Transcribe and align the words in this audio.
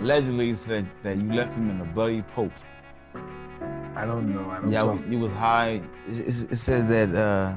Allegedly, 0.00 0.46
he 0.48 0.54
said 0.54 0.86
that 1.02 1.16
you 1.18 1.32
left 1.32 1.54
him 1.54 1.70
in 1.70 1.80
a 1.80 1.84
bloody 1.84 2.22
pope. 2.22 2.52
I 3.94 4.06
don't 4.06 4.34
know. 4.34 4.50
I 4.50 4.56
don't 4.56 4.66
know. 4.66 4.70
Yeah, 4.70 4.80
talk- 4.80 5.06
you 5.08 5.18
was 5.18 5.32
high. 5.32 5.82
It, 6.06 6.18
it, 6.18 6.26
it 6.26 6.56
says 6.56 6.86
that 6.86 7.14
uh, 7.14 7.54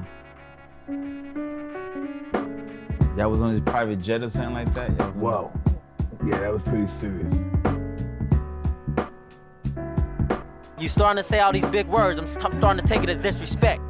y'all 3.16 3.30
was 3.30 3.40
on 3.40 3.50
his 3.50 3.60
private 3.60 4.02
jet 4.02 4.22
or 4.22 4.28
something 4.28 4.54
like 4.54 4.72
that. 4.74 4.96
Y'all 4.98 5.08
was 5.08 5.16
Whoa. 5.16 5.52
Yeah, 6.26 6.40
that 6.40 6.52
was 6.52 6.62
pretty 6.62 6.86
serious. 6.86 7.34
You 10.78 10.88
starting 10.90 11.22
to 11.22 11.26
say 11.26 11.40
all 11.40 11.52
these 11.52 11.66
big 11.68 11.86
words. 11.86 12.18
I'm, 12.18 12.26
I'm 12.44 12.58
starting 12.58 12.84
to 12.84 12.86
take 12.86 13.02
it 13.02 13.08
as 13.08 13.18
disrespect. 13.18 13.80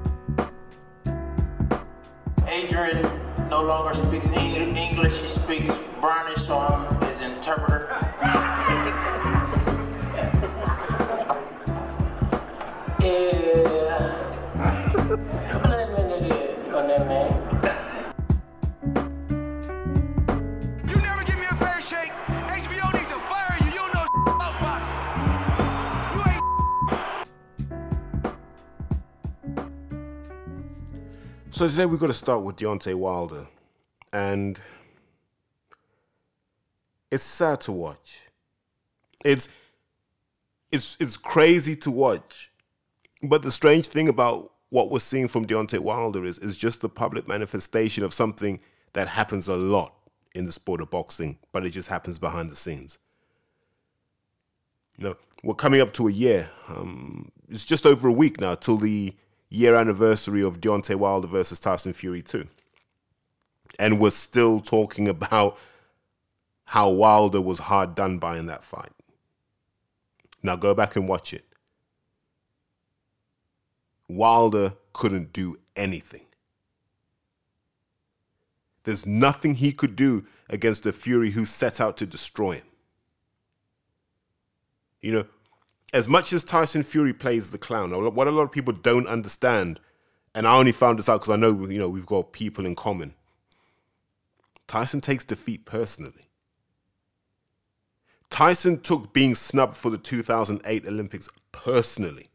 Adrian 2.46 3.02
no 3.50 3.62
longer 3.62 3.92
speaks 3.94 4.26
English, 4.28 5.14
he 5.14 5.28
speaks 5.28 5.76
Brownish, 6.00 6.46
so 6.46 6.58
I'm 6.58 6.85
So 31.56 31.66
today 31.66 31.86
we've 31.86 31.98
got 31.98 32.08
to 32.08 32.12
start 32.12 32.42
with 32.42 32.56
Deontay 32.56 32.94
Wilder, 32.96 33.46
and 34.12 34.60
it's 37.10 37.22
sad 37.22 37.62
to 37.62 37.72
watch. 37.72 38.18
It's 39.24 39.48
it's 40.70 40.98
it's 41.00 41.16
crazy 41.16 41.74
to 41.76 41.90
watch, 41.90 42.50
but 43.22 43.40
the 43.40 43.50
strange 43.50 43.86
thing 43.86 44.06
about 44.06 44.52
what 44.68 44.90
we're 44.90 44.98
seeing 44.98 45.28
from 45.28 45.46
Deontay 45.46 45.78
Wilder 45.78 46.26
is 46.26 46.38
is 46.40 46.58
just 46.58 46.82
the 46.82 46.90
public 46.90 47.26
manifestation 47.26 48.04
of 48.04 48.12
something 48.12 48.60
that 48.92 49.08
happens 49.08 49.48
a 49.48 49.56
lot 49.56 49.94
in 50.34 50.44
the 50.44 50.52
sport 50.52 50.82
of 50.82 50.90
boxing, 50.90 51.38
but 51.52 51.64
it 51.64 51.70
just 51.70 51.88
happens 51.88 52.18
behind 52.18 52.50
the 52.50 52.56
scenes. 52.56 52.98
You 54.98 55.04
know, 55.04 55.16
we're 55.42 55.54
coming 55.54 55.80
up 55.80 55.94
to 55.94 56.06
a 56.06 56.12
year. 56.12 56.50
Um, 56.68 57.32
it's 57.48 57.64
just 57.64 57.86
over 57.86 58.08
a 58.08 58.12
week 58.12 58.42
now 58.42 58.56
till 58.56 58.76
the 58.76 59.14
year 59.48 59.74
anniversary 59.74 60.42
of 60.42 60.60
Deontay 60.60 60.96
Wilder 60.96 61.28
versus 61.28 61.60
Tyson 61.60 61.92
Fury 61.92 62.22
2. 62.22 62.46
And 63.78 64.00
we're 64.00 64.10
still 64.10 64.60
talking 64.60 65.08
about 65.08 65.58
how 66.64 66.90
Wilder 66.90 67.40
was 67.40 67.58
hard 67.58 67.94
done 67.94 68.18
by 68.18 68.38
in 68.38 68.46
that 68.46 68.64
fight. 68.64 68.92
Now 70.42 70.56
go 70.56 70.74
back 70.74 70.96
and 70.96 71.08
watch 71.08 71.32
it. 71.32 71.44
Wilder 74.08 74.74
couldn't 74.92 75.32
do 75.32 75.56
anything. 75.74 76.26
There's 78.84 79.04
nothing 79.04 79.56
he 79.56 79.72
could 79.72 79.96
do 79.96 80.26
against 80.48 80.86
a 80.86 80.92
Fury 80.92 81.32
who 81.32 81.44
set 81.44 81.80
out 81.80 81.96
to 81.96 82.06
destroy 82.06 82.52
him. 82.52 82.66
You 85.00 85.12
know, 85.12 85.24
as 85.96 86.10
much 86.10 86.30
as 86.34 86.44
Tyson 86.44 86.82
Fury 86.82 87.14
plays 87.14 87.50
the 87.50 87.56
clown, 87.56 87.90
what 88.14 88.28
a 88.28 88.30
lot 88.30 88.42
of 88.42 88.52
people 88.52 88.74
don't 88.74 89.06
understand, 89.06 89.80
and 90.34 90.46
I 90.46 90.54
only 90.54 90.70
found 90.72 90.98
this 90.98 91.08
out 91.08 91.20
because 91.22 91.32
I 91.32 91.36
know 91.36 91.66
you 91.66 91.78
know 91.78 91.88
we've 91.88 92.04
got 92.04 92.32
people 92.32 92.66
in 92.66 92.76
common. 92.76 93.14
Tyson 94.66 95.00
takes 95.00 95.24
defeat 95.24 95.64
personally. 95.64 96.28
Tyson 98.28 98.80
took 98.80 99.14
being 99.14 99.34
snubbed 99.34 99.78
for 99.78 99.88
the 99.88 99.96
2008 99.96 100.86
Olympics 100.86 101.30
personally. 101.50 102.28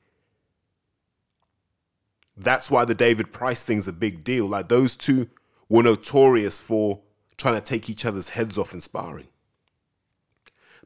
That's 2.35 2.71
why 2.71 2.85
the 2.85 2.95
David 2.95 3.31
Price 3.31 3.63
thing's 3.63 3.87
a 3.87 3.93
big 3.93 4.23
deal. 4.23 4.47
Like 4.47 4.69
those 4.69 4.97
two 4.97 5.29
were 5.69 5.83
notorious 5.83 6.59
for 6.59 7.01
trying 7.37 7.55
to 7.55 7.61
take 7.61 7.91
each 7.91 8.05
other's 8.05 8.29
heads 8.29 8.57
off 8.57 8.73
in 8.73 8.81
sparring 8.81 9.27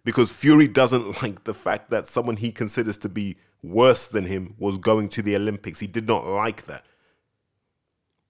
because 0.05 0.31
Fury 0.31 0.69
doesn't 0.69 1.21
like 1.21 1.43
the 1.43 1.53
fact 1.53 1.89
that 1.89 2.07
someone 2.07 2.37
he 2.37 2.53
considers 2.53 2.97
to 2.99 3.09
be 3.09 3.35
worse 3.61 4.07
than 4.07 4.25
him 4.25 4.55
was 4.57 4.77
going 4.77 5.09
to 5.09 5.21
the 5.21 5.35
Olympics. 5.35 5.81
He 5.81 5.87
did 5.87 6.07
not 6.07 6.25
like 6.25 6.67
that. 6.67 6.85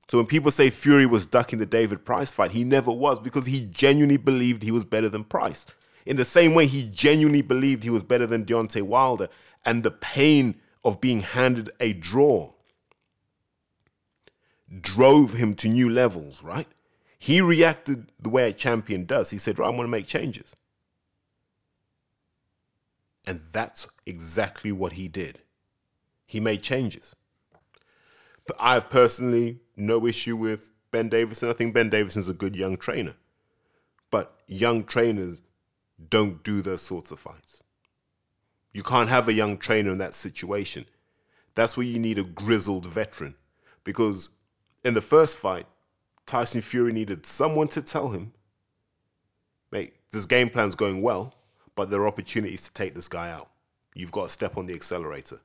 So 0.09 0.18
when 0.19 0.28
people 0.28 0.52
say 0.52 0.69
Fury 0.69 1.06
was 1.06 1.25
ducking 1.25 1.59
the 1.59 1.66
David 1.66 2.06
Price 2.06 2.31
fight, 2.31 2.52
he 2.52 2.64
never 2.64 2.91
was 2.91 3.19
because 3.19 3.46
he 3.46 3.66
genuinely 3.66 4.18
believed 4.18 4.64
he 4.64 4.72
was 4.72 4.85
better 4.85 5.09
than 5.09 5.24
Price. 5.24 5.66
In 6.06 6.16
the 6.16 6.25
same 6.25 6.53
way, 6.53 6.68
he 6.68 6.88
genuinely 6.88 7.41
believed 7.41 7.84
he 7.84 7.90
was 7.90 8.03
better 8.03 8.28
than 8.28 8.46
Deontay 8.46 8.84
Wilder, 8.84 9.28
and 9.66 9.81
the 9.81 9.91
pain 9.91 10.56
of 10.84 11.02
being 11.02 11.22
handed 11.22 11.72
a 11.80 11.94
draw 11.94 12.53
drove 14.81 15.34
him 15.34 15.56
to 15.56 15.68
new 15.68 15.90
levels, 15.90 16.44
right? 16.44 16.68
He 17.18 17.41
reacted 17.41 18.12
the 18.19 18.30
way 18.30 18.47
a 18.47 18.53
champion 18.53 19.06
does. 19.06 19.31
He 19.31 19.40
said, 19.40 19.58
Right, 19.58 19.68
I'm 19.68 19.75
going 19.75 19.88
to 19.88 19.91
make 19.91 20.06
changes. 20.06 20.56
And 23.28 23.41
that's 23.52 23.88
exactly 24.06 24.72
what 24.72 24.94
he 24.94 25.08
did. 25.08 25.40
He 26.25 26.40
made 26.40 26.62
changes. 26.62 27.16
But 28.47 28.58
I 28.59 28.75
have 28.75 28.90
personally 28.90 29.59
no 29.75 30.06
issue 30.06 30.36
with 30.36 30.69
Ben 30.91 31.09
Davison. 31.09 31.50
I 31.50 31.53
think 31.53 31.74
Ben 31.74 31.90
Davison's 31.90 32.30
a 32.30 32.34
good 32.34 32.56
young 32.56 32.78
trainer. 32.78 33.16
But 34.12 34.38
young 34.47 34.84
trainers 34.84 35.41
don't 36.09 36.44
do 36.44 36.62
those 36.62 36.81
sorts 36.81 37.12
of 37.12 37.19
fights. 37.19 37.64
You 38.74 38.84
can't 38.84 39.09
have 39.09 39.28
a 39.28 39.34
young 39.34 39.58
trainer 39.58 39.91
in 39.91 39.97
that 40.00 40.14
situation. 40.14 40.85
That's 41.56 41.78
where 41.78 41.85
you 41.85 41.97
need 41.97 42.19
a 42.19 42.24
grizzled 42.24 42.85
veteran. 42.85 43.35
Because 43.84 44.30
in 44.84 44.94
the 44.94 45.02
first 45.02 45.38
fight, 45.38 45.66
Tyson 46.25 46.62
Fury 46.62 46.91
needed 46.91 47.25
someone 47.25 47.68
to 47.69 47.81
tell 47.81 48.09
him, 48.09 48.34
mate, 49.72 49.94
this 50.12 50.25
game 50.25 50.50
plan's 50.50 50.75
going 50.75 51.02
well 51.02 51.34
but 51.75 51.90
there 51.90 52.02
are 52.02 52.08
opportunities 52.08 52.62
to 52.63 52.74
take 52.74 52.96
this 52.96 53.08
guy 53.08 53.30
out. 53.30 53.50
You've 53.94 54.12
got 54.12 54.25
to 54.25 54.30
step 54.30 54.58
on 54.58 54.66
the 54.66 54.74
accelerator. 54.74 55.40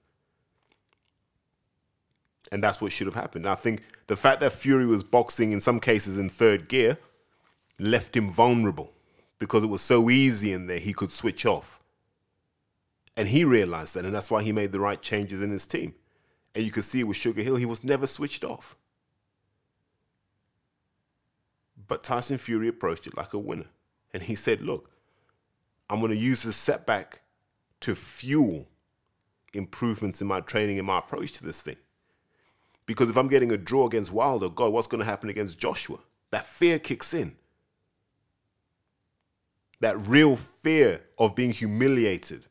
And 2.52 2.62
that's 2.62 2.80
what 2.80 2.92
should 2.92 3.06
have 3.06 3.14
happened. 3.14 3.46
I 3.46 3.54
think 3.54 3.82
the 4.06 4.16
fact 4.16 4.40
that 4.40 4.52
Fury 4.52 4.86
was 4.86 5.04
boxing 5.04 5.52
in 5.52 5.60
some 5.60 5.78
cases 5.78 6.18
in 6.18 6.28
third 6.28 6.68
gear 6.68 6.98
left 7.78 8.16
him 8.16 8.32
vulnerable 8.32 8.92
because 9.38 9.62
it 9.62 9.68
was 9.68 9.82
so 9.82 10.10
easy 10.10 10.52
in 10.52 10.66
there 10.66 10.78
he 10.78 10.92
could 10.92 11.12
switch 11.12 11.46
off. 11.46 11.80
And 13.16 13.28
he 13.28 13.44
realized 13.44 13.94
that, 13.94 14.04
and 14.04 14.14
that's 14.14 14.30
why 14.30 14.42
he 14.42 14.52
made 14.52 14.72
the 14.72 14.80
right 14.80 15.00
changes 15.00 15.40
in 15.42 15.50
his 15.50 15.66
team. 15.66 15.94
And 16.54 16.64
you 16.64 16.70
could 16.70 16.84
see 16.84 17.04
with 17.04 17.16
Sugar 17.16 17.42
Hill, 17.42 17.56
he 17.56 17.66
was 17.66 17.84
never 17.84 18.06
switched 18.06 18.44
off. 18.44 18.76
But 21.86 22.02
Tyson 22.02 22.38
Fury 22.38 22.68
approached 22.68 23.06
it 23.06 23.16
like 23.16 23.32
a 23.32 23.38
winner. 23.38 23.66
And 24.12 24.24
he 24.24 24.34
said, 24.34 24.60
look, 24.60 24.90
I'm 25.90 25.98
going 25.98 26.12
to 26.12 26.16
use 26.16 26.44
this 26.44 26.56
setback 26.56 27.20
to 27.80 27.96
fuel 27.96 28.68
improvements 29.52 30.22
in 30.22 30.28
my 30.28 30.38
training 30.38 30.78
and 30.78 30.86
my 30.86 30.98
approach 30.98 31.32
to 31.32 31.44
this 31.44 31.60
thing. 31.60 31.76
Because 32.86 33.10
if 33.10 33.16
I'm 33.16 33.28
getting 33.28 33.50
a 33.50 33.56
draw 33.56 33.86
against 33.86 34.12
Wilder, 34.12 34.48
God, 34.48 34.72
what's 34.72 34.86
going 34.86 35.00
to 35.00 35.04
happen 35.04 35.28
against 35.28 35.58
Joshua? 35.58 35.98
That 36.30 36.46
fear 36.46 36.78
kicks 36.78 37.12
in. 37.12 37.36
That 39.80 39.98
real 39.98 40.36
fear 40.36 41.02
of 41.18 41.34
being 41.34 41.50
humiliated 41.50 42.44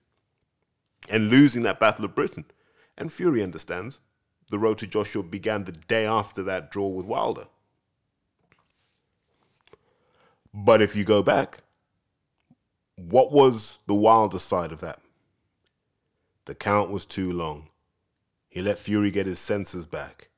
and 1.10 1.30
losing 1.30 1.64
that 1.64 1.80
Battle 1.80 2.06
of 2.06 2.16
Britain. 2.16 2.44
And 2.98 3.12
Fury 3.12 3.42
understands 3.42 4.00
the 4.50 4.60
road 4.60 4.78
to 4.80 4.88
Joshua 4.88 5.24
began 5.24 5.64
the 5.64 5.72
day 5.72 6.06
after 6.06 6.44
that 6.44 6.72
draw 6.72 6.88
with 6.88 7.06
Wilder. 7.06 7.46
But 10.54 10.82
if 10.82 10.96
you 10.96 11.06
go 11.06 11.24
back, 11.24 11.64
what 13.08 13.32
was 13.32 13.80
the 13.88 13.96
wilder 13.96 14.40
side 14.40 14.72
of 14.72 14.82
that? 14.82 15.00
The 16.46 16.56
count 16.56 16.92
was 16.92 17.06
too 17.06 17.32
long. 17.32 17.70
He 18.48 18.62
let 18.62 18.80
Fury 18.80 19.12
get 19.12 19.28
his 19.28 19.40
senses 19.40 19.86
back. 19.86 20.30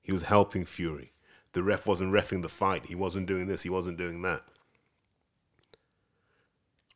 He 0.00 0.12
was 0.12 0.22
helping 0.22 0.64
Fury. 0.64 1.12
The 1.52 1.62
ref 1.62 1.86
wasn't 1.86 2.12
refing 2.12 2.42
the 2.42 2.48
fight. 2.48 2.86
He 2.86 2.94
wasn't 2.94 3.26
doing 3.26 3.46
this. 3.46 3.62
He 3.62 3.70
wasn't 3.70 3.98
doing 3.98 4.22
that. 4.22 4.42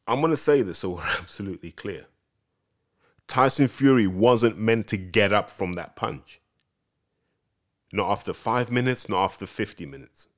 I'm 0.07 0.21
going 0.21 0.33
to 0.33 0.37
say 0.37 0.63
this 0.63 0.79
so 0.79 0.91
we're 0.91 1.03
absolutely 1.19 1.71
clear. 1.71 2.07
Tyson 3.29 3.69
Fury 3.69 4.07
wasn't 4.07 4.59
meant 4.59 4.89
to 4.89 4.97
get 4.97 5.33
up 5.33 5.51
from 5.51 5.75
that 5.75 5.95
punch. 5.95 6.41
Not 7.93 8.11
after 8.11 8.33
five 8.33 8.71
minutes, 8.71 9.09
not 9.09 9.25
after 9.25 9.47
50 9.47 9.87
minutes. 9.87 10.29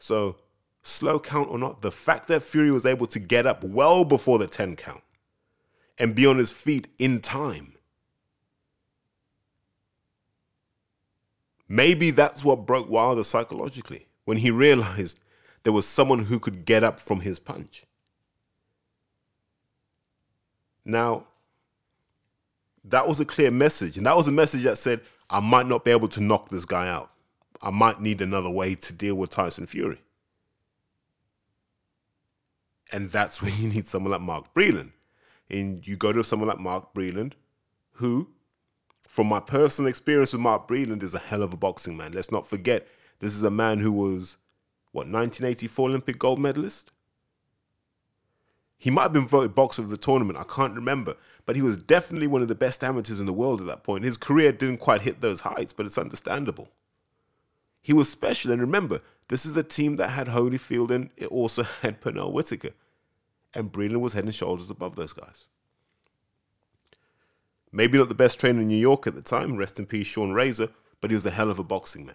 So, 0.00 0.36
slow 0.82 1.18
count 1.20 1.48
or 1.50 1.58
not, 1.58 1.82
the 1.82 1.92
fact 1.92 2.28
that 2.28 2.42
Fury 2.42 2.70
was 2.70 2.86
able 2.86 3.06
to 3.08 3.18
get 3.18 3.46
up 3.46 3.62
well 3.64 4.04
before 4.04 4.38
the 4.38 4.46
10 4.46 4.76
count 4.76 5.02
and 5.98 6.14
be 6.14 6.26
on 6.26 6.38
his 6.38 6.50
feet 6.50 6.88
in 6.98 7.20
time. 7.20 7.74
Maybe 11.68 12.10
that's 12.10 12.44
what 12.44 12.66
broke 12.66 12.90
Wilder 12.90 13.24
psychologically 13.24 14.06
when 14.24 14.38
he 14.38 14.50
realized 14.50 15.20
there 15.62 15.72
was 15.72 15.86
someone 15.86 16.24
who 16.24 16.38
could 16.38 16.64
get 16.64 16.82
up 16.84 16.98
from 16.98 17.20
his 17.20 17.38
punch. 17.38 17.84
Now, 20.84 21.26
that 22.84 23.06
was 23.06 23.20
a 23.20 23.24
clear 23.24 23.50
message. 23.50 23.96
And 23.96 24.06
that 24.06 24.16
was 24.16 24.26
a 24.26 24.32
message 24.32 24.64
that 24.64 24.76
said, 24.76 25.00
I 25.30 25.40
might 25.40 25.66
not 25.66 25.84
be 25.84 25.92
able 25.92 26.08
to 26.08 26.20
knock 26.20 26.48
this 26.48 26.64
guy 26.64 26.88
out. 26.88 27.10
I 27.60 27.70
might 27.70 28.00
need 28.00 28.20
another 28.20 28.50
way 28.50 28.74
to 28.74 28.92
deal 28.92 29.14
with 29.14 29.30
Tyson 29.30 29.66
Fury. 29.66 30.00
And 32.92 33.10
that's 33.10 33.40
when 33.40 33.56
you 33.58 33.68
need 33.68 33.88
someone 33.88 34.12
like 34.12 34.20
Mark 34.20 34.52
Breland. 34.54 34.92
And 35.50 35.86
you 35.86 35.96
go 35.96 36.12
to 36.12 36.22
someone 36.22 36.48
like 36.48 36.60
Mark 36.60 36.94
Breland, 36.94 37.32
who, 37.92 38.28
from 39.00 39.26
my 39.26 39.40
personal 39.40 39.88
experience 39.88 40.32
with 40.32 40.42
Mark 40.42 40.68
Breland, 40.68 41.02
is 41.02 41.14
a 41.14 41.18
hell 41.18 41.42
of 41.42 41.52
a 41.52 41.56
boxing 41.56 41.96
man. 41.96 42.12
Let's 42.12 42.30
not 42.30 42.48
forget, 42.48 42.86
this 43.20 43.34
is 43.34 43.42
a 43.42 43.50
man 43.50 43.78
who 43.78 43.90
was, 43.90 44.36
what, 44.92 45.06
1984 45.06 45.88
Olympic 45.88 46.18
gold 46.18 46.38
medalist? 46.38 46.90
He 48.78 48.90
might 48.90 49.02
have 49.02 49.12
been 49.12 49.28
voted 49.28 49.54
boxer 49.54 49.80
of 49.80 49.90
the 49.90 49.96
tournament, 49.96 50.38
I 50.38 50.44
can't 50.44 50.74
remember. 50.74 51.16
But 51.46 51.56
he 51.56 51.62
was 51.62 51.76
definitely 51.76 52.26
one 52.26 52.42
of 52.42 52.48
the 52.48 52.54
best 52.54 52.82
amateurs 52.82 53.20
in 53.20 53.26
the 53.26 53.32
world 53.32 53.60
at 53.60 53.66
that 53.68 53.84
point. 53.84 54.04
His 54.04 54.16
career 54.16 54.52
didn't 54.52 54.78
quite 54.78 55.02
hit 55.02 55.20
those 55.20 55.40
heights, 55.40 55.72
but 55.72 55.86
it's 55.86 55.98
understandable. 55.98 56.68
He 57.80 57.92
was 57.92 58.10
special. 58.10 58.52
And 58.52 58.60
remember, 58.60 59.00
this 59.28 59.46
is 59.46 59.56
a 59.56 59.62
team 59.62 59.96
that 59.96 60.10
had 60.10 60.28
Holyfield 60.28 60.90
and 60.90 61.10
it 61.16 61.26
also 61.26 61.64
had 61.82 62.00
Pernell 62.00 62.32
Whitaker. 62.32 62.70
And 63.54 63.72
Breland 63.72 64.00
was 64.00 64.12
head 64.14 64.24
and 64.24 64.34
shoulders 64.34 64.70
above 64.70 64.96
those 64.96 65.12
guys. 65.12 65.46
Maybe 67.70 67.98
not 67.98 68.08
the 68.08 68.14
best 68.14 68.38
trainer 68.38 68.60
in 68.60 68.68
New 68.68 68.76
York 68.76 69.06
at 69.06 69.14
the 69.14 69.22
time, 69.22 69.56
rest 69.56 69.78
in 69.78 69.86
peace, 69.86 70.06
Sean 70.06 70.32
Razor, 70.32 70.68
but 71.00 71.10
he 71.10 71.14
was 71.14 71.26
a 71.26 71.30
hell 71.30 71.50
of 71.50 71.58
a 71.58 71.64
boxing 71.64 72.06
man. 72.06 72.14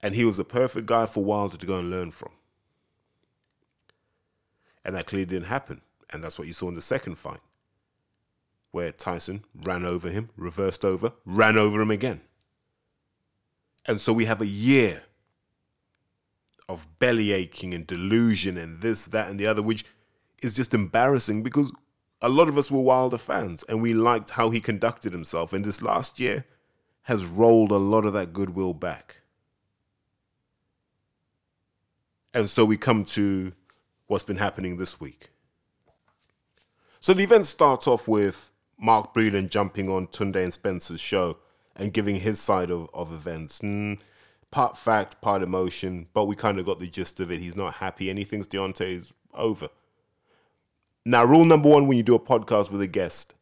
And 0.00 0.14
he 0.16 0.24
was 0.24 0.36
the 0.36 0.44
perfect 0.44 0.86
guy 0.86 1.06
for 1.06 1.22
Wilder 1.22 1.56
to 1.56 1.66
go 1.66 1.78
and 1.78 1.90
learn 1.90 2.10
from. 2.10 2.32
And 4.84 4.96
that 4.96 5.06
clearly 5.06 5.26
didn't 5.26 5.46
happen. 5.46 5.80
And 6.10 6.22
that's 6.22 6.38
what 6.38 6.48
you 6.48 6.52
saw 6.52 6.68
in 6.68 6.74
the 6.74 6.82
second 6.82 7.16
fight, 7.16 7.40
where 8.72 8.90
Tyson 8.90 9.44
ran 9.54 9.84
over 9.84 10.10
him, 10.10 10.30
reversed 10.36 10.84
over, 10.84 11.12
ran 11.24 11.56
over 11.56 11.80
him 11.80 11.90
again. 11.90 12.22
And 13.86 14.00
so 14.00 14.12
we 14.12 14.24
have 14.24 14.40
a 14.40 14.46
year 14.46 15.04
of 16.68 16.86
belly 16.98 17.32
aching 17.32 17.74
and 17.74 17.86
delusion 17.86 18.56
and 18.56 18.80
this, 18.80 19.06
that, 19.06 19.28
and 19.28 19.38
the 19.38 19.46
other, 19.46 19.62
which 19.62 19.84
is 20.42 20.54
just 20.54 20.74
embarrassing 20.74 21.42
because 21.42 21.72
a 22.20 22.28
lot 22.28 22.48
of 22.48 22.56
us 22.56 22.70
were 22.70 22.80
Wilder 22.80 23.18
fans 23.18 23.64
and 23.68 23.82
we 23.82 23.94
liked 23.94 24.30
how 24.30 24.50
he 24.50 24.60
conducted 24.60 25.12
himself. 25.12 25.52
And 25.52 25.64
this 25.64 25.82
last 25.82 26.20
year 26.20 26.44
has 27.02 27.24
rolled 27.24 27.70
a 27.70 27.76
lot 27.76 28.04
of 28.04 28.12
that 28.12 28.32
goodwill 28.32 28.74
back. 28.74 29.16
And 32.34 32.48
so 32.48 32.64
we 32.64 32.76
come 32.76 33.04
to 33.06 33.52
what's 34.06 34.24
been 34.24 34.38
happening 34.38 34.76
this 34.76 35.00
week. 35.00 35.30
So 37.00 37.12
the 37.12 37.24
event 37.24 37.46
starts 37.46 37.86
off 37.86 38.06
with 38.06 38.52
Mark 38.78 39.12
Breland 39.12 39.50
jumping 39.50 39.88
on 39.88 40.06
Tunde 40.06 40.42
and 40.42 40.54
Spencer's 40.54 41.00
show 41.00 41.38
and 41.76 41.92
giving 41.92 42.16
his 42.16 42.40
side 42.40 42.70
of, 42.70 42.88
of 42.94 43.12
events. 43.12 43.60
Mm, 43.60 44.00
part 44.52 44.78
fact, 44.78 45.20
part 45.20 45.42
emotion, 45.42 46.06
but 46.14 46.26
we 46.26 46.36
kind 46.36 46.60
of 46.60 46.66
got 46.66 46.78
the 46.78 46.86
gist 46.86 47.18
of 47.18 47.32
it. 47.32 47.40
He's 47.40 47.56
not 47.56 47.74
happy. 47.74 48.08
Anything's 48.08 48.46
Deontay's 48.46 49.12
over. 49.34 49.68
Now, 51.04 51.24
rule 51.24 51.44
number 51.44 51.68
one 51.68 51.88
when 51.88 51.96
you 51.96 52.04
do 52.04 52.14
a 52.14 52.20
podcast 52.20 52.70
with 52.70 52.80
a 52.80 52.86
guest, 52.86 53.34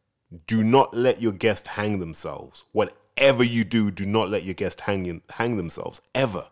do 0.47 0.63
not 0.63 0.95
let 0.95 1.21
your 1.21 1.33
guest 1.33 1.67
hang 1.67 1.99
themselves. 1.99 2.63
Whatever 2.71 3.43
you 3.43 3.63
do, 3.63 3.91
do 3.91 4.05
not 4.05 4.29
let 4.29 4.43
your 4.43 4.55
guest 4.55 4.81
hang, 4.81 5.21
hang 5.29 5.57
themselves, 5.57 6.01
ever. 6.15 6.47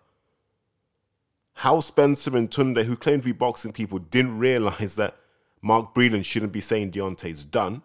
How 1.53 1.79
Spencer 1.79 2.37
and 2.37 2.51
Tunde, 2.51 2.83
who 2.83 2.95
claim 2.95 3.21
to 3.21 3.25
be 3.25 3.31
boxing 3.31 3.71
people, 3.71 3.97
didn't 3.97 4.37
realize 4.37 4.95
that 4.97 5.15
Mark 5.61 5.95
Breland 5.95 6.25
shouldn't 6.25 6.51
be 6.51 6.61
saying 6.61 6.91
Deontay's 6.91 7.43
done. 7.43 7.81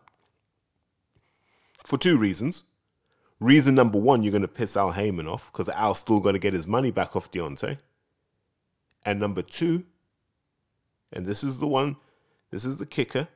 For 1.79 1.99
two 1.99 2.19
reasons. 2.19 2.65
Reason 3.41 3.75
number 3.75 3.99
one, 3.99 4.23
you're 4.23 4.33
going 4.33 4.43
to 4.43 4.49
piss 4.49 4.77
Al 4.77 4.93
Haymon 4.93 5.27
off 5.27 5.51
because 5.53 5.69
Al's 5.69 5.99
still 5.99 6.21
going 6.21 6.35
to 6.35 6.39
get 6.39 6.55
his 6.55 6.67
money 6.67 6.91
back 6.91 7.17
off 7.17 7.31
Deontay. 7.31 7.79
And 9.05 9.21
number 9.21 9.43
two, 9.43 9.85
and 11.13 11.27
this 11.27 11.45
is 11.45 11.59
the 11.59 11.67
one, 11.67 11.97
this 12.51 12.65
is 12.65 12.79
the 12.79 12.87
kicker, 12.87 13.29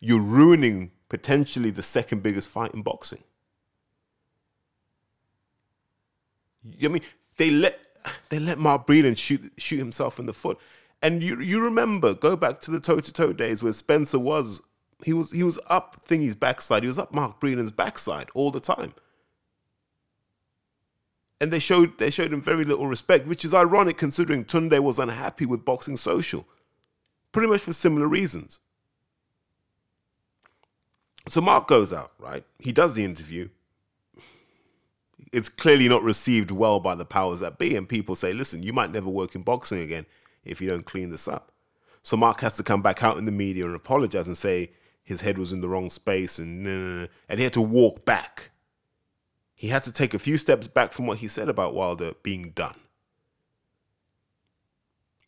you're 0.00 0.22
ruining 0.22 0.92
potentially 1.08 1.70
the 1.70 1.82
second 1.82 2.22
biggest 2.22 2.48
fight 2.48 2.72
in 2.72 2.82
boxing. 2.82 3.22
I 6.82 6.88
mean, 6.88 7.02
they 7.36 7.50
let 7.50 7.78
they 8.28 8.38
let 8.38 8.58
Mark 8.58 8.86
Breland 8.86 9.18
shoot 9.18 9.52
shoot 9.58 9.78
himself 9.78 10.18
in 10.18 10.26
the 10.26 10.32
foot. 10.32 10.58
And 11.02 11.22
you 11.22 11.40
you 11.40 11.60
remember, 11.60 12.14
go 12.14 12.36
back 12.36 12.60
to 12.62 12.70
the 12.70 12.80
toe 12.80 13.00
to 13.00 13.12
toe 13.12 13.32
days 13.32 13.62
where 13.62 13.72
Spencer 13.72 14.18
was 14.18 14.60
he 15.04 15.12
was 15.12 15.32
he 15.32 15.42
was 15.42 15.58
up 15.66 16.04
Thingy's 16.06 16.36
backside. 16.36 16.82
He 16.82 16.88
was 16.88 16.98
up 16.98 17.12
Mark 17.12 17.40
Breland's 17.40 17.72
backside 17.72 18.28
all 18.34 18.50
the 18.50 18.60
time. 18.60 18.94
And 21.40 21.50
they 21.50 21.58
showed 21.58 21.98
they 21.98 22.10
showed 22.10 22.32
him 22.32 22.42
very 22.42 22.64
little 22.64 22.86
respect, 22.86 23.26
which 23.26 23.44
is 23.44 23.54
ironic 23.54 23.96
considering 23.96 24.44
Tunde 24.44 24.78
was 24.80 24.98
unhappy 24.98 25.46
with 25.46 25.64
Boxing 25.64 25.96
Social. 25.96 26.46
Pretty 27.32 27.48
much 27.48 27.60
for 27.60 27.72
similar 27.72 28.08
reasons. 28.08 28.60
So 31.28 31.40
Mark 31.40 31.68
goes 31.68 31.92
out, 31.92 32.12
right? 32.18 32.44
He 32.58 32.72
does 32.72 32.94
the 32.94 33.04
interview. 33.04 33.48
It's 35.32 35.48
clearly 35.48 35.88
not 35.88 36.02
received 36.02 36.50
well 36.50 36.80
by 36.80 36.96
the 36.96 37.04
powers 37.04 37.38
that 37.40 37.56
be, 37.56 37.76
and 37.76 37.88
people 37.88 38.16
say, 38.16 38.32
listen, 38.32 38.64
you 38.64 38.72
might 38.72 38.90
never 38.90 39.08
work 39.08 39.36
in 39.36 39.42
boxing 39.42 39.80
again 39.80 40.06
if 40.44 40.60
you 40.60 40.68
don't 40.68 40.84
clean 40.84 41.10
this 41.10 41.28
up. 41.28 41.52
So 42.02 42.16
Mark 42.16 42.40
has 42.40 42.54
to 42.54 42.62
come 42.62 42.82
back 42.82 43.04
out 43.04 43.16
in 43.16 43.26
the 43.26 43.32
media 43.32 43.66
and 43.66 43.76
apologize 43.76 44.26
and 44.26 44.36
say 44.36 44.72
his 45.02 45.22
head 45.22 45.38
was 45.38 45.52
in 45.52 45.60
the 45.60 45.68
wrong 45.68 45.90
space 45.90 46.38
and 46.38 46.66
and 46.66 47.38
he 47.38 47.44
had 47.44 47.52
to 47.54 47.60
walk 47.60 48.04
back. 48.04 48.50
He 49.56 49.68
had 49.68 49.82
to 49.82 49.92
take 49.92 50.14
a 50.14 50.18
few 50.18 50.38
steps 50.38 50.66
back 50.66 50.92
from 50.92 51.06
what 51.06 51.18
he 51.18 51.28
said 51.28 51.48
about 51.48 51.74
Wilder 51.74 52.12
being 52.22 52.50
done. 52.50 52.76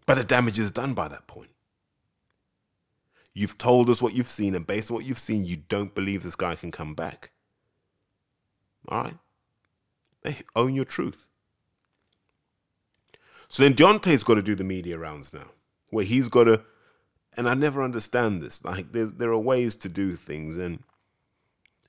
But 0.06 0.16
the 0.16 0.24
damage 0.24 0.58
is 0.58 0.70
done 0.70 0.94
by 0.94 1.08
that 1.08 1.26
point. 1.26 1.50
You've 3.34 3.56
told 3.56 3.88
us 3.88 4.02
what 4.02 4.14
you've 4.14 4.28
seen, 4.28 4.54
and 4.54 4.66
based 4.66 4.90
on 4.90 4.94
what 4.94 5.04
you've 5.04 5.18
seen, 5.18 5.44
you 5.44 5.56
don't 5.56 5.94
believe 5.94 6.22
this 6.22 6.36
guy 6.36 6.54
can 6.54 6.70
come 6.70 6.94
back. 6.94 7.30
All 8.88 9.04
right. 9.04 9.16
Hey, 10.22 10.38
own 10.54 10.74
your 10.74 10.84
truth. 10.84 11.28
So 13.48 13.62
then 13.62 13.74
Deontay's 13.74 14.24
got 14.24 14.34
to 14.34 14.42
do 14.42 14.54
the 14.54 14.64
media 14.64 14.98
rounds 14.98 15.32
now, 15.32 15.50
where 15.90 16.04
he's 16.04 16.28
got 16.28 16.44
to, 16.44 16.62
and 17.36 17.48
I 17.48 17.54
never 17.54 17.82
understand 17.82 18.42
this. 18.42 18.64
Like 18.64 18.92
there, 18.92 19.06
there 19.06 19.30
are 19.30 19.38
ways 19.38 19.76
to 19.76 19.88
do 19.88 20.12
things, 20.12 20.56
and 20.56 20.82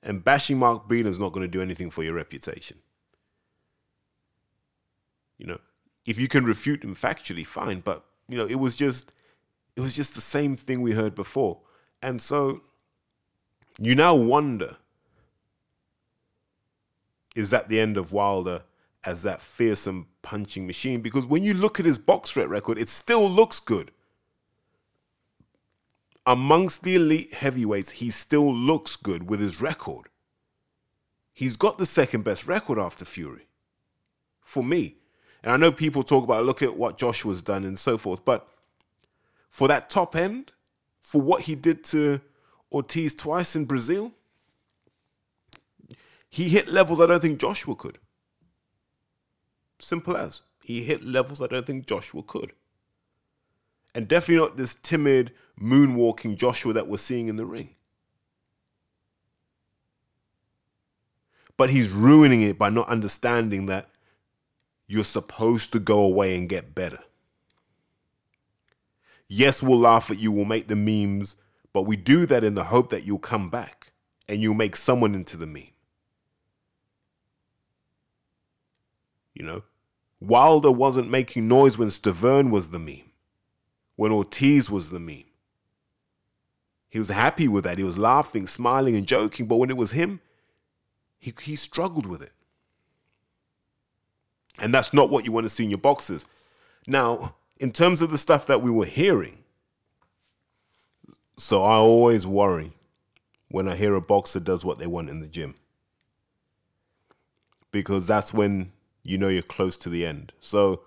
and 0.02 0.24
bashing 0.24 0.58
Mark 0.58 0.90
is 0.90 1.20
not 1.20 1.32
going 1.32 1.44
to 1.44 1.50
do 1.50 1.62
anything 1.62 1.90
for 1.90 2.02
your 2.02 2.14
reputation. 2.14 2.78
You 5.38 5.46
know, 5.46 5.60
if 6.06 6.18
you 6.18 6.28
can 6.28 6.44
refute 6.44 6.84
him 6.84 6.94
factually, 6.94 7.46
fine. 7.46 7.80
But 7.80 8.04
you 8.28 8.36
know, 8.36 8.46
it 8.46 8.56
was 8.56 8.76
just, 8.76 9.12
it 9.76 9.80
was 9.80 9.94
just 9.94 10.14
the 10.14 10.20
same 10.20 10.56
thing 10.56 10.82
we 10.82 10.92
heard 10.92 11.14
before, 11.14 11.60
and 12.02 12.20
so 12.20 12.62
you 13.78 13.94
now 13.94 14.14
wonder: 14.14 14.76
is 17.34 17.50
that 17.50 17.68
the 17.68 17.80
end 17.80 17.96
of 17.96 18.12
Wilder? 18.12 18.62
as 19.06 19.22
that 19.22 19.42
fearsome 19.42 20.06
punching 20.22 20.66
machine 20.66 21.00
because 21.00 21.26
when 21.26 21.42
you 21.42 21.54
look 21.54 21.78
at 21.78 21.86
his 21.86 21.98
BoxRec 21.98 22.48
record, 22.48 22.78
it 22.78 22.88
still 22.88 23.28
looks 23.28 23.60
good. 23.60 23.90
Amongst 26.26 26.82
the 26.82 26.94
elite 26.94 27.34
heavyweights, 27.34 27.92
he 27.92 28.10
still 28.10 28.52
looks 28.52 28.96
good 28.96 29.28
with 29.28 29.40
his 29.40 29.60
record. 29.60 30.08
He's 31.32 31.56
got 31.56 31.78
the 31.78 31.86
second 31.86 32.24
best 32.24 32.46
record 32.46 32.78
after 32.78 33.04
Fury. 33.04 33.48
For 34.40 34.62
me. 34.62 34.96
And 35.42 35.52
I 35.52 35.56
know 35.58 35.72
people 35.72 36.02
talk 36.02 36.24
about 36.24 36.44
look 36.44 36.62
at 36.62 36.76
what 36.76 36.96
Joshua's 36.96 37.42
done 37.42 37.64
and 37.64 37.78
so 37.78 37.98
forth, 37.98 38.24
but 38.24 38.48
for 39.50 39.68
that 39.68 39.90
top 39.90 40.16
end, 40.16 40.52
for 41.02 41.20
what 41.20 41.42
he 41.42 41.54
did 41.54 41.84
to 41.84 42.20
Ortiz 42.72 43.14
twice 43.14 43.54
in 43.54 43.66
Brazil, 43.66 44.12
he 46.30 46.48
hit 46.48 46.68
levels 46.68 46.98
I 47.00 47.06
don't 47.06 47.20
think 47.20 47.38
Joshua 47.38 47.74
could. 47.74 47.98
Simple 49.78 50.16
as. 50.16 50.42
He 50.64 50.82
hit 50.82 51.04
levels 51.04 51.42
I 51.42 51.46
don't 51.46 51.66
think 51.66 51.86
Joshua 51.86 52.22
could. 52.22 52.52
And 53.94 54.08
definitely 54.08 54.44
not 54.44 54.56
this 54.56 54.76
timid, 54.82 55.32
moonwalking 55.60 56.36
Joshua 56.36 56.72
that 56.72 56.88
we're 56.88 56.96
seeing 56.96 57.28
in 57.28 57.36
the 57.36 57.46
ring. 57.46 57.74
But 61.56 61.70
he's 61.70 61.88
ruining 61.88 62.42
it 62.42 62.58
by 62.58 62.70
not 62.70 62.88
understanding 62.88 63.66
that 63.66 63.88
you're 64.86 65.04
supposed 65.04 65.72
to 65.72 65.78
go 65.78 66.00
away 66.00 66.36
and 66.36 66.48
get 66.48 66.74
better. 66.74 66.98
Yes, 69.28 69.62
we'll 69.62 69.78
laugh 69.78 70.10
at 70.10 70.18
you, 70.18 70.32
we'll 70.32 70.44
make 70.44 70.68
the 70.68 70.76
memes, 70.76 71.36
but 71.72 71.82
we 71.82 71.96
do 71.96 72.26
that 72.26 72.44
in 72.44 72.54
the 72.54 72.64
hope 72.64 72.90
that 72.90 73.06
you'll 73.06 73.18
come 73.18 73.48
back 73.50 73.92
and 74.28 74.42
you'll 74.42 74.54
make 74.54 74.76
someone 74.76 75.14
into 75.14 75.36
the 75.36 75.46
meme. 75.46 75.70
You 79.34 79.44
know, 79.44 79.62
Wilder 80.20 80.70
wasn't 80.70 81.10
making 81.10 81.48
noise 81.48 81.76
when 81.76 81.88
Stiverne 81.88 82.50
was 82.50 82.70
the 82.70 82.78
meme, 82.78 83.10
when 83.96 84.12
Ortiz 84.12 84.70
was 84.70 84.90
the 84.90 85.00
meme, 85.00 85.24
He 86.90 86.98
was 87.00 87.08
happy 87.08 87.48
with 87.48 87.64
that. 87.64 87.78
He 87.78 87.84
was 87.84 87.98
laughing, 87.98 88.46
smiling, 88.46 88.94
and 88.94 89.04
joking. 89.04 89.46
But 89.46 89.56
when 89.56 89.68
it 89.70 89.76
was 89.76 89.90
him, 89.90 90.20
he, 91.18 91.34
he 91.42 91.56
struggled 91.56 92.06
with 92.06 92.22
it. 92.22 92.32
And 94.60 94.72
that's 94.72 94.92
not 94.94 95.10
what 95.10 95.24
you 95.24 95.32
want 95.32 95.44
to 95.44 95.50
see 95.50 95.64
in 95.64 95.70
your 95.70 95.78
boxers. 95.78 96.24
Now, 96.86 97.34
in 97.58 97.72
terms 97.72 98.00
of 98.00 98.12
the 98.12 98.18
stuff 98.18 98.46
that 98.46 98.62
we 98.62 98.70
were 98.70 98.86
hearing, 98.86 99.38
so 101.36 101.64
I 101.64 101.74
always 101.74 102.28
worry 102.28 102.72
when 103.48 103.68
I 103.68 103.74
hear 103.74 103.94
a 103.94 104.00
boxer 104.00 104.38
does 104.38 104.64
what 104.64 104.78
they 104.78 104.86
want 104.86 105.10
in 105.10 105.18
the 105.18 105.26
gym. 105.26 105.56
Because 107.72 108.06
that's 108.06 108.32
when 108.32 108.70
you 109.02 109.18
know 109.18 109.28
you're 109.28 109.42
close 109.42 109.76
to 109.78 109.88
the 109.88 110.06
end. 110.06 110.32
So 110.40 110.82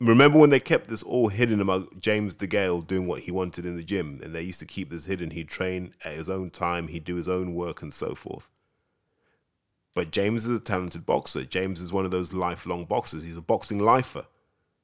remember 0.00 0.38
when 0.38 0.50
they 0.50 0.60
kept 0.60 0.88
this 0.88 1.02
all 1.02 1.28
hidden 1.28 1.60
about 1.60 2.00
James 2.00 2.34
DeGale 2.34 2.86
doing 2.86 3.06
what 3.06 3.22
he 3.22 3.30
wanted 3.30 3.66
in 3.66 3.76
the 3.76 3.84
gym, 3.84 4.20
and 4.22 4.34
they 4.34 4.42
used 4.42 4.60
to 4.60 4.66
keep 4.66 4.90
this 4.90 5.06
hidden. 5.06 5.30
He'd 5.30 5.48
train 5.48 5.94
at 6.04 6.14
his 6.14 6.28
own 6.28 6.50
time, 6.50 6.88
he'd 6.88 7.04
do 7.04 7.16
his 7.16 7.28
own 7.28 7.54
work, 7.54 7.82
and 7.82 7.92
so 7.92 8.14
forth. 8.14 8.50
But 9.94 10.12
James 10.12 10.46
is 10.46 10.56
a 10.56 10.62
talented 10.62 11.04
boxer. 11.04 11.44
James 11.44 11.80
is 11.80 11.92
one 11.92 12.04
of 12.04 12.12
those 12.12 12.32
lifelong 12.32 12.84
boxers. 12.84 13.24
He's 13.24 13.36
a 13.36 13.42
boxing 13.42 13.80
lifer. 13.80 14.26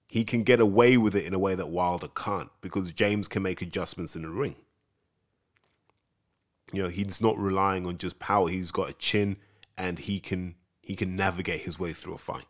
He 0.09 0.25
can 0.25 0.43
get 0.43 0.61
away 0.61 0.97
with 0.97 1.15
it 1.15 1.25
in 1.25 1.35
a 1.35 1.39
way 1.39 1.55
that 1.55 1.69
Wilder 1.69 2.09
can't 2.09 2.51
because 2.61 2.93
James 2.93 3.29
can 3.29 3.43
make 3.43 3.63
adjustments 3.63 4.17
in 4.17 4.23
the 4.23 4.29
ring. 4.29 4.57
You 6.73 6.83
know, 6.83 6.89
he's 6.89 7.21
not 7.21 7.39
relying 7.39 7.87
on 7.87 7.99
just 7.99 8.19
power. 8.19 8.49
He's 8.49 8.73
got 8.73 8.91
a 8.91 8.95
chin 8.95 9.37
and 9.79 9.99
he 9.99 10.19
can 10.19 10.57
he 10.83 10.97
can 10.97 11.17
navigate 11.17 11.63
his 11.63 11.79
way 11.79 11.93
through 11.93 12.15
a 12.15 12.19
fight. 12.19 12.47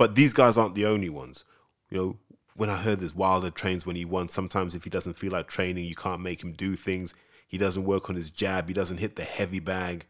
But 0.00 0.14
these 0.14 0.32
guys 0.32 0.56
aren't 0.56 0.76
the 0.76 0.86
only 0.86 1.10
ones. 1.10 1.44
You 1.90 1.98
know, 1.98 2.16
when 2.54 2.70
I 2.70 2.76
heard 2.78 3.00
this 3.00 3.14
Wilder 3.14 3.50
trains 3.50 3.84
when 3.84 3.96
he 3.96 4.06
wants. 4.06 4.32
sometimes 4.32 4.74
if 4.74 4.84
he 4.84 4.88
doesn't 4.88 5.18
feel 5.18 5.30
like 5.30 5.46
training, 5.46 5.84
you 5.84 5.94
can't 5.94 6.22
make 6.22 6.42
him 6.42 6.52
do 6.52 6.74
things. 6.74 7.12
He 7.46 7.58
doesn't 7.58 7.84
work 7.84 8.08
on 8.08 8.16
his 8.16 8.30
jab, 8.30 8.66
he 8.66 8.72
doesn't 8.72 8.96
hit 8.96 9.16
the 9.16 9.24
heavy 9.24 9.60
bag. 9.60 10.06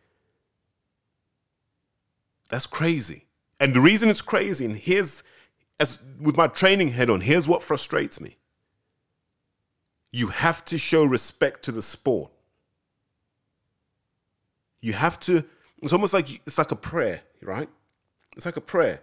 That's 2.50 2.68
crazy. 2.68 3.26
And 3.59 3.75
the 3.75 3.80
reason 3.80 4.09
it's 4.09 4.23
crazy, 4.23 4.64
and 4.64 4.76
here's 4.76 5.25
as 5.80 6.00
with 6.20 6.37
my 6.37 6.47
training 6.47 6.90
head 6.90 7.11
on, 7.11 7.23
here's 7.23 7.49
what 7.49 7.61
frustrates 7.61 8.20
me. 8.20 8.37
You 10.12 10.28
have 10.28 10.64
to 10.66 10.78
show 10.78 11.02
respect 11.02 11.64
to 11.64 11.73
the 11.73 11.82
sport. 11.82 12.30
You 14.80 14.92
have 14.92 15.18
to, 15.23 15.42
it's 15.82 15.92
almost 15.92 16.14
like 16.14 16.30
it's 16.47 16.59
like 16.59 16.70
a 16.70 16.76
prayer, 16.76 17.23
right? 17.42 17.68
It's 18.37 18.47
like 18.47 18.56
a 18.56 18.61
prayer 18.61 19.02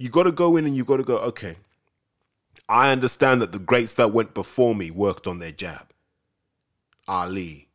you 0.00 0.08
got 0.08 0.22
to 0.22 0.32
go 0.32 0.56
in 0.56 0.64
and 0.64 0.74
you 0.74 0.82
got 0.82 0.96
to 0.96 1.02
go, 1.02 1.18
okay, 1.18 1.56
I 2.66 2.90
understand 2.90 3.42
that 3.42 3.52
the 3.52 3.58
greats 3.58 3.92
that 3.94 4.14
went 4.14 4.32
before 4.32 4.74
me 4.74 4.90
worked 4.90 5.26
on 5.26 5.40
their 5.40 5.52
jab. 5.52 5.90
Ali, 7.06 7.68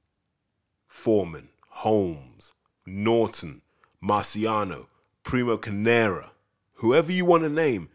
Foreman, 0.88 1.50
Holmes, 1.70 2.54
Norton, 2.84 3.62
Marciano, 4.04 4.88
Primo 5.22 5.56
Carnera, 5.58 6.32
whoever 6.74 7.12
you 7.12 7.26
want 7.26 7.44
to 7.44 7.50
name, 7.50 7.90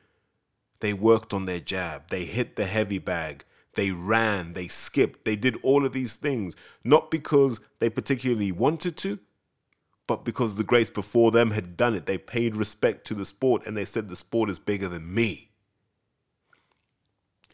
they 0.78 0.92
worked 0.92 1.34
on 1.34 1.46
their 1.46 1.58
jab. 1.58 2.08
They 2.10 2.24
hit 2.24 2.54
the 2.54 2.66
heavy 2.66 3.00
bag. 3.00 3.44
They 3.74 3.90
ran, 3.90 4.52
they 4.52 4.68
skipped, 4.68 5.24
they 5.24 5.34
did 5.34 5.56
all 5.64 5.84
of 5.84 5.92
these 5.92 6.14
things, 6.14 6.54
not 6.84 7.10
because 7.10 7.58
they 7.80 7.90
particularly 7.90 8.52
wanted 8.52 8.96
to, 8.98 9.18
but 10.10 10.24
because 10.24 10.56
the 10.56 10.64
greats 10.64 10.90
before 10.90 11.30
them 11.30 11.52
had 11.52 11.76
done 11.76 11.94
it. 11.94 12.06
They 12.06 12.18
paid 12.18 12.56
respect 12.56 13.06
to 13.06 13.14
the 13.14 13.24
sport 13.24 13.64
and 13.64 13.76
they 13.76 13.84
said 13.84 14.08
the 14.08 14.16
sport 14.16 14.50
is 14.50 14.58
bigger 14.58 14.88
than 14.88 15.14
me. 15.14 15.50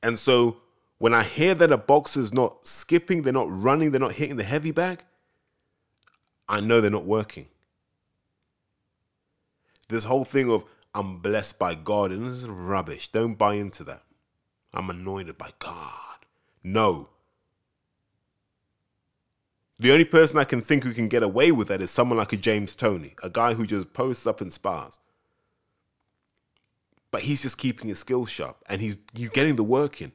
And 0.02 0.18
so 0.18 0.62
when 0.96 1.12
I 1.12 1.22
hear 1.22 1.54
that 1.54 1.70
a 1.70 1.76
boxer's 1.76 2.32
not 2.32 2.66
skipping, 2.66 3.20
they're 3.20 3.32
not 3.34 3.50
running, 3.50 3.90
they're 3.90 4.00
not 4.00 4.14
hitting 4.14 4.36
the 4.36 4.42
heavy 4.42 4.70
bag, 4.70 5.04
I 6.48 6.60
know 6.60 6.80
they're 6.80 6.90
not 6.90 7.04
working. 7.04 7.48
This 9.90 10.04
whole 10.04 10.24
thing 10.24 10.50
of 10.50 10.64
I'm 10.94 11.18
blessed 11.18 11.58
by 11.58 11.74
God, 11.74 12.10
and 12.10 12.24
this 12.24 12.32
is 12.32 12.46
rubbish. 12.46 13.08
Don't 13.08 13.34
buy 13.34 13.56
into 13.56 13.84
that. 13.84 14.02
I'm 14.72 14.88
anointed 14.88 15.36
by 15.36 15.50
God. 15.58 16.24
No, 16.64 17.10
the 19.78 19.92
only 19.92 20.04
person 20.04 20.38
I 20.38 20.44
can 20.44 20.62
think 20.62 20.84
who 20.84 20.94
can 20.94 21.08
get 21.08 21.22
away 21.22 21.52
with 21.52 21.68
that 21.68 21.82
is 21.82 21.90
someone 21.90 22.18
like 22.18 22.32
a 22.32 22.36
James 22.36 22.74
Toney, 22.74 23.14
a 23.22 23.28
guy 23.28 23.54
who 23.54 23.66
just 23.66 23.92
posts 23.92 24.26
up 24.26 24.40
and 24.40 24.52
spars. 24.52 24.98
But 27.10 27.22
he's 27.22 27.42
just 27.42 27.58
keeping 27.58 27.88
his 27.88 27.98
skills 27.98 28.30
sharp 28.30 28.62
and 28.68 28.80
he's 28.80 28.98
he's 29.14 29.30
getting 29.30 29.56
the 29.56 29.64
work 29.64 30.00
in. 30.00 30.12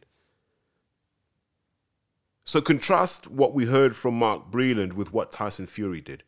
So 2.43 2.59
contrast 2.59 3.27
what 3.27 3.53
we 3.53 3.65
heard 3.65 3.95
from 3.95 4.15
Mark 4.15 4.51
Breland 4.51 4.93
with 4.93 5.13
what 5.13 5.31
Tyson 5.31 5.67
Fury 5.67 6.01
did, 6.01 6.23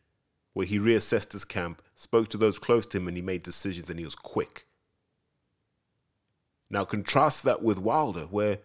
where 0.52 0.66
he 0.66 0.78
reassessed 0.78 1.32
his 1.32 1.44
camp, 1.44 1.82
spoke 1.96 2.28
to 2.28 2.38
those 2.38 2.58
close 2.58 2.86
to 2.86 2.98
him, 2.98 3.08
and 3.08 3.16
he 3.16 3.22
made 3.22 3.42
decisions 3.42 3.90
and 3.90 3.98
he 3.98 4.04
was 4.04 4.14
quick. 4.14 4.66
Now 6.70 6.84
contrast 6.84 7.42
that 7.42 7.62
with 7.62 7.78
Wilder, 7.78 8.22
where 8.22 8.60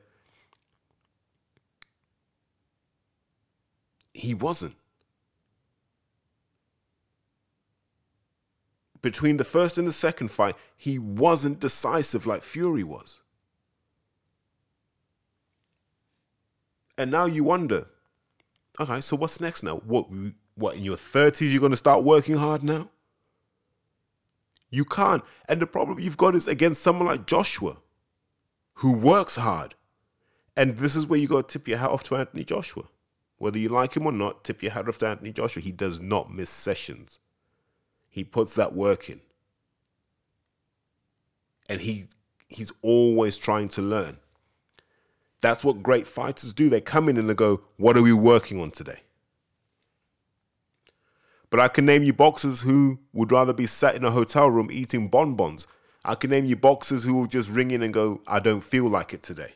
he 4.19 4.33
wasn't. 4.33 4.75
Between 9.01 9.37
the 9.37 9.45
first 9.45 9.77
and 9.77 9.87
the 9.87 9.93
second 9.93 10.29
fight, 10.29 10.55
he 10.75 10.99
wasn't 10.99 11.59
decisive 11.59 12.27
like 12.27 12.43
Fury 12.43 12.83
was. 12.83 13.21
And 16.97 17.09
now 17.09 17.25
you 17.25 17.45
wonder, 17.45 17.87
okay, 18.77 18.99
so 18.99 19.15
what's 19.15 19.39
next 19.39 19.63
now? 19.63 19.77
What, 19.77 20.07
what 20.55 20.75
in 20.75 20.83
your 20.83 20.97
30s, 20.97 21.49
you're 21.49 21.61
going 21.61 21.71
to 21.71 21.77
start 21.77 22.03
working 22.03 22.35
hard 22.35 22.61
now? 22.61 22.89
You 24.69 24.83
can't. 24.83 25.23
And 25.47 25.61
the 25.61 25.67
problem 25.67 25.99
you've 25.99 26.17
got 26.17 26.35
is 26.35 26.47
against 26.47 26.81
someone 26.81 27.07
like 27.07 27.25
Joshua, 27.25 27.77
who 28.75 28.93
works 28.93 29.37
hard. 29.37 29.75
And 30.57 30.77
this 30.77 30.97
is 30.97 31.07
where 31.07 31.17
you 31.17 31.29
got 31.29 31.47
to 31.47 31.53
tip 31.53 31.69
your 31.69 31.77
hat 31.77 31.89
off 31.89 32.03
to 32.03 32.17
Anthony 32.17 32.43
Joshua. 32.43 32.83
Whether 33.39 33.57
you 33.57 33.69
like 33.69 33.95
him 33.95 34.05
or 34.05 34.11
not, 34.11 34.43
tip 34.43 34.61
your 34.61 34.73
hat 34.73 34.87
off 34.87 34.99
to 34.99 35.07
Anthony 35.07 35.31
Joshua. 35.31 35.63
He 35.63 35.71
does 35.71 35.99
not 35.99 36.31
miss 36.31 36.49
sessions. 36.49 37.19
He 38.09 38.23
puts 38.23 38.53
that 38.55 38.73
work 38.73 39.09
in. 39.09 39.21
And 41.67 41.81
he 41.81 42.05
he's 42.49 42.71
always 42.81 43.37
trying 43.37 43.69
to 43.69 43.81
learn. 43.81 44.17
That's 45.41 45.63
what 45.63 45.81
great 45.81 46.07
fighters 46.07 46.51
do. 46.51 46.69
They 46.69 46.81
come 46.81 47.07
in 47.07 47.17
and 47.17 47.29
they 47.29 47.33
go, 47.33 47.61
What 47.77 47.95
are 47.97 48.01
we 48.01 48.11
working 48.11 48.59
on 48.61 48.71
today? 48.71 49.01
But 51.49 51.61
I 51.61 51.69
can 51.69 51.85
name 51.85 52.03
you 52.03 52.13
boxers 52.13 52.61
who 52.61 52.99
would 53.13 53.31
rather 53.31 53.53
be 53.53 53.65
sat 53.65 53.95
in 53.95 54.03
a 54.03 54.11
hotel 54.11 54.49
room 54.49 54.69
eating 54.69 55.07
bonbons. 55.07 55.65
I 56.03 56.15
can 56.15 56.29
name 56.29 56.45
you 56.45 56.55
boxers 56.55 57.03
who 57.03 57.13
will 57.13 57.25
just 57.25 57.49
ring 57.49 57.71
in 57.71 57.81
and 57.81 57.93
go, 57.93 58.21
I 58.27 58.39
don't 58.39 58.63
feel 58.63 58.87
like 58.87 59.13
it 59.13 59.23
today. 59.23 59.53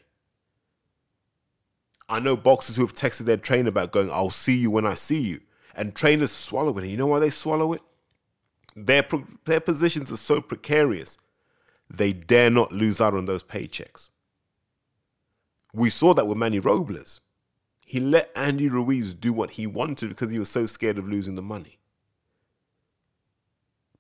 I 2.10 2.20
know 2.20 2.36
boxers 2.36 2.76
who 2.76 2.84
have 2.84 2.94
texted 2.94 3.26
their 3.26 3.38
trainer 3.38 3.70
about 3.70 3.92
going, 3.92 4.12
I'll 4.12 4.30
see 4.30 4.58
you 4.58 4.70
when 4.72 4.86
I 4.86 4.94
see 4.94 5.22
you. 5.22 5.42
And 5.76 5.96
trainers 5.96 6.32
swallow 6.32 6.78
it. 6.78 6.84
And 6.84 6.92
you 6.92 6.98
know 6.98 7.08
why 7.08 7.20
they 7.20 7.30
swallow 7.30 7.74
it? 7.74 7.82
Their, 8.76 9.06
their 9.46 9.60
positions 9.60 10.12
are 10.12 10.18
so 10.18 10.42
precarious, 10.42 11.18
they 11.90 12.12
dare 12.12 12.50
not 12.50 12.72
lose 12.72 13.00
out 13.00 13.14
on 13.14 13.26
those 13.26 13.44
paychecks. 13.44 14.10
We 15.74 15.90
saw 15.90 16.14
that 16.14 16.28
with 16.28 16.38
Manny 16.38 16.60
Robles. 16.60 17.22
He 17.86 18.00
let 18.00 18.32
Andy 18.36 18.70
Ruiz 18.70 19.14
do 19.14 19.34
what 19.34 19.52
he 19.52 19.68
wanted 19.68 20.10
because 20.10 20.32
he 20.32 20.40
was 20.40 20.50
so 20.50 20.66
scared 20.66 20.98
of 20.98 21.08
losing 21.08 21.36
the 21.36 21.42
money. 21.42 21.80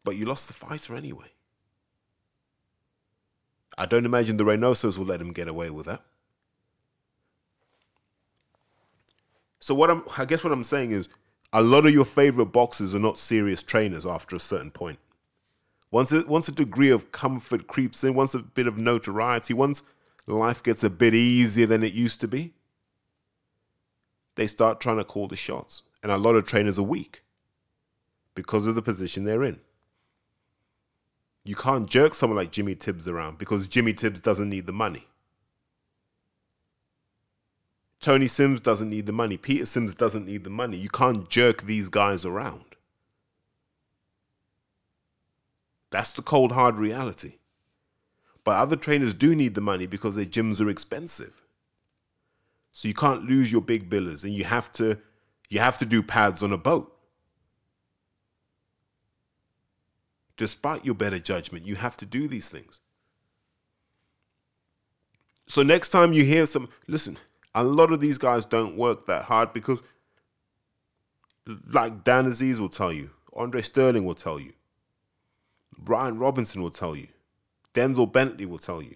But 0.03 0.15
you 0.15 0.25
lost 0.25 0.47
the 0.47 0.53
fighter 0.53 0.95
anyway. 0.95 1.33
I 3.77 3.85
don't 3.85 4.05
imagine 4.05 4.37
the 4.37 4.43
Reynosos 4.43 4.97
will 4.97 5.05
let 5.05 5.21
him 5.21 5.33
get 5.33 5.47
away 5.47 5.69
with 5.69 5.85
that. 5.87 6.03
So 9.63 9.73
what 9.73 9.89
I'm, 9.89 10.03
I 10.17 10.25
guess 10.25 10.43
what 10.43 10.51
I'm 10.51 10.65
saying 10.65 10.91
is, 10.91 11.07
a 11.53 11.61
lot 11.61 11.85
of 11.85 11.93
your 11.93 12.03
favorite 12.03 12.47
boxers 12.47 12.93
are 12.93 12.99
not 12.99 13.17
serious 13.17 13.63
trainers 13.63 14.05
after 14.05 14.35
a 14.35 14.39
certain 14.39 14.71
point. 14.71 14.99
Once 15.89 16.11
it, 16.11 16.27
once 16.27 16.49
a 16.49 16.51
degree 16.51 16.89
of 16.89 17.13
comfort 17.13 17.65
creeps 17.65 18.03
in, 18.03 18.13
once 18.13 18.33
a 18.33 18.39
bit 18.39 18.67
of 18.67 18.77
notoriety, 18.77 19.53
once 19.53 19.81
life 20.27 20.61
gets 20.63 20.83
a 20.83 20.89
bit 20.89 21.13
easier 21.13 21.65
than 21.65 21.81
it 21.81 21.93
used 21.93 22.19
to 22.19 22.27
be, 22.27 22.53
they 24.35 24.47
start 24.47 24.81
trying 24.81 24.97
to 24.97 25.05
call 25.05 25.29
the 25.29 25.37
shots. 25.37 25.83
And 26.01 26.11
a 26.11 26.17
lot 26.17 26.35
of 26.35 26.45
trainers 26.45 26.77
are 26.77 26.83
weak 26.83 27.23
because 28.35 28.67
of 28.67 28.75
the 28.75 28.81
position 28.81 29.23
they're 29.23 29.45
in. 29.45 29.61
You 31.45 31.55
can't 31.55 31.89
jerk 31.89 32.15
someone 32.15 32.35
like 32.35 32.51
Jimmy 32.51 32.75
Tibbs 32.75 33.07
around 33.07 33.37
because 33.37 33.67
Jimmy 33.67 33.93
Tibbs 33.93 34.19
doesn't 34.19 34.49
need 34.49 34.65
the 34.65 34.73
money. 34.73 35.07
Tony 38.03 38.27
Sims 38.27 38.59
doesn't 38.59 38.89
need 38.89 39.05
the 39.05 39.13
money. 39.13 39.37
Peter 39.37 39.65
Sims 39.65 39.93
doesn't 39.93 40.25
need 40.25 40.43
the 40.43 40.49
money. 40.49 40.75
You 40.75 40.89
can't 40.89 41.29
jerk 41.29 41.61
these 41.61 41.87
guys 41.87 42.25
around. 42.25 42.75
That's 45.89 46.11
the 46.11 46.21
cold, 46.21 46.51
hard 46.51 46.77
reality. 46.77 47.37
But 48.43 48.57
other 48.57 48.75
trainers 48.75 49.13
do 49.13 49.33
need 49.33 49.55
the 49.55 49.61
money 49.61 49.85
because 49.85 50.17
their 50.17 50.25
gyms 50.25 50.59
are 50.59 50.69
expensive. 50.69 51.45
So 52.73 52.89
you 52.89 52.93
can't 52.93 53.23
lose 53.23 53.53
your 53.53 53.61
big 53.61 53.89
billers 53.89 54.25
and 54.25 54.33
you 54.33 54.43
have 54.43 54.73
to 54.73 54.99
you 55.47 55.59
have 55.59 55.77
to 55.77 55.85
do 55.85 56.03
pads 56.03 56.43
on 56.43 56.51
a 56.51 56.57
boat. 56.57 56.93
Despite 60.35 60.83
your 60.83 60.95
better 60.95 61.19
judgment, 61.19 61.65
you 61.65 61.75
have 61.75 61.95
to 61.97 62.05
do 62.05 62.27
these 62.27 62.49
things. 62.49 62.81
So 65.47 65.63
next 65.63 65.87
time 65.89 66.11
you 66.11 66.25
hear 66.25 66.45
some 66.45 66.67
listen, 66.85 67.17
a 67.55 67.63
lot 67.63 67.91
of 67.91 67.99
these 67.99 68.17
guys 68.17 68.45
don't 68.45 68.77
work 68.77 69.05
that 69.07 69.23
hard 69.23 69.53
because 69.53 69.81
like 71.71 72.03
Dan 72.03 72.25
Azeez 72.25 72.59
will 72.59 72.69
tell 72.69 72.91
you, 72.91 73.11
Andre 73.35 73.61
Sterling 73.61 74.05
will 74.05 74.15
tell 74.15 74.39
you, 74.39 74.53
Brian 75.77 76.17
Robinson 76.17 76.61
will 76.61 76.71
tell 76.71 76.95
you, 76.95 77.07
Denzel 77.73 78.11
Bentley 78.11 78.45
will 78.45 78.59
tell 78.59 78.81
you. 78.81 78.95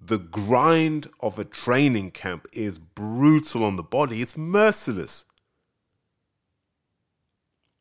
The 0.00 0.18
grind 0.18 1.08
of 1.20 1.38
a 1.38 1.44
training 1.44 2.10
camp 2.10 2.46
is 2.52 2.78
brutal 2.78 3.64
on 3.64 3.76
the 3.76 3.82
body, 3.82 4.22
it's 4.22 4.36
merciless. 4.36 5.24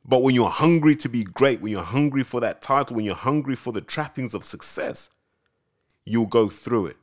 But 0.03 0.23
when 0.23 0.33
you're 0.33 0.49
hungry 0.49 0.95
to 0.97 1.09
be 1.09 1.23
great, 1.23 1.61
when 1.61 1.71
you're 1.71 1.83
hungry 1.83 2.23
for 2.23 2.39
that 2.39 2.61
title, 2.61 2.95
when 2.95 3.05
you're 3.05 3.15
hungry 3.15 3.55
for 3.55 3.71
the 3.71 3.81
trappings 3.81 4.33
of 4.33 4.45
success, 4.45 5.09
you'll 6.05 6.25
go 6.25 6.47
through 6.49 6.87
it. 6.87 6.97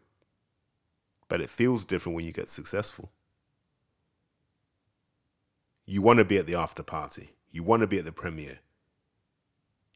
But 1.28 1.40
it 1.40 1.50
feels 1.50 1.85
different 1.85 2.16
when 2.16 2.25
you 2.25 2.32
get 2.32 2.50
successful. 2.50 3.11
You 5.87 6.02
want 6.02 6.18
to 6.18 6.25
be 6.25 6.38
at 6.38 6.47
the 6.47 6.54
after 6.54 6.82
party, 6.82 7.30
you 7.50 7.62
want 7.62 7.80
to 7.80 7.87
be 7.87 7.99
at 7.99 8.04
the 8.04 8.12
premiere, 8.12 8.58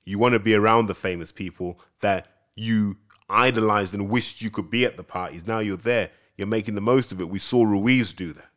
you 0.04 0.18
want 0.18 0.32
to 0.32 0.38
be 0.38 0.54
around 0.54 0.86
the 0.86 0.94
famous 0.94 1.32
people 1.32 1.78
that 2.00 2.28
you 2.54 2.96
idolized 3.28 3.94
and 3.94 4.08
wished 4.08 4.42
you 4.42 4.50
could 4.50 4.70
be 4.70 4.84
at 4.84 4.96
the 4.96 5.04
parties. 5.04 5.46
Now 5.46 5.58
you're 5.58 5.76
there, 5.76 6.10
you're 6.36 6.46
making 6.46 6.74
the 6.74 6.80
most 6.80 7.12
of 7.12 7.20
it. 7.20 7.28
We 7.28 7.38
saw 7.38 7.64
Ruiz 7.64 8.12
do 8.12 8.32
that 8.32 8.48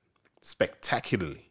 spectacularly. 0.42 1.50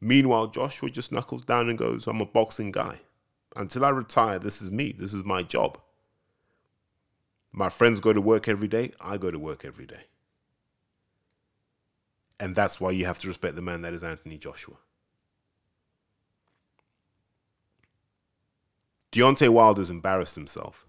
Meanwhile, 0.00 0.48
Joshua 0.48 0.90
just 0.90 1.12
knuckles 1.12 1.44
down 1.44 1.70
and 1.70 1.78
goes, 1.78 2.06
I'm 2.06 2.20
a 2.20 2.26
boxing 2.26 2.70
guy. 2.70 3.00
Until 3.56 3.84
I 3.84 3.88
retire, 3.88 4.38
this 4.38 4.60
is 4.60 4.70
me. 4.70 4.92
This 4.92 5.14
is 5.14 5.24
my 5.24 5.42
job. 5.42 5.78
My 7.56 7.68
friends 7.68 8.00
go 8.00 8.12
to 8.12 8.20
work 8.20 8.48
every 8.48 8.66
day. 8.66 8.90
I 9.00 9.16
go 9.16 9.30
to 9.30 9.38
work 9.38 9.64
every 9.64 9.86
day. 9.86 10.06
And 12.40 12.56
that's 12.56 12.80
why 12.80 12.90
you 12.90 13.06
have 13.06 13.20
to 13.20 13.28
respect 13.28 13.54
the 13.54 13.62
man 13.62 13.82
that 13.82 13.94
is 13.94 14.02
Anthony 14.02 14.36
Joshua. 14.38 14.74
Deontay 19.12 19.50
Wilder's 19.50 19.88
embarrassed 19.88 20.34
himself. 20.34 20.84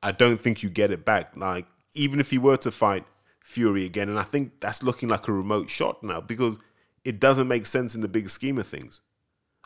I 0.00 0.12
don't 0.12 0.40
think 0.40 0.62
you 0.62 0.70
get 0.70 0.92
it 0.92 1.04
back. 1.04 1.36
Like, 1.36 1.66
even 1.94 2.20
if 2.20 2.30
he 2.30 2.38
were 2.38 2.56
to 2.58 2.70
fight 2.70 3.04
Fury 3.42 3.84
again, 3.84 4.08
and 4.08 4.16
I 4.16 4.22
think 4.22 4.60
that's 4.60 4.84
looking 4.84 5.08
like 5.08 5.26
a 5.26 5.32
remote 5.32 5.68
shot 5.70 6.04
now 6.04 6.20
because 6.20 6.56
it 7.04 7.18
doesn't 7.18 7.48
make 7.48 7.66
sense 7.66 7.96
in 7.96 8.00
the 8.00 8.06
big 8.06 8.30
scheme 8.30 8.58
of 8.58 8.68
things. 8.68 9.00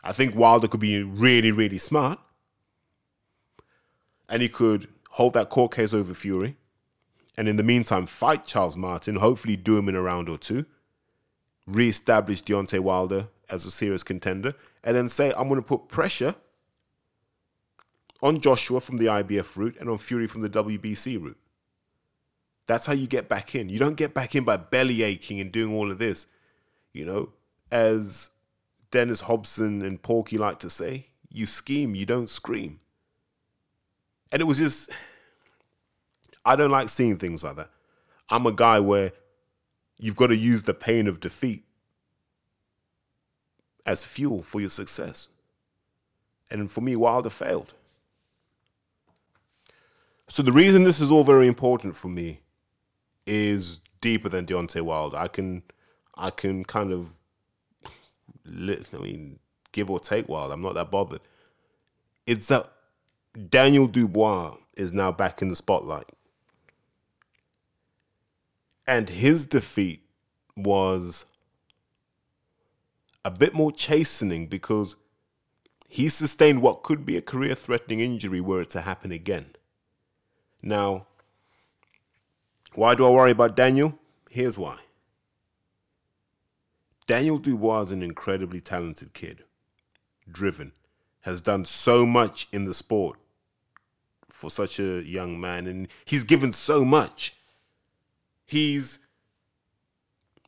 I 0.03 0.11
think 0.11 0.35
Wilder 0.35 0.67
could 0.67 0.79
be 0.79 1.03
really, 1.03 1.51
really 1.51 1.77
smart. 1.77 2.17
And 4.27 4.41
he 4.41 4.49
could 4.49 4.87
hold 5.13 5.33
that 5.33 5.49
court 5.49 5.75
case 5.75 5.93
over 5.93 6.13
Fury. 6.13 6.57
And 7.37 7.47
in 7.47 7.55
the 7.55 7.63
meantime, 7.63 8.07
fight 8.07 8.45
Charles 8.45 8.75
Martin, 8.75 9.15
hopefully 9.15 9.55
do 9.55 9.77
him 9.77 9.87
in 9.89 9.95
a 9.95 10.01
round 10.01 10.27
or 10.27 10.37
two. 10.37 10.65
Re 11.67 11.89
establish 11.89 12.43
Deontay 12.43 12.79
Wilder 12.79 13.27
as 13.49 13.65
a 13.65 13.71
serious 13.71 14.03
contender. 14.03 14.53
And 14.83 14.95
then 14.95 15.07
say, 15.07 15.31
I'm 15.37 15.47
going 15.47 15.61
to 15.61 15.67
put 15.67 15.87
pressure 15.87 16.35
on 18.21 18.41
Joshua 18.41 18.81
from 18.81 18.97
the 18.97 19.05
IBF 19.05 19.55
route 19.55 19.77
and 19.79 19.87
on 19.87 19.99
Fury 19.99 20.27
from 20.27 20.41
the 20.41 20.49
WBC 20.49 21.21
route. 21.21 21.37
That's 22.65 22.87
how 22.87 22.93
you 22.93 23.05
get 23.05 23.29
back 23.29 23.53
in. 23.53 23.69
You 23.69 23.77
don't 23.77 23.97
get 23.97 24.13
back 24.13 24.33
in 24.35 24.43
by 24.43 24.57
belly 24.57 25.03
aching 25.03 25.39
and 25.39 25.51
doing 25.51 25.73
all 25.73 25.91
of 25.91 25.99
this. 25.99 26.25
You 26.91 27.05
know, 27.05 27.33
as 27.71 28.31
Dennis 28.89 29.21
Hobson 29.21 29.83
and 29.83 30.01
Porky 30.01 30.37
like 30.37 30.59
to 30.59 30.69
say, 30.69 31.07
you 31.29 31.45
scheme, 31.45 31.93
you 31.93 32.05
don't 32.05 32.29
scream. 32.29 32.79
And 34.33 34.41
it 34.41 34.45
was 34.45 34.57
just, 34.57 34.89
I 36.43 36.55
don't 36.55 36.71
like 36.71 36.89
seeing 36.89 37.17
things 37.17 37.43
like 37.43 37.55
that. 37.55 37.69
I'm 38.29 38.47
a 38.47 38.51
guy 38.51 38.79
where 38.79 39.11
you've 39.99 40.15
got 40.15 40.27
to 40.27 40.35
use 40.35 40.63
the 40.63 40.73
pain 40.73 41.07
of 41.07 41.19
defeat 41.19 41.65
as 43.85 44.03
fuel 44.03 44.41
for 44.41 44.59
your 44.59 44.71
success. 44.71 45.27
And 46.49 46.71
for 46.71 46.81
me, 46.81 46.95
Wilder 46.95 47.29
failed. 47.29 47.75
So 50.27 50.41
the 50.41 50.51
reason 50.51 50.83
this 50.83 50.99
is 50.99 51.11
all 51.11 51.23
very 51.23 51.47
important 51.47 51.95
for 51.95 52.07
me 52.07 52.39
is 53.27 53.81
deeper 54.01 54.29
than 54.29 54.47
Deontay 54.47 54.81
Wilder. 54.81 55.17
I 55.17 55.27
can 55.27 55.61
I 56.15 56.31
can 56.31 56.63
kind 56.63 56.91
of, 56.91 57.11
I 58.47 58.97
mean, 58.99 59.39
give 59.71 59.91
or 59.91 59.99
take 59.99 60.27
Wilder. 60.27 60.55
I'm 60.55 60.61
not 60.61 60.73
that 60.73 60.89
bothered. 60.89 61.21
It's 62.25 62.47
that 62.47 62.72
Daniel 63.33 63.87
Dubois 63.87 64.57
is 64.75 64.93
now 64.93 65.11
back 65.11 65.41
in 65.41 65.49
the 65.49 65.55
spotlight. 65.55 66.07
And 68.85 69.09
his 69.09 69.47
defeat 69.47 70.03
was 70.55 71.25
a 73.25 73.31
bit 73.31 73.55
more 73.55 73.71
chastening 73.71 74.47
because 74.47 74.95
he 75.89 76.09
sustained 76.09 76.61
what 76.61 76.83
could 76.83 77.05
be 77.05 77.17
a 77.17 77.21
career 77.21 77.55
threatening 77.55 78.01
injury 78.01 78.41
were 78.41 78.61
it 78.61 78.69
to 78.71 78.81
happen 78.81 79.11
again. 79.11 79.55
Now, 80.61 81.07
why 82.75 82.93
do 82.93 83.05
I 83.05 83.09
worry 83.09 83.31
about 83.31 83.55
Daniel? 83.55 83.97
Here's 84.29 84.57
why. 84.57 84.77
Daniel 87.07 87.37
Dubois 87.37 87.81
is 87.83 87.91
an 87.91 88.03
incredibly 88.03 88.61
talented 88.61 89.13
kid, 89.13 89.43
driven, 90.29 90.71
has 91.21 91.41
done 91.41 91.65
so 91.65 92.05
much 92.05 92.47
in 92.51 92.65
the 92.65 92.73
sport 92.73 93.17
for 94.43 94.49
such 94.49 94.77
a 94.77 95.01
young 95.03 95.39
man, 95.39 95.67
and 95.67 95.87
he's 96.03 96.25
given 96.25 96.51
so 96.51 96.83
much. 96.83 97.33
He's 98.45 98.99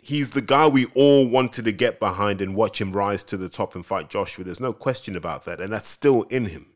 he's 0.01 0.31
the 0.31 0.41
guy 0.41 0.67
we 0.67 0.85
all 0.87 1.25
wanted 1.25 1.63
to 1.63 1.71
get 1.71 1.97
behind 1.97 2.41
and 2.41 2.55
watch 2.55 2.81
him 2.81 2.91
rise 2.91 3.23
to 3.23 3.37
the 3.37 3.47
top 3.47 3.73
and 3.73 3.85
fight 3.85 4.09
Joshua. 4.09 4.43
There's 4.43 4.59
no 4.59 4.73
question 4.73 5.15
about 5.15 5.45
that, 5.45 5.61
and 5.61 5.71
that's 5.71 5.87
still 5.87 6.23
in 6.23 6.47
him. 6.47 6.73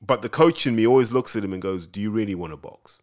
But 0.00 0.22
the 0.22 0.28
coach 0.28 0.64
in 0.64 0.76
me 0.76 0.86
always 0.86 1.12
looks 1.12 1.34
at 1.34 1.42
him 1.42 1.52
and 1.52 1.60
goes, 1.60 1.88
Do 1.88 2.00
you 2.00 2.12
really 2.12 2.36
want 2.36 2.52
to 2.52 2.56
box? 2.56 3.00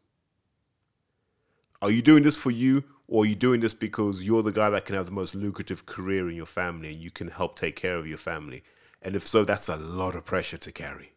Are 1.81 1.91
you 1.91 2.01
doing 2.01 2.23
this 2.23 2.37
for 2.37 2.51
you, 2.51 2.85
or 3.05 3.23
are 3.23 3.27
you 3.27 3.35
doing 3.35 3.59
this 3.59 3.73
because 3.73 4.23
you're 4.23 4.43
the 4.43 4.53
guy 4.53 4.69
that 4.69 4.85
can 4.85 4.95
have 4.95 5.07
the 5.07 5.11
most 5.11 5.35
lucrative 5.35 5.85
career 5.85 6.29
in 6.29 6.37
your 6.37 6.45
family 6.45 6.93
and 6.93 7.01
you 7.01 7.11
can 7.11 7.27
help 7.27 7.59
take 7.59 7.75
care 7.75 7.97
of 7.97 8.07
your 8.07 8.17
family? 8.17 8.63
And 9.01 9.13
if 9.13 9.27
so, 9.27 9.43
that's 9.43 9.67
a 9.67 9.75
lot 9.75 10.15
of 10.15 10.23
pressure 10.23 10.57
to 10.57 10.71
carry. 10.71 11.11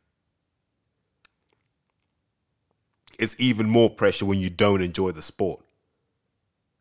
It's 3.23 3.37
even 3.39 3.69
more 3.69 3.89
pressure 3.89 4.27
when 4.27 4.41
you 4.41 4.51
don't 4.51 4.83
enjoy 4.83 5.13
the 5.13 5.23
sport. 5.23 5.65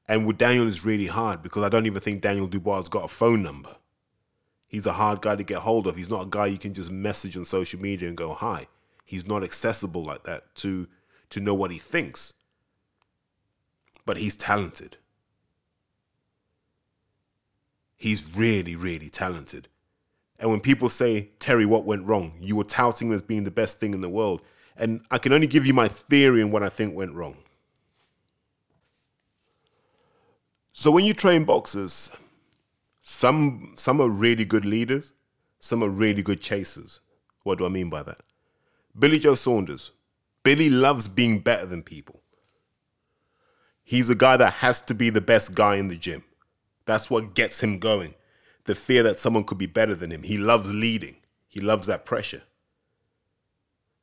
And 0.08 0.26
with 0.26 0.40
Daniel, 0.40 0.68
it's 0.68 0.84
really 0.84 1.06
hard 1.06 1.44
because 1.44 1.62
I 1.62 1.70
don't 1.70 1.86
even 1.86 2.02
think 2.02 2.24
Daniel 2.24 2.48
Dubois 2.48 2.88
got 2.90 3.04
a 3.04 3.08
phone 3.08 3.44
number. 3.44 3.76
He's 4.68 4.88
a 4.88 4.94
hard 4.94 5.22
guy 5.22 5.36
to 5.36 5.44
get 5.44 5.60
hold 5.60 5.86
of. 5.86 5.98
He's 5.98 6.10
not 6.10 6.26
a 6.26 6.28
guy 6.28 6.48
you 6.48 6.58
can 6.58 6.74
just 6.74 6.90
message 6.90 7.38
on 7.38 7.46
social 7.46 7.80
media 7.80 8.08
and 8.08 8.18
go 8.18 8.34
hi. 8.34 8.66
He's 9.06 9.28
not 9.28 9.44
accessible 9.44 10.04
like 10.04 10.24
that 10.24 10.56
to 10.56 10.88
to 11.30 11.40
know 11.40 11.54
what 11.54 11.70
he 11.70 11.78
thinks. 11.78 12.34
But 14.04 14.18
he's 14.18 14.36
talented. 14.36 14.98
He's 17.98 18.26
really, 18.36 18.76
really 18.76 19.10
talented. 19.10 19.68
And 20.40 20.50
when 20.50 20.60
people 20.60 20.90
say, 20.90 21.30
Terry, 21.38 21.68
what 21.68 21.86
went 21.86 22.08
wrong? 22.08 22.34
You 22.42 22.56
were 22.56 22.64
touting 22.64 23.10
him 23.10 23.14
as 23.14 23.22
being 23.22 23.44
the 23.44 23.52
best 23.52 23.80
thing 23.80 23.94
in 23.94 24.02
the 24.02 24.10
world. 24.10 24.42
And 24.78 25.02
I 25.12 25.18
can 25.18 25.34
only 25.34 25.48
give 25.48 25.66
you 25.66 25.74
my 25.74 25.88
theory 25.88 26.42
and 26.42 26.52
what 26.52 26.64
I 26.64 26.70
think 26.70 26.96
went 26.96 27.14
wrong. 27.14 27.38
So 30.74 30.90
when 30.90 31.06
you 31.06 31.14
train 31.14 31.44
boxers, 31.44 32.12
some 33.02 33.74
some 33.78 34.02
are 34.02 34.10
really 34.10 34.46
good 34.46 34.66
leaders, 34.66 35.14
some 35.60 35.84
are 35.84 35.90
really 35.90 36.22
good 36.22 36.42
chasers. 36.42 37.02
What 37.44 37.58
do 37.58 37.66
I 37.66 37.70
mean 37.70 37.90
by 37.90 38.04
that? 38.04 38.20
Billy 38.98 39.20
Joe 39.20 39.36
Saunders. 39.36 39.92
Billy 40.44 40.70
loves 40.70 41.08
being 41.08 41.40
better 41.40 41.66
than 41.66 41.84
people. 41.84 42.22
He's 43.84 44.10
a 44.10 44.16
guy 44.16 44.38
that 44.38 44.54
has 44.54 44.82
to 44.82 44.96
be 44.96 45.10
the 45.10 45.22
best 45.22 45.54
guy 45.54 45.76
in 45.76 45.88
the 45.88 45.96
gym. 45.96 46.24
That's 46.86 47.10
what 47.10 47.36
gets 47.36 47.62
him 47.62 47.78
going. 47.78 48.16
The 48.66 48.76
fear 48.76 49.04
that 49.04 49.20
someone 49.20 49.44
could 49.44 49.58
be 49.58 49.66
better 49.66 49.94
than 49.94 50.12
him. 50.12 50.24
He 50.24 50.38
loves 50.38 50.72
leading, 50.74 51.18
he 51.48 51.60
loves 51.60 51.88
that 51.88 52.06
pressure. 52.06 52.44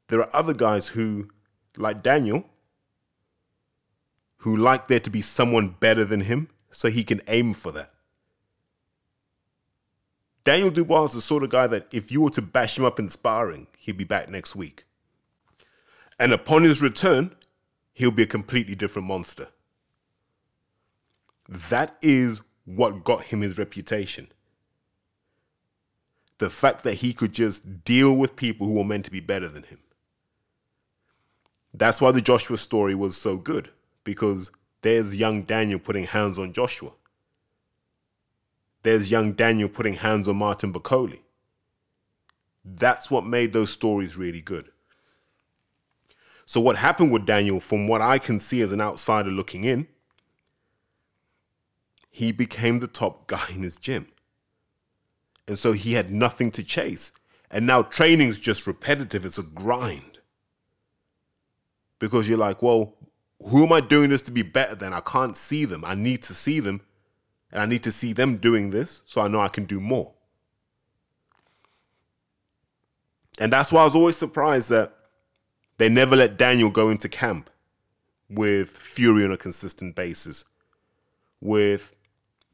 There 0.08 0.20
are 0.20 0.30
other 0.34 0.54
guys 0.54 0.88
who, 0.88 1.28
like 1.76 2.02
Daniel, 2.02 2.44
who 4.38 4.56
like 4.56 4.88
there 4.88 5.00
to 5.00 5.10
be 5.10 5.20
someone 5.20 5.76
better 5.80 6.04
than 6.04 6.22
him 6.22 6.48
so 6.70 6.88
he 6.88 7.04
can 7.04 7.20
aim 7.28 7.54
for 7.54 7.70
that. 7.72 7.92
Daniel 10.44 10.70
Dubois 10.70 11.06
is 11.06 11.12
the 11.12 11.20
sort 11.20 11.42
of 11.42 11.50
guy 11.50 11.66
that 11.66 11.86
if 11.92 12.10
you 12.10 12.22
were 12.22 12.30
to 12.30 12.40
bash 12.40 12.78
him 12.78 12.84
up 12.84 12.98
in 12.98 13.08
sparring, 13.08 13.66
he'd 13.76 13.98
be 13.98 14.04
back 14.04 14.30
next 14.30 14.56
week. 14.56 14.86
And 16.18 16.32
upon 16.32 16.62
his 16.62 16.80
return, 16.80 17.34
he'll 17.92 18.10
be 18.10 18.22
a 18.22 18.26
completely 18.26 18.74
different 18.74 19.06
monster. 19.06 19.48
That 21.48 21.96
is 22.00 22.40
what 22.64 23.04
got 23.04 23.24
him 23.24 23.42
his 23.42 23.58
reputation. 23.58 24.28
The 26.38 26.50
fact 26.50 26.84
that 26.84 26.94
he 26.94 27.12
could 27.12 27.32
just 27.32 27.84
deal 27.84 28.14
with 28.14 28.36
people 28.36 28.66
who 28.66 28.74
were 28.74 28.84
meant 28.84 29.04
to 29.06 29.10
be 29.10 29.20
better 29.20 29.48
than 29.48 29.64
him. 29.64 29.80
That's 31.74 32.00
why 32.00 32.12
the 32.12 32.20
Joshua 32.20 32.56
story 32.56 32.94
was 32.94 33.16
so 33.16 33.36
good, 33.36 33.70
because 34.04 34.50
there's 34.82 35.16
young 35.16 35.42
Daniel 35.42 35.78
putting 35.78 36.06
hands 36.06 36.38
on 36.38 36.52
Joshua. 36.52 36.92
There's 38.82 39.10
young 39.10 39.32
Daniel 39.32 39.68
putting 39.68 39.94
hands 39.94 40.28
on 40.28 40.36
Martin 40.36 40.72
Bakole. 40.72 41.18
That's 42.64 43.10
what 43.10 43.26
made 43.26 43.52
those 43.52 43.70
stories 43.70 44.16
really 44.16 44.40
good. 44.40 44.70
So, 46.46 46.60
what 46.60 46.76
happened 46.76 47.12
with 47.12 47.26
Daniel, 47.26 47.60
from 47.60 47.88
what 47.88 48.00
I 48.00 48.18
can 48.18 48.40
see 48.40 48.62
as 48.62 48.72
an 48.72 48.80
outsider 48.80 49.30
looking 49.30 49.64
in, 49.64 49.86
he 52.10 52.32
became 52.32 52.80
the 52.80 52.86
top 52.86 53.26
guy 53.26 53.46
in 53.50 53.62
his 53.62 53.76
gym. 53.76 54.08
And 55.46 55.58
so 55.58 55.72
he 55.72 55.92
had 55.92 56.10
nothing 56.10 56.50
to 56.52 56.64
chase. 56.64 57.12
And 57.50 57.66
now 57.66 57.82
training's 57.82 58.38
just 58.38 58.66
repetitive, 58.66 59.24
it's 59.24 59.38
a 59.38 59.42
grind. 59.42 60.17
Because 61.98 62.28
you're 62.28 62.38
like, 62.38 62.62
well, 62.62 62.94
who 63.48 63.64
am 63.64 63.72
I 63.72 63.80
doing 63.80 64.10
this 64.10 64.22
to 64.22 64.32
be 64.32 64.42
better 64.42 64.74
than? 64.74 64.92
I 64.92 65.00
can't 65.00 65.36
see 65.36 65.64
them. 65.64 65.84
I 65.84 65.94
need 65.94 66.22
to 66.24 66.34
see 66.34 66.60
them. 66.60 66.80
And 67.50 67.62
I 67.62 67.66
need 67.66 67.82
to 67.84 67.92
see 67.92 68.12
them 68.12 68.36
doing 68.36 68.70
this 68.70 69.02
so 69.06 69.20
I 69.20 69.28
know 69.28 69.40
I 69.40 69.48
can 69.48 69.64
do 69.64 69.80
more. 69.80 70.14
And 73.38 73.52
that's 73.52 73.72
why 73.72 73.82
I 73.82 73.84
was 73.84 73.94
always 73.94 74.16
surprised 74.16 74.68
that 74.70 74.94
they 75.78 75.88
never 75.88 76.16
let 76.16 76.36
Daniel 76.36 76.70
go 76.70 76.90
into 76.90 77.08
camp 77.08 77.50
with 78.28 78.70
Fury 78.70 79.24
on 79.24 79.32
a 79.32 79.36
consistent 79.36 79.94
basis. 79.94 80.44
With 81.40 81.94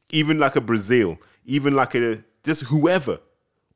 even 0.09 0.37
like 0.37 0.55
a 0.55 0.61
Breazeale, 0.61 1.17
even 1.45 1.75
like 1.75 1.95
a 1.95 2.23
just 2.43 2.63
whoever, 2.63 3.19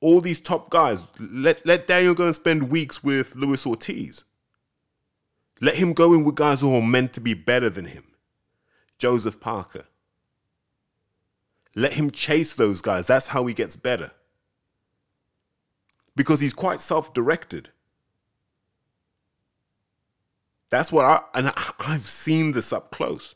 all 0.01 0.21
these 0.21 0.39
top 0.39 0.69
guys. 0.69 1.03
Let 1.19 1.65
let 1.65 1.87
Daniel 1.87 2.13
go 2.13 2.25
and 2.25 2.35
spend 2.35 2.69
weeks 2.69 3.03
with 3.03 3.35
Luis 3.35 3.65
Ortiz. 3.65 4.23
Let 5.61 5.75
him 5.75 5.93
go 5.93 6.13
in 6.13 6.23
with 6.23 6.35
guys 6.35 6.61
who 6.61 6.73
are 6.75 6.81
meant 6.81 7.13
to 7.13 7.21
be 7.21 7.33
better 7.33 7.69
than 7.69 7.85
him. 7.85 8.03
Joseph 8.97 9.39
Parker. 9.39 9.85
Let 11.75 11.93
him 11.93 12.11
chase 12.11 12.53
those 12.53 12.81
guys. 12.81 13.07
That's 13.07 13.27
how 13.27 13.45
he 13.45 13.53
gets 13.53 13.75
better. 13.75 14.11
Because 16.15 16.39
he's 16.39 16.53
quite 16.53 16.81
self 16.81 17.13
directed. 17.13 17.69
That's 20.69 20.91
what 20.91 21.05
I, 21.05 21.21
and 21.33 21.51
I've 21.79 22.07
seen 22.07 22.51
this 22.51 22.71
up 22.71 22.91
close. 22.91 23.35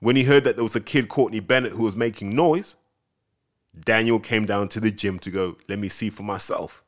When 0.00 0.16
he 0.16 0.24
heard 0.24 0.44
that 0.44 0.56
there 0.56 0.64
was 0.64 0.76
a 0.76 0.80
kid, 0.80 1.08
Courtney 1.08 1.40
Bennett, 1.40 1.72
who 1.72 1.84
was 1.84 1.96
making 1.96 2.34
noise, 2.34 2.74
Daniel 3.78 4.20
came 4.20 4.44
down 4.44 4.68
to 4.68 4.80
the 4.80 4.90
gym 4.90 5.18
to 5.20 5.30
go, 5.30 5.56
let 5.68 5.78
me 5.78 5.88
see 5.88 6.10
for 6.10 6.22
myself. 6.22 6.83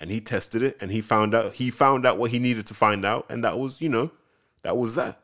And 0.00 0.10
he 0.10 0.20
tested 0.20 0.62
it 0.62 0.78
and 0.80 0.90
he 0.90 1.02
found 1.02 1.34
out 1.34 1.54
he 1.54 1.70
found 1.70 2.06
out 2.06 2.16
what 2.16 2.30
he 2.30 2.38
needed 2.38 2.66
to 2.68 2.74
find 2.74 3.04
out, 3.04 3.26
and 3.28 3.44
that 3.44 3.58
was, 3.58 3.80
you 3.80 3.88
know, 3.88 4.10
that 4.62 4.76
was 4.76 4.94
that. 4.94 5.20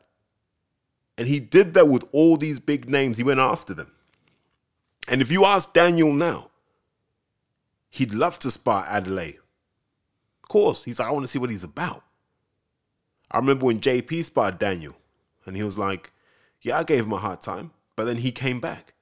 And 1.17 1.27
he 1.27 1.39
did 1.39 1.73
that 1.73 1.87
with 1.87 2.03
all 2.11 2.37
these 2.37 2.59
big 2.59 2.87
names. 2.87 3.17
He 3.17 3.23
went 3.23 3.39
after 3.39 3.73
them. 3.73 3.91
And 5.07 5.21
if 5.21 5.31
you 5.31 5.45
ask 5.45 5.73
Daniel 5.73 6.13
now, 6.13 6.51
he'd 7.89 8.13
love 8.13 8.37
to 8.39 8.51
spar 8.51 8.85
Adelaide. 8.87 9.39
Of 10.43 10.49
course, 10.49 10.83
he's 10.83 10.99
like, 10.99 11.07
I 11.07 11.11
want 11.11 11.23
to 11.23 11.27
see 11.27 11.39
what 11.39 11.49
he's 11.49 11.63
about. 11.63 12.03
I 13.31 13.37
remember 13.37 13.65
when 13.65 13.81
JP 13.81 14.25
sparred 14.25 14.59
Daniel, 14.59 14.95
and 15.45 15.55
he 15.55 15.63
was 15.63 15.77
like, 15.77 16.11
Yeah, 16.61 16.79
I 16.79 16.83
gave 16.83 17.05
him 17.05 17.13
a 17.13 17.17
hard 17.17 17.41
time, 17.41 17.71
but 17.95 18.05
then 18.05 18.17
he 18.17 18.31
came 18.31 18.59
back. 18.59 18.93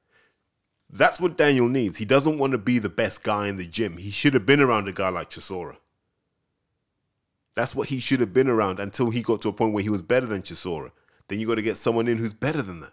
That's 0.89 1.19
what 1.19 1.38
Daniel 1.38 1.67
needs. 1.67 1.98
He 1.98 2.06
doesn't 2.06 2.38
want 2.38 2.52
to 2.52 2.58
be 2.58 2.80
the 2.80 2.89
best 2.89 3.24
guy 3.24 3.48
in 3.48 3.58
the 3.58 3.65
gym. 3.65 3.98
He 3.98 4.12
should 4.12 4.34
have 4.34 4.45
been 4.45 4.62
around 4.62 4.88
a 4.88 4.93
guy 4.93 5.10
like 5.10 5.30
Chisora. 5.30 5.78
That's 7.56 7.74
what 7.74 7.89
he 7.89 8.00
should 8.00 8.19
have 8.19 8.34
been 8.34 8.50
around 8.50 8.80
until 8.80 9.10
he 9.10 9.21
got 9.21 9.41
to 9.41 9.50
a 9.50 9.54
point 9.54 9.74
where 9.74 9.84
he 9.84 9.89
was 9.89 10.02
better 10.02 10.26
than 10.26 10.41
Chisora. 10.41 10.91
Then 11.28 11.39
you 11.39 11.48
got 11.48 11.56
to 11.56 11.62
get 11.62 11.78
someone 11.78 12.08
in 12.08 12.17
who's 12.17 12.34
better 12.34 12.62
than 12.62 12.82
that. 12.82 12.91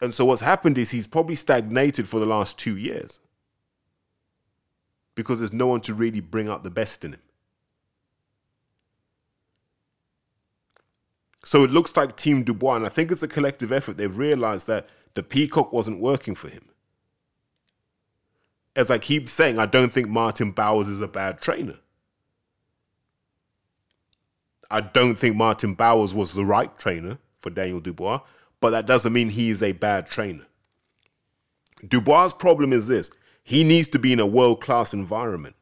And 0.00 0.12
so 0.12 0.24
what's 0.24 0.42
happened 0.42 0.76
is 0.76 0.90
he's 0.90 1.06
probably 1.06 1.34
stagnated 1.34 2.08
for 2.08 2.20
the 2.20 2.26
last 2.26 2.58
two 2.58 2.76
years 2.76 3.18
because 5.14 5.38
there's 5.38 5.52
no 5.52 5.66
one 5.66 5.80
to 5.80 5.94
really 5.94 6.20
bring 6.20 6.48
out 6.48 6.62
the 6.62 6.70
best 6.70 7.04
in 7.04 7.12
him. 7.12 7.20
So 11.44 11.62
it 11.62 11.70
looks 11.70 11.96
like 11.96 12.16
Team 12.16 12.42
Dubois, 12.42 12.76
and 12.76 12.86
I 12.86 12.88
think 12.88 13.12
it's 13.12 13.22
a 13.22 13.28
collective 13.28 13.70
effort. 13.70 13.96
They've 13.96 14.16
realized 14.16 14.66
that 14.66 14.88
the 15.14 15.22
Peacock 15.22 15.72
wasn't 15.72 16.00
working 16.00 16.34
for 16.34 16.48
him. 16.48 16.68
As 18.76 18.90
I 18.90 18.98
keep 18.98 19.28
saying, 19.28 19.58
I 19.58 19.66
don't 19.66 19.92
think 19.92 20.08
Martin 20.08 20.50
Bowers 20.50 20.88
is 20.88 21.00
a 21.00 21.08
bad 21.08 21.40
trainer. 21.40 21.76
I 24.70 24.80
don't 24.80 25.16
think 25.16 25.36
Martin 25.36 25.74
Bowers 25.74 26.12
was 26.12 26.32
the 26.32 26.44
right 26.44 26.76
trainer 26.76 27.18
for 27.38 27.50
Daniel 27.50 27.80
Dubois, 27.80 28.20
but 28.60 28.70
that 28.70 28.86
doesn't 28.86 29.12
mean 29.12 29.28
he 29.28 29.50
is 29.50 29.62
a 29.62 29.72
bad 29.72 30.08
trainer. 30.08 30.46
Dubois' 31.86 32.32
problem 32.32 32.72
is 32.72 32.88
this 32.88 33.10
he 33.44 33.62
needs 33.62 33.88
to 33.88 33.98
be 33.98 34.12
in 34.12 34.20
a 34.20 34.26
world 34.26 34.60
class 34.60 34.92
environment. 34.92 35.54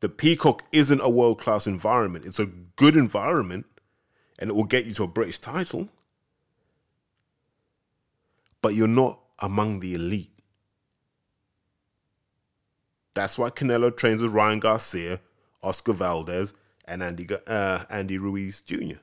The 0.00 0.08
Peacock 0.10 0.64
isn't 0.72 1.00
a 1.00 1.08
world 1.08 1.40
class 1.40 1.66
environment, 1.66 2.26
it's 2.26 2.38
a 2.38 2.46
good 2.46 2.96
environment 2.96 3.64
and 4.38 4.50
it 4.50 4.52
will 4.52 4.64
get 4.64 4.84
you 4.84 4.92
to 4.92 5.04
a 5.04 5.08
British 5.08 5.38
title, 5.38 5.88
but 8.62 8.74
you're 8.74 8.88
not 8.88 9.20
among 9.38 9.80
the 9.80 9.94
elite. 9.94 10.32
That's 13.14 13.38
why 13.38 13.50
Canelo 13.50 13.96
trains 13.96 14.20
with 14.20 14.32
Ryan 14.32 14.60
Garcia, 14.60 15.20
Oscar 15.62 15.94
Valdez, 15.94 16.52
and 16.84 17.02
Andy, 17.02 17.26
uh, 17.46 17.84
Andy 17.88 18.18
Ruiz 18.18 18.60
Jr. 18.60 18.98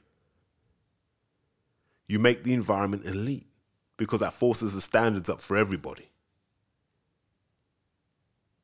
You 2.07 2.19
make 2.19 2.43
the 2.43 2.53
environment 2.53 3.05
elite 3.05 3.47
because 3.97 4.19
that 4.19 4.33
forces 4.33 4.73
the 4.73 4.81
standards 4.81 5.29
up 5.29 5.41
for 5.41 5.57
everybody. 5.57 6.09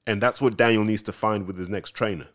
And 0.06 0.22
that's 0.22 0.42
what 0.42 0.58
Daniel 0.58 0.84
needs 0.84 1.02
to 1.04 1.12
find 1.12 1.46
with 1.46 1.58
his 1.58 1.70
next 1.70 1.92
trainer. 1.92 2.28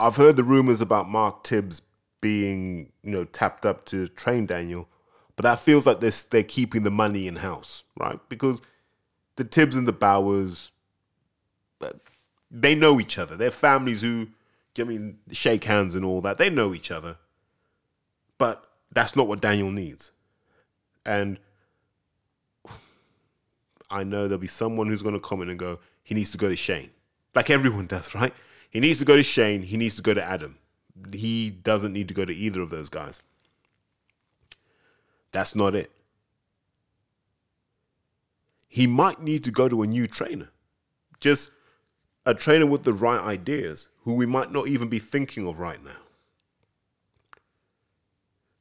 I've 0.00 0.16
heard 0.16 0.36
the 0.36 0.44
rumors 0.44 0.80
about 0.80 1.08
Mark 1.08 1.42
Tibbs 1.42 1.82
being, 2.20 2.92
you 3.02 3.10
know, 3.10 3.24
tapped 3.24 3.66
up 3.66 3.84
to 3.86 4.06
train 4.08 4.46
Daniel, 4.46 4.88
but 5.38 5.44
that 5.44 5.60
feels 5.60 5.86
like 5.86 6.00
they're, 6.00 6.10
they're 6.30 6.42
keeping 6.42 6.82
the 6.82 6.90
money 6.90 7.28
in 7.28 7.36
house, 7.36 7.84
right? 7.96 8.18
Because 8.28 8.60
the 9.36 9.44
Tibbs 9.44 9.76
and 9.76 9.86
the 9.86 9.92
Bowers, 9.92 10.72
uh, 11.80 11.90
they 12.50 12.74
know 12.74 12.98
each 12.98 13.18
other. 13.18 13.36
They're 13.36 13.52
families 13.52 14.02
who, 14.02 14.30
I 14.76 14.82
mean, 14.82 15.20
shake 15.30 15.62
hands 15.62 15.94
and 15.94 16.04
all 16.04 16.20
that. 16.22 16.38
They 16.38 16.50
know 16.50 16.74
each 16.74 16.90
other. 16.90 17.18
But 18.36 18.66
that's 18.90 19.14
not 19.14 19.28
what 19.28 19.40
Daniel 19.40 19.70
needs. 19.70 20.10
And 21.06 21.38
I 23.88 24.02
know 24.02 24.26
there'll 24.26 24.40
be 24.40 24.48
someone 24.48 24.88
who's 24.88 25.02
going 25.02 25.14
to 25.14 25.20
come 25.20 25.40
in 25.40 25.50
and 25.50 25.58
go, 25.58 25.78
he 26.02 26.16
needs 26.16 26.32
to 26.32 26.38
go 26.38 26.48
to 26.48 26.56
Shane. 26.56 26.90
Like 27.36 27.48
everyone 27.48 27.86
does, 27.94 28.12
right? 28.12 28.34
He 28.70 28.80
needs 28.80 28.98
to 28.98 29.04
go 29.04 29.14
to 29.14 29.22
Shane. 29.22 29.62
He 29.62 29.76
needs 29.76 29.94
to 29.94 30.02
go 30.02 30.14
to 30.14 30.22
Adam 30.22 30.58
he 31.12 31.50
doesn't 31.50 31.92
need 31.92 32.08
to 32.08 32.14
go 32.14 32.24
to 32.24 32.34
either 32.34 32.60
of 32.60 32.70
those 32.70 32.88
guys. 32.88 33.22
That's 35.32 35.54
not 35.54 35.74
it. 35.74 35.90
He 38.68 38.86
might 38.86 39.20
need 39.20 39.44
to 39.44 39.50
go 39.50 39.68
to 39.68 39.82
a 39.82 39.86
new 39.86 40.06
trainer. 40.06 40.50
Just 41.20 41.50
a 42.26 42.34
trainer 42.34 42.66
with 42.66 42.84
the 42.84 42.92
right 42.92 43.20
ideas 43.20 43.88
who 44.02 44.14
we 44.14 44.26
might 44.26 44.52
not 44.52 44.68
even 44.68 44.88
be 44.88 44.98
thinking 44.98 45.46
of 45.46 45.58
right 45.58 45.82
now. 45.84 45.90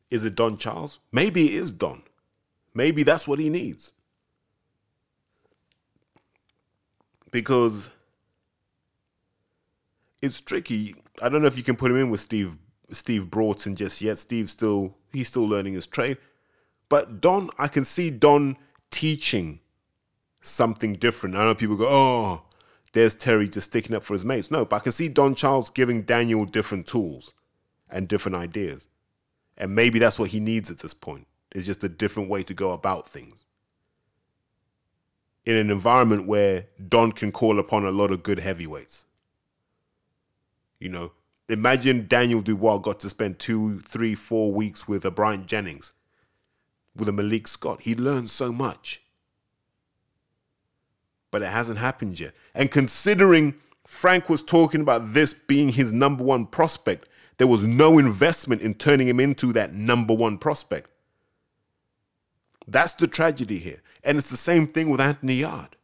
Is 0.10 0.23
it 0.23 0.36
Don 0.36 0.58
Charles? 0.58 0.99
Maybe 1.12 1.47
it 1.47 1.53
is 1.53 1.71
Don. 1.71 2.03
Maybe 2.73 3.03
that's 3.03 3.27
what 3.27 3.39
he 3.39 3.49
needs. 3.49 3.91
Because 7.30 7.89
it's 10.21 10.39
tricky. 10.39 10.95
I 11.21 11.27
don't 11.30 11.41
know 11.41 11.47
if 11.47 11.58
you 11.58 11.63
can 11.63 11.75
put 11.75 11.91
him 11.91 11.97
in 11.97 12.10
with 12.10 12.21
Steve 12.21 12.56
Steve 12.89 13.30
Broughton 13.30 13.75
just 13.75 14.01
yet. 14.01 14.17
Steve's 14.17 14.51
still 14.51 14.95
he's 15.12 15.27
still 15.27 15.47
learning 15.47 15.73
his 15.73 15.88
trade. 15.88 16.17
But 16.89 17.21
Don, 17.21 17.50
I 17.58 17.67
can 17.67 17.84
see 17.84 18.10
Don 18.10 18.58
teaching 18.91 19.60
something 20.41 20.93
different. 20.93 21.36
I 21.36 21.43
know 21.43 21.56
people 21.56 21.76
go, 21.76 21.88
oh, 21.88 22.43
there's 22.93 23.15
Terry 23.15 23.50
just 23.50 23.67
sticking 23.67 23.95
up 23.95 24.04
for 24.04 24.13
his 24.13 24.26
mates. 24.26 24.50
No, 24.50 24.65
but 24.65 24.78
I 24.78 24.80
can 24.80 24.91
see 24.91 25.10
Don 25.10 25.36
Charles 25.36 25.69
giving 25.69 26.04
Daniel 26.04 26.45
different 26.45 26.88
tools 26.88 27.34
and 27.89 28.08
different 28.08 28.36
ideas. 28.36 28.88
And 29.58 29.76
maybe 29.76 30.00
that's 30.00 30.19
what 30.19 30.30
he 30.30 30.39
needs 30.39 30.71
at 30.71 30.80
this 30.80 30.93
point. 30.93 31.28
It's 31.52 31.65
just 31.65 31.84
a 31.84 31.89
different 31.89 32.30
way 32.30 32.43
to 32.43 32.54
go 32.54 32.71
about 32.71 33.10
things. 33.10 33.45
In 35.45 35.56
an 35.56 35.71
environment 35.71 36.28
where 36.28 36.67
Don 36.88 37.12
can 37.12 37.32
call 37.32 37.58
upon 37.60 37.86
a 37.86 37.91
lot 37.91 38.12
of 38.12 38.23
good 38.23 38.39
heavyweights. 38.39 39.06
You 40.80 40.89
know, 40.89 41.12
Imagine 41.50 42.08
Daniel 42.08 42.41
Dubois 42.41 42.80
got 42.80 43.00
to 43.00 43.10
spend 43.10 43.39
two, 43.39 43.80
three, 43.80 44.15
four 44.15 44.52
weeks 44.52 44.86
with 44.86 45.06
a 45.06 45.12
Bryant 45.12 45.47
Jennings, 45.47 45.93
with 46.97 47.10
a 47.10 47.13
Malik 47.13 47.47
Scott. 47.47 47.81
He 47.81 47.95
learned 47.95 48.29
so 48.29 48.51
much. 48.51 49.01
But 51.31 51.41
it 51.41 51.49
hasn't 51.49 51.77
happened 51.77 52.19
yet. 52.19 52.33
And 52.53 52.71
considering 52.71 53.55
Frank 53.86 54.29
was 54.29 54.41
talking 54.41 54.81
about 54.81 55.13
this 55.13 55.33
being 55.33 55.69
his 55.69 55.93
number 55.93 56.23
one 56.23 56.45
prospect, 56.45 57.07
there 57.38 57.47
was 57.47 57.63
no 57.63 57.97
investment 57.97 58.62
in 58.62 58.73
turning 58.73 59.07
him 59.07 59.19
into 59.19 59.53
that 59.53 59.73
number 59.73 60.13
one 60.13 60.38
prospect. 60.38 60.89
That's 62.67 62.93
the 62.93 63.07
tragedy 63.07 63.60
here. 63.60 63.81
And 64.03 64.17
it's 64.17 64.29
the 64.29 64.38
same 64.38 64.67
thing 64.67 64.89
with 64.89 64.99
Anthony 64.99 65.36
Yarde. 65.36 65.75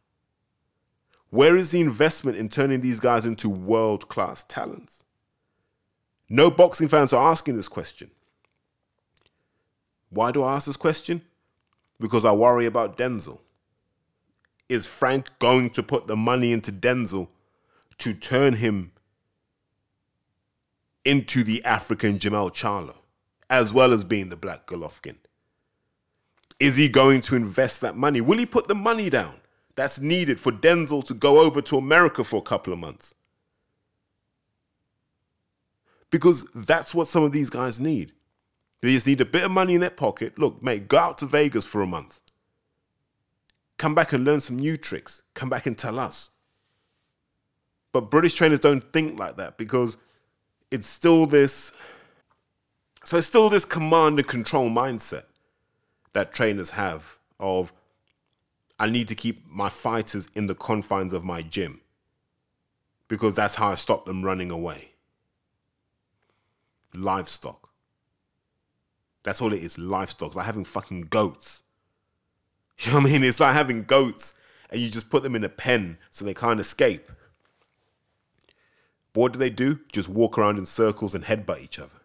Where 1.30 1.56
is 1.56 1.70
the 1.70 1.80
investment 1.80 2.36
in 2.36 2.48
turning 2.48 2.80
these 2.80 3.00
guys 3.00 3.26
into 3.26 3.48
world 3.48 4.08
class 4.08 4.44
talents? 4.44 5.02
No 6.28 6.50
boxing 6.50 6.88
fans 6.88 7.12
are 7.12 7.30
asking 7.30 7.56
this 7.56 7.68
question. 7.68 8.10
Why 10.14 10.30
do 10.30 10.44
I 10.44 10.54
ask 10.54 10.66
this 10.66 10.76
question? 10.76 11.22
Because 11.98 12.24
I 12.24 12.30
worry 12.30 12.66
about 12.66 12.96
Denzel. 12.96 13.40
Is 14.68 14.86
Frank 14.86 15.28
going 15.40 15.70
to 15.70 15.82
put 15.82 16.06
the 16.06 16.16
money 16.16 16.52
into 16.52 16.70
Denzel 16.72 17.28
to 17.98 18.14
turn 18.14 18.54
him 18.54 18.92
into 21.04 21.42
the 21.42 21.64
African 21.64 22.18
Jermall 22.18 22.52
Charlo, 22.52 22.96
as 23.50 23.72
well 23.72 23.92
as 23.92 24.04
being 24.04 24.28
the 24.28 24.36
black 24.36 24.66
Golovkin? 24.66 25.16
Is 26.60 26.76
he 26.76 26.88
going 26.88 27.20
to 27.22 27.34
invest 27.34 27.80
that 27.80 27.96
money? 27.96 28.20
Will 28.20 28.38
he 28.38 28.46
put 28.46 28.68
the 28.68 28.74
money 28.74 29.10
down 29.10 29.34
that's 29.74 29.98
needed 29.98 30.38
for 30.38 30.52
Denzel 30.52 31.04
to 31.06 31.14
go 31.14 31.40
over 31.40 31.60
to 31.62 31.76
America 31.76 32.22
for 32.22 32.36
a 32.36 32.42
couple 32.42 32.72
of 32.72 32.78
months? 32.78 33.14
Because 36.10 36.46
that's 36.54 36.94
what 36.94 37.08
some 37.08 37.24
of 37.24 37.32
these 37.32 37.50
guys 37.50 37.80
need. 37.80 38.12
They 38.84 38.92
just 38.92 39.06
need 39.06 39.22
a 39.22 39.24
bit 39.24 39.44
of 39.44 39.50
money 39.50 39.74
in 39.74 39.80
their 39.80 39.88
pocket. 39.88 40.38
Look, 40.38 40.62
mate, 40.62 40.88
go 40.88 40.98
out 40.98 41.16
to 41.18 41.26
Vegas 41.26 41.64
for 41.64 41.80
a 41.80 41.86
month. 41.86 42.20
Come 43.78 43.94
back 43.94 44.12
and 44.12 44.26
learn 44.26 44.40
some 44.40 44.58
new 44.58 44.76
tricks. 44.76 45.22
Come 45.32 45.48
back 45.48 45.64
and 45.64 45.78
tell 45.78 45.98
us. 45.98 46.28
But 47.92 48.10
British 48.10 48.34
trainers 48.34 48.60
don't 48.60 48.92
think 48.92 49.18
like 49.18 49.38
that 49.38 49.56
because 49.56 49.96
it's 50.70 50.86
still 50.86 51.24
this. 51.24 51.72
So 53.06 53.16
it's 53.16 53.26
still 53.26 53.48
this 53.48 53.64
command 53.64 54.18
and 54.18 54.28
control 54.28 54.68
mindset 54.68 55.24
that 56.12 56.34
trainers 56.34 56.68
have 56.68 57.16
of 57.40 57.72
I 58.78 58.90
need 58.90 59.08
to 59.08 59.14
keep 59.14 59.50
my 59.50 59.70
fighters 59.70 60.28
in 60.34 60.46
the 60.46 60.54
confines 60.54 61.14
of 61.14 61.24
my 61.24 61.40
gym 61.40 61.80
because 63.08 63.34
that's 63.34 63.54
how 63.54 63.68
I 63.68 63.76
stop 63.76 64.04
them 64.04 64.22
running 64.22 64.50
away. 64.50 64.90
Livestock. 66.92 67.63
That's 69.24 69.42
all 69.42 69.52
it 69.52 69.62
is, 69.62 69.78
livestock. 69.78 70.28
It's 70.28 70.36
like 70.36 70.46
having 70.46 70.64
fucking 70.64 71.08
goats. 71.10 71.62
You 72.80 72.90
know 72.90 72.98
what 72.98 73.06
I 73.06 73.12
mean? 73.12 73.22
It's 73.22 73.38
like 73.38 73.54
having 73.54 73.84
goats 73.84 74.34
and 74.68 74.80
you 74.80 74.90
just 74.90 75.08
put 75.08 75.22
them 75.22 75.36
in 75.36 75.44
a 75.44 75.48
pen 75.48 75.96
so 76.10 76.24
they 76.24 76.34
can't 76.34 76.58
escape. 76.58 77.10
But 79.12 79.20
what 79.20 79.32
do 79.32 79.38
they 79.38 79.48
do? 79.48 79.78
Just 79.92 80.08
walk 80.08 80.36
around 80.36 80.58
in 80.58 80.66
circles 80.66 81.14
and 81.14 81.24
headbutt 81.24 81.62
each 81.62 81.78
other. 81.78 82.00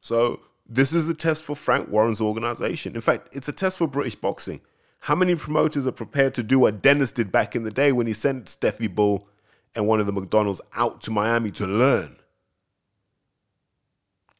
So 0.00 0.40
this 0.68 0.92
is 0.92 1.08
a 1.08 1.14
test 1.14 1.44
for 1.44 1.54
Frank 1.54 1.88
Warren's 1.88 2.20
organization. 2.20 2.96
In 2.96 3.00
fact, 3.00 3.28
it's 3.32 3.48
a 3.48 3.52
test 3.52 3.78
for 3.78 3.86
British 3.86 4.16
boxing. 4.16 4.60
How 4.98 5.14
many 5.14 5.36
promoters 5.36 5.86
are 5.86 5.92
prepared 5.92 6.34
to 6.34 6.42
do 6.42 6.58
what 6.58 6.82
Dennis 6.82 7.12
did 7.12 7.30
back 7.30 7.54
in 7.54 7.62
the 7.62 7.70
day 7.70 7.92
when 7.92 8.08
he 8.08 8.12
sent 8.12 8.48
Stefy 8.48 8.88
Bull 8.88 9.28
and 9.76 9.86
one 9.86 10.00
of 10.00 10.06
the 10.06 10.12
McDonnells 10.12 10.60
out 10.74 11.00
to 11.02 11.12
Miami 11.12 11.52
to 11.52 11.66
learn? 11.66 12.16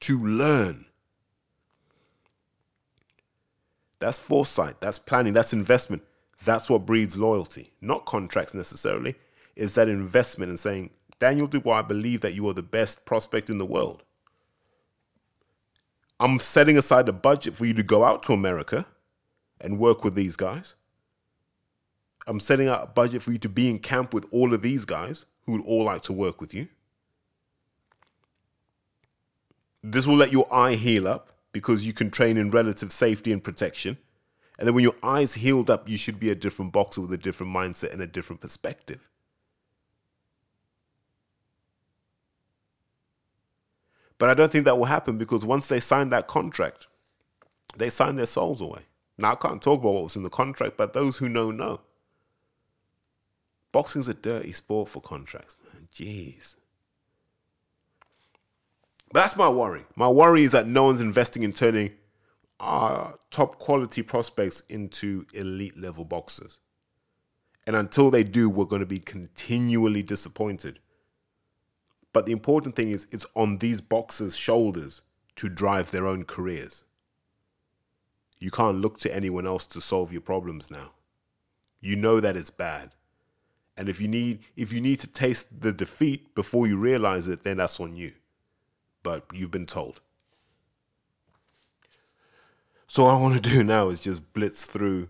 To 0.03 0.19
learn. 0.19 0.87
That's 4.01 4.19
foresight, 4.19 4.81
that's 4.81 4.99
planning, 4.99 5.33
that's 5.33 5.53
investment. 5.53 6.03
That's 6.45 6.69
what 6.69 6.87
breeds 6.87 7.17
loyalty, 7.17 7.73
not 7.81 8.05
contracts 8.05 8.53
necessarily. 8.53 9.15
It's 9.55 9.75
that 9.75 9.89
investment 9.89 10.51
in 10.51 10.57
saying, 10.57 10.91
Daniel 11.21 11.47
Dubois, 11.47 11.79
I 11.79 11.83
believe 11.83 12.21
that 12.23 12.35
you 12.35 12.49
are 12.49 12.53
the 12.53 12.65
best 12.65 13.05
prospect 13.05 13.49
in 13.49 13.59
the 13.59 13.65
world. 13.65 14.03
I'm 16.19 16.41
setting 16.41 16.77
aside 16.77 17.09
a 17.09 17.13
budget 17.13 17.55
for 17.55 17.65
you 17.65 17.75
to 17.75 17.83
go 17.85 18.03
out 18.03 18.25
to 18.25 18.33
America 18.33 18.87
and 19.61 19.79
work 19.79 20.03
with 20.03 20.17
these 20.17 20.35
guys. 20.35 20.75
I'm 22.27 22.41
setting 22.41 22.67
out 22.67 22.83
a 22.83 22.87
budget 22.87 23.23
for 23.23 23.31
you 23.31 23.39
to 23.39 23.49
be 23.49 23.71
in 23.71 23.79
camp 23.79 24.13
with 24.13 24.27
all 24.33 24.53
of 24.53 24.63
these 24.63 24.85
guys 24.85 25.27
who 25.47 25.53
would 25.53 25.65
all 25.65 25.85
like 25.85 26.03
to 26.03 26.13
work 26.13 26.41
with 26.41 26.53
you. 26.53 26.67
This 29.83 30.07
will 30.07 30.17
let 30.17 30.33
your 30.33 30.53
eye 30.53 30.75
heal 30.75 31.09
up 31.09 31.33
because 31.53 31.87
you 31.87 31.93
can 31.93 32.11
train 32.11 32.37
in 32.37 32.51
relative 32.51 32.93
safety 32.93 33.33
and 33.33 33.43
protection. 33.43 33.99
And 34.59 34.67
then 34.67 34.75
when 34.75 34.85
your 34.85 34.95
eyes 35.03 35.35
healed 35.35 35.71
up, 35.71 35.89
you 35.89 35.99
should 35.99 36.21
be 36.21 36.31
a 36.31 36.35
different 36.35 36.73
boxer 36.73 37.01
with 37.01 37.13
a 37.13 37.19
different 37.19 37.55
mindset 37.55 37.93
and 37.93 38.01
a 38.01 38.07
different 38.07 38.41
perspective. 38.41 39.09
But 44.19 44.31
I 44.31 44.35
don't 44.35 44.53
think 44.53 44.67
that 44.67 44.79
will 44.79 44.85
happen 44.85 45.19
because 45.19 45.45
once 45.45 45.67
they 45.67 45.81
sign 45.81 46.11
that 46.11 46.29
contract, 46.29 46.87
they 47.77 47.91
sign 47.91 48.15
their 48.15 48.27
souls 48.27 48.61
away. 48.61 48.83
Now, 49.19 49.33
I 49.33 49.35
can't 49.35 49.61
talk 49.61 49.81
about 49.81 49.95
what 49.95 50.05
was 50.05 50.17
in 50.17 50.23
the 50.23 50.31
contract, 50.31 50.77
but 50.77 50.93
those 50.93 51.19
who 51.19 51.29
know, 51.29 51.51
know. 51.51 51.81
Boxing's 53.73 54.07
a 54.07 54.15
dirty 54.15 54.53
sport 54.53 54.91
for 54.91 55.01
contracts, 55.01 55.57
man. 55.65 55.89
Jeez. 55.93 56.55
That's 59.13 59.37
my 59.37 59.49
worry. 59.49 59.85
My 59.95 60.09
worry 60.09 60.43
is 60.43 60.53
that 60.53 60.67
no 60.67 60.85
one's 60.85 61.03
investing 61.03 61.43
in 61.43 61.53
turning 61.53 61.93
our 62.59 63.19
top 63.31 63.59
quality 63.59 64.03
prospects 64.03 64.63
into 64.69 65.27
elite 65.35 65.77
level 65.77 66.05
boxers. 66.05 66.59
And 67.67 67.77
until 67.77 68.11
they 68.11 68.25
do, 68.25 68.49
we're 68.49 68.65
going 68.65 68.81
to 68.81 68.87
be 68.87 68.99
continually 68.99 70.03
disappointed. 70.03 70.79
But 72.13 72.27
the 72.27 72.33
important 72.33 72.75
thing 72.75 72.91
is, 72.91 73.07
it's 73.11 73.27
on 73.35 73.59
these 73.59 73.81
boxers' 73.81 74.37
shoulders 74.37 75.03
to 75.37 75.49
drive 75.49 75.91
their 75.91 76.07
own 76.07 76.25
careers. 76.25 76.85
You 78.39 78.51
can't 78.51 78.79
look 78.79 78.99
to 79.01 79.15
anyone 79.15 79.47
else 79.47 79.67
to 79.69 79.81
solve 79.81 80.11
your 80.11 80.21
problems 80.21 80.71
now. 80.71 80.93
You 81.81 81.97
know 81.97 82.19
that 82.21 82.37
it's 82.37 82.51
bad. 82.51 82.93
And 83.77 83.89
if 83.89 84.01
you 84.01 84.09
need 84.09 84.41
if 84.57 84.73
you 84.73 84.81
need 84.81 85.01
to 85.01 85.07
taste 85.07 85.49
the 85.61 85.73
defeat 85.73 86.35
before 86.35 86.67
you 86.67 86.77
realize 86.77 87.29
it, 87.29 87.43
then 87.43 87.57
that's 87.57 87.81
on 87.81 87.97
you 87.97 88.13
but 89.03 89.25
you've 89.33 89.51
been 89.51 89.67
told. 89.67 90.01
So 92.87 93.05
what 93.05 93.15
I 93.15 93.21
want 93.21 93.43
to 93.43 93.51
do 93.51 93.65
now 93.77 93.89
is 93.89 94.01
just 94.01 94.33
blitz 94.33 94.65
through 94.67 95.09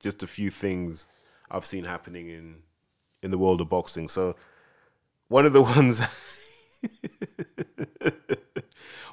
just 0.00 0.22
a 0.22 0.26
few 0.26 0.50
things 0.50 1.06
I've 1.50 1.64
seen 1.64 1.84
happening 1.84 2.28
in 2.28 2.56
in 3.22 3.30
the 3.30 3.38
world 3.38 3.60
of 3.62 3.68
boxing. 3.70 4.08
So 4.08 4.36
one 5.28 5.46
of 5.46 5.52
the 5.52 5.62
ones 5.76 6.00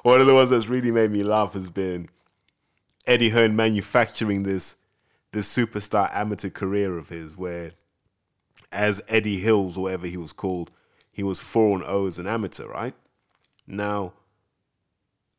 one 0.02 0.20
of 0.20 0.26
the 0.26 0.34
ones 0.34 0.50
that's 0.50 0.68
really 0.68 0.90
made 0.90 1.10
me 1.10 1.22
laugh 1.22 1.54
has 1.54 1.70
been 1.70 2.08
Eddie 3.06 3.30
Hearn 3.30 3.56
manufacturing 3.56 4.42
this 4.42 4.76
this 5.32 5.52
superstar 5.52 6.14
amateur 6.14 6.50
career 6.50 6.98
of 6.98 7.08
his 7.08 7.36
where 7.36 7.72
as 8.70 9.02
Eddie 9.08 9.38
Hills 9.38 9.76
or 9.76 9.84
whatever 9.84 10.06
he 10.06 10.16
was 10.16 10.32
called, 10.32 10.70
he 11.12 11.22
was 11.22 11.40
4 11.40 11.78
and 11.78 11.86
0 11.86 12.06
as 12.06 12.18
an 12.18 12.26
amateur, 12.26 12.66
right? 12.66 12.94
Now, 13.66 14.12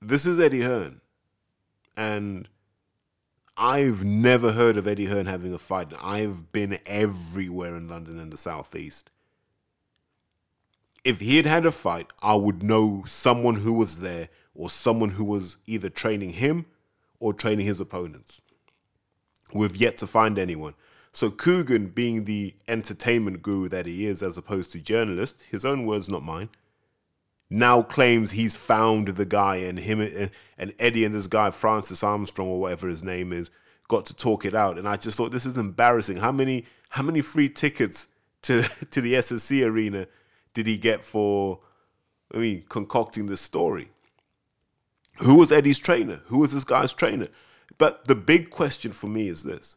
this 0.01 0.25
is 0.25 0.39
Eddie 0.39 0.61
Hearn, 0.61 1.01
and 1.95 2.47
I've 3.57 4.03
never 4.03 4.51
heard 4.51 4.77
of 4.77 4.87
Eddie 4.87 5.05
Hearn 5.05 5.25
having 5.25 5.53
a 5.53 5.57
fight. 5.57 5.93
I've 6.01 6.51
been 6.51 6.79
everywhere 6.85 7.75
in 7.75 7.87
London 7.87 8.19
and 8.19 8.31
the 8.31 8.37
Southeast. 8.37 9.09
If 11.03 11.19
he 11.19 11.35
had 11.37 11.45
had 11.45 11.65
a 11.65 11.71
fight, 11.71 12.11
I 12.21 12.35
would 12.35 12.63
know 12.63 13.03
someone 13.05 13.55
who 13.55 13.73
was 13.73 13.99
there 13.99 14.29
or 14.55 14.69
someone 14.69 15.11
who 15.11 15.25
was 15.25 15.57
either 15.65 15.89
training 15.89 16.31
him 16.31 16.65
or 17.19 17.33
training 17.33 17.65
his 17.65 17.79
opponents. 17.79 18.39
We've 19.53 19.75
yet 19.75 19.97
to 19.97 20.07
find 20.07 20.39
anyone. 20.39 20.75
So 21.11 21.29
Kugan, 21.29 21.93
being 21.93 22.25
the 22.25 22.55
entertainment 22.67 23.41
guru 23.43 23.69
that 23.69 23.85
he 23.85 24.05
is, 24.05 24.23
as 24.23 24.37
opposed 24.37 24.71
to 24.71 24.79
journalist, 24.79 25.43
his 25.51 25.65
own 25.65 25.85
words, 25.85 26.09
not 26.09 26.23
mine, 26.23 26.49
now 27.53 27.83
claims 27.83 28.31
he's 28.31 28.55
found 28.55 29.09
the 29.09 29.25
guy 29.25 29.57
and 29.57 29.79
him 29.79 30.01
and 30.57 30.73
Eddie 30.79 31.05
and 31.05 31.13
this 31.13 31.27
guy 31.27 31.51
Francis 31.51 32.03
Armstrong 32.03 32.47
or 32.47 32.59
whatever 32.59 32.87
his 32.87 33.03
name 33.03 33.31
is 33.31 33.51
got 33.87 34.07
to 34.07 34.15
talk 34.15 34.43
it 34.43 34.55
out. 34.55 34.79
And 34.79 34.87
I 34.87 34.95
just 34.95 35.15
thought 35.17 35.31
this 35.31 35.45
is 35.45 35.55
embarrassing. 35.55 36.17
How 36.17 36.31
many 36.31 36.65
how 36.89 37.03
many 37.03 37.21
free 37.21 37.49
tickets 37.49 38.07
to 38.43 38.63
to 38.91 39.01
the 39.01 39.13
SSE 39.13 39.63
arena 39.65 40.07
did 40.55 40.65
he 40.65 40.77
get 40.77 41.03
for 41.03 41.59
I 42.33 42.37
mean 42.37 42.65
concocting 42.69 43.27
this 43.27 43.41
story? 43.41 43.91
Who 45.19 45.35
was 45.35 45.51
Eddie's 45.51 45.77
trainer? 45.77 46.21
Who 46.25 46.39
was 46.39 46.53
this 46.53 46.63
guy's 46.63 46.91
trainer? 46.91 47.27
But 47.77 48.07
the 48.07 48.15
big 48.15 48.49
question 48.49 48.93
for 48.93 49.07
me 49.07 49.27
is 49.27 49.43
this. 49.43 49.75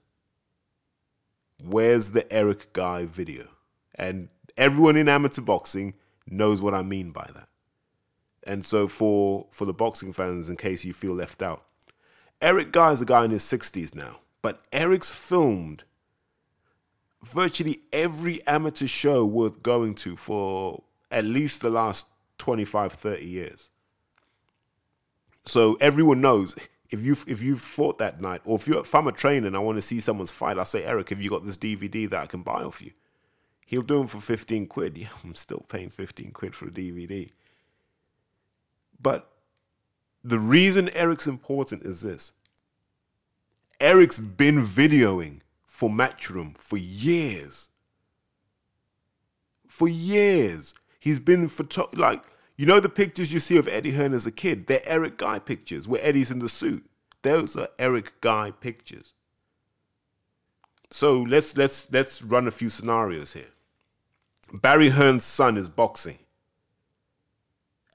Where's 1.62 2.12
the 2.12 2.30
Eric 2.32 2.72
Guy 2.72 3.04
video? 3.04 3.48
And 3.94 4.28
everyone 4.56 4.96
in 4.96 5.10
amateur 5.10 5.42
boxing 5.42 5.92
knows 6.26 6.62
what 6.62 6.72
I 6.72 6.82
mean 6.82 7.10
by 7.10 7.28
that. 7.34 7.48
And 8.46 8.64
so 8.64 8.86
for 8.86 9.46
for 9.50 9.64
the 9.64 9.74
boxing 9.74 10.12
fans, 10.12 10.48
in 10.48 10.56
case 10.56 10.84
you 10.84 10.92
feel 10.92 11.12
left 11.12 11.42
out, 11.42 11.64
Eric 12.40 12.72
Guy 12.72 12.92
is 12.92 13.02
a 13.02 13.06
guy 13.06 13.24
in 13.24 13.30
his 13.32 13.42
60s 13.42 13.94
now, 13.94 14.20
but 14.40 14.60
Eric's 14.72 15.10
filmed 15.10 15.84
virtually 17.24 17.80
every 17.92 18.46
amateur 18.46 18.86
show 18.86 19.26
worth 19.26 19.62
going 19.62 19.94
to 19.96 20.16
for 20.16 20.84
at 21.10 21.24
least 21.24 21.60
the 21.60 21.70
last 21.70 22.06
25, 22.38 22.92
30 22.92 23.24
years. 23.24 23.70
So 25.44 25.76
everyone 25.80 26.20
knows 26.20 26.54
if 26.90 27.02
you 27.02 27.16
if 27.26 27.42
you 27.42 27.56
fought 27.56 27.98
that 27.98 28.20
night, 28.20 28.42
or 28.44 28.56
if 28.56 28.68
you 28.68 28.78
if 28.78 28.94
I'm 28.94 29.08
a 29.08 29.12
trainer 29.12 29.46
and 29.46 29.56
I 29.56 29.60
want 29.60 29.76
to 29.76 29.82
see 29.82 30.00
someone's 30.00 30.32
fight, 30.32 30.58
I 30.58 30.64
say, 30.64 30.84
Eric, 30.84 31.10
have 31.10 31.20
you 31.20 31.30
got 31.30 31.44
this 31.44 31.56
DVD 31.56 32.08
that 32.10 32.22
I 32.22 32.26
can 32.26 32.42
buy 32.42 32.62
off 32.62 32.80
you? 32.80 32.92
He'll 33.64 33.82
do 33.82 33.98
them 33.98 34.06
for 34.06 34.20
15 34.20 34.66
quid. 34.66 34.96
Yeah, 34.96 35.08
I'm 35.24 35.34
still 35.34 35.64
paying 35.68 35.90
15 35.90 36.30
quid 36.30 36.54
for 36.54 36.66
a 36.66 36.70
DVD. 36.70 37.30
But 39.00 39.30
the 40.24 40.38
reason 40.38 40.88
Eric's 40.90 41.26
important 41.26 41.84
is 41.84 42.00
this. 42.00 42.32
Eric's 43.80 44.18
been 44.18 44.64
videoing 44.64 45.40
for 45.66 45.90
Matchroom 45.90 46.56
for 46.56 46.76
years. 46.76 47.68
For 49.68 49.88
years. 49.88 50.74
He's 50.98 51.20
been 51.20 51.48
photo 51.48 51.88
like 51.92 52.22
you 52.56 52.64
know 52.64 52.80
the 52.80 52.88
pictures 52.88 53.32
you 53.32 53.40
see 53.40 53.58
of 53.58 53.68
Eddie 53.68 53.92
Hearn 53.92 54.14
as 54.14 54.26
a 54.26 54.32
kid? 54.32 54.66
They're 54.66 54.80
Eric 54.86 55.18
Guy 55.18 55.38
pictures 55.38 55.86
where 55.86 56.02
Eddie's 56.02 56.30
in 56.30 56.38
the 56.38 56.48
suit. 56.48 56.86
Those 57.22 57.54
are 57.56 57.68
Eric 57.78 58.20
Guy 58.20 58.50
pictures. 58.50 59.12
So 60.90 61.20
let's 61.20 61.56
let's 61.56 61.86
let's 61.92 62.22
run 62.22 62.46
a 62.46 62.50
few 62.50 62.70
scenarios 62.70 63.34
here. 63.34 63.52
Barry 64.52 64.88
Hearn's 64.88 65.24
son 65.24 65.56
is 65.56 65.68
boxing. 65.68 66.18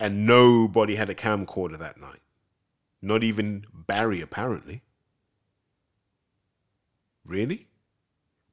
And 0.01 0.25
nobody 0.25 0.95
had 0.95 1.11
a 1.11 1.15
camcorder 1.15 1.77
that 1.77 2.01
night. 2.01 2.21
Not 3.03 3.23
even 3.23 3.65
Barry, 3.71 4.19
apparently. 4.19 4.81
Really? 7.23 7.67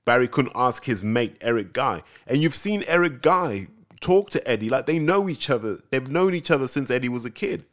Barry 0.04 0.28
couldn't 0.28 0.52
ask 0.54 0.84
his 0.84 1.02
mate, 1.02 1.38
Eric 1.40 1.72
Guy. 1.72 2.02
And 2.26 2.42
you've 2.42 2.54
seen 2.54 2.84
Eric 2.86 3.22
Guy 3.22 3.68
talk 4.00 4.28
to 4.30 4.46
Eddie 4.46 4.68
like 4.68 4.84
they 4.84 4.98
know 4.98 5.26
each 5.26 5.48
other. 5.48 5.78
They've 5.90 6.10
known 6.10 6.34
each 6.34 6.50
other 6.50 6.68
since 6.68 6.90
Eddie 6.90 7.08
was 7.08 7.24
a 7.24 7.30
kid. 7.30 7.64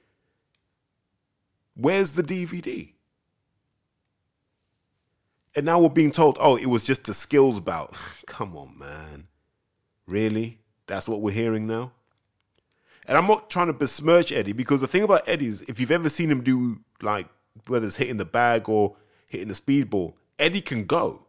Where's 1.75 2.13
the 2.13 2.23
DVD? 2.23 2.93
And 5.53 5.65
now 5.65 5.79
we're 5.79 5.89
being 5.89 6.13
told, 6.13 6.37
oh, 6.39 6.55
it 6.55 6.67
was 6.67 6.83
just 6.85 7.09
a 7.09 7.13
skills 7.13 7.59
bout. 7.59 7.93
Come 8.25 8.55
on, 8.55 8.79
man. 8.79 9.27
Really? 10.07 10.59
That's 10.87 11.09
what 11.09 11.19
we're 11.19 11.31
hearing 11.31 11.67
now? 11.67 11.91
And 13.07 13.17
I'm 13.17 13.27
not 13.27 13.49
trying 13.49 13.67
to 13.67 13.73
besmirch 13.73 14.31
Eddie 14.31 14.53
because 14.53 14.81
the 14.81 14.87
thing 14.87 15.03
about 15.03 15.27
Eddie 15.27 15.47
is 15.47 15.61
if 15.61 15.79
you've 15.79 15.91
ever 15.91 16.09
seen 16.09 16.29
him 16.29 16.41
do 16.41 16.79
like 17.01 17.27
whether 17.67 17.85
it's 17.85 17.97
hitting 17.97 18.17
the 18.17 18.25
bag 18.25 18.67
or 18.67 18.95
hitting 19.29 19.47
the 19.47 19.53
speedball, 19.53 20.13
Eddie 20.39 20.61
can 20.61 20.85
go. 20.85 21.25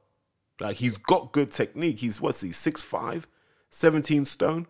Like 0.60 0.76
he's 0.76 0.96
got 0.96 1.32
good 1.32 1.50
technique. 1.50 2.00
He's 2.00 2.20
what's 2.20 2.40
he, 2.40 2.48
6'5, 2.48 3.24
17 3.70 4.24
stone. 4.24 4.66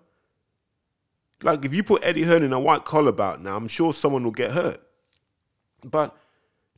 Like 1.42 1.64
if 1.64 1.74
you 1.74 1.82
put 1.82 2.02
Eddie 2.04 2.24
Hearn 2.24 2.42
in 2.42 2.52
a 2.52 2.60
white 2.60 2.84
collar 2.84 3.12
bout 3.12 3.40
now, 3.40 3.56
I'm 3.56 3.68
sure 3.68 3.92
someone 3.92 4.24
will 4.24 4.32
get 4.32 4.52
hurt. 4.52 4.80
But 5.84 6.16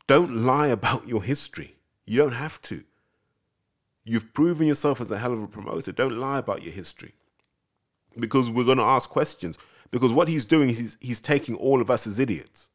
don't 0.06 0.44
lie 0.44 0.68
about 0.68 1.08
your 1.08 1.22
history. 1.22 1.76
You 2.04 2.18
don't 2.18 2.32
have 2.32 2.60
to. 2.62 2.84
You've 4.04 4.32
proven 4.32 4.66
yourself 4.66 5.00
as 5.00 5.10
a 5.10 5.18
hell 5.18 5.32
of 5.32 5.42
a 5.42 5.46
promoter. 5.46 5.92
Don't 5.92 6.18
lie 6.18 6.38
about 6.38 6.62
your 6.62 6.72
history. 6.72 7.12
Because 8.18 8.50
we're 8.50 8.64
going 8.64 8.78
to 8.78 8.84
ask 8.84 9.10
questions. 9.10 9.58
Because 9.90 10.12
what 10.12 10.28
he's 10.28 10.44
doing 10.44 10.68
is 10.70 10.96
he's, 11.00 11.20
taking 11.20 11.54
all 11.54 11.80
of 11.80 11.90
us 11.90 12.06
as 12.06 12.18
idiots. 12.18 12.68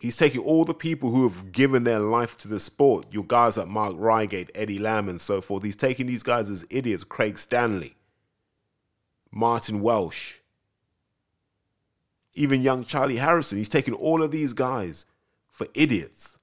He's 0.00 0.16
taking 0.16 0.40
all 0.40 0.64
the 0.64 0.74
people 0.74 1.10
who 1.10 1.28
have 1.28 1.50
given 1.50 1.84
their 1.84 1.98
life 1.98 2.36
to 2.38 2.48
the 2.48 2.60
sport, 2.60 3.06
your 3.10 3.24
guys 3.24 3.56
like 3.56 3.68
Mark 3.68 3.94
Reigate, 3.96 4.50
Eddie 4.54 4.78
Lamb, 4.78 5.08
and 5.08 5.20
so 5.20 5.40
forth. 5.40 5.64
He's 5.64 5.76
taking 5.76 6.06
these 6.06 6.22
guys 6.22 6.48
as 6.50 6.64
idiots. 6.70 7.04
Craig 7.04 7.38
Stanley, 7.38 7.96
Martin 9.32 9.80
Welsh, 9.80 10.36
even 12.34 12.62
young 12.62 12.84
Charlie 12.84 13.16
Harrison. 13.16 13.58
He's 13.58 13.68
taking 13.68 13.94
all 13.94 14.22
of 14.22 14.30
these 14.30 14.52
guys 14.52 15.04
for 15.50 15.66
idiots. 15.74 16.36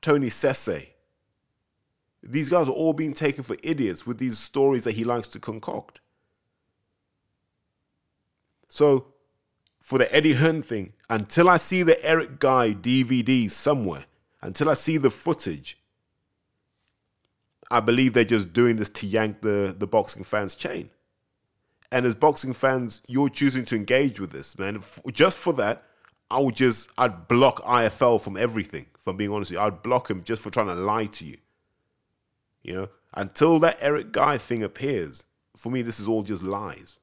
Tony 0.00 0.28
Sese. 0.28 0.92
These 2.22 2.48
guys 2.48 2.68
are 2.68 2.72
all 2.72 2.92
being 2.92 3.12
taken 3.12 3.42
for 3.42 3.56
idiots 3.62 4.06
with 4.06 4.18
these 4.18 4.38
stories 4.38 4.84
that 4.84 4.94
he 4.94 5.04
likes 5.04 5.28
to 5.28 5.40
concoct. 5.40 6.00
So, 8.68 9.06
for 9.80 9.98
the 9.98 10.14
Eddie 10.14 10.34
Hearn 10.34 10.62
thing, 10.62 10.92
until 11.08 11.48
I 11.48 11.56
see 11.56 11.82
the 11.82 12.02
Eric 12.04 12.38
Guy 12.38 12.72
DVD 12.72 13.50
somewhere, 13.50 14.04
until 14.42 14.68
I 14.68 14.74
see 14.74 14.98
the 14.98 15.10
footage, 15.10 15.78
I 17.70 17.80
believe 17.80 18.14
they're 18.14 18.24
just 18.24 18.52
doing 18.52 18.76
this 18.76 18.88
to 18.90 19.06
yank 19.06 19.40
the, 19.40 19.74
the 19.76 19.86
boxing 19.86 20.24
fans' 20.24 20.54
chain. 20.54 20.90
And 21.90 22.04
as 22.04 22.14
boxing 22.14 22.52
fans, 22.52 23.00
you're 23.08 23.30
choosing 23.30 23.64
to 23.66 23.76
engage 23.76 24.20
with 24.20 24.30
this, 24.30 24.58
man. 24.58 24.82
Just 25.10 25.38
for 25.38 25.52
that, 25.54 25.84
I 26.30 26.38
would 26.38 26.56
just, 26.56 26.90
I'd 26.98 27.28
block 27.28 27.62
IFL 27.62 28.20
from 28.20 28.36
everything, 28.36 28.86
if 28.98 29.06
I'm 29.06 29.16
being 29.16 29.32
honest 29.32 29.50
with 29.50 29.58
you. 29.58 29.64
I'd 29.64 29.82
block 29.82 30.10
him 30.10 30.22
just 30.24 30.42
for 30.42 30.50
trying 30.50 30.66
to 30.66 30.74
lie 30.74 31.06
to 31.06 31.24
you. 31.24 31.38
You 32.62 32.74
know, 32.74 32.88
until 33.14 33.58
that 33.60 33.78
Eric 33.80 34.12
Guy 34.12 34.36
thing 34.36 34.62
appears, 34.62 35.24
for 35.56 35.70
me, 35.70 35.80
this 35.80 35.98
is 35.98 36.06
all 36.06 36.22
just 36.22 36.42
lies. 36.42 36.98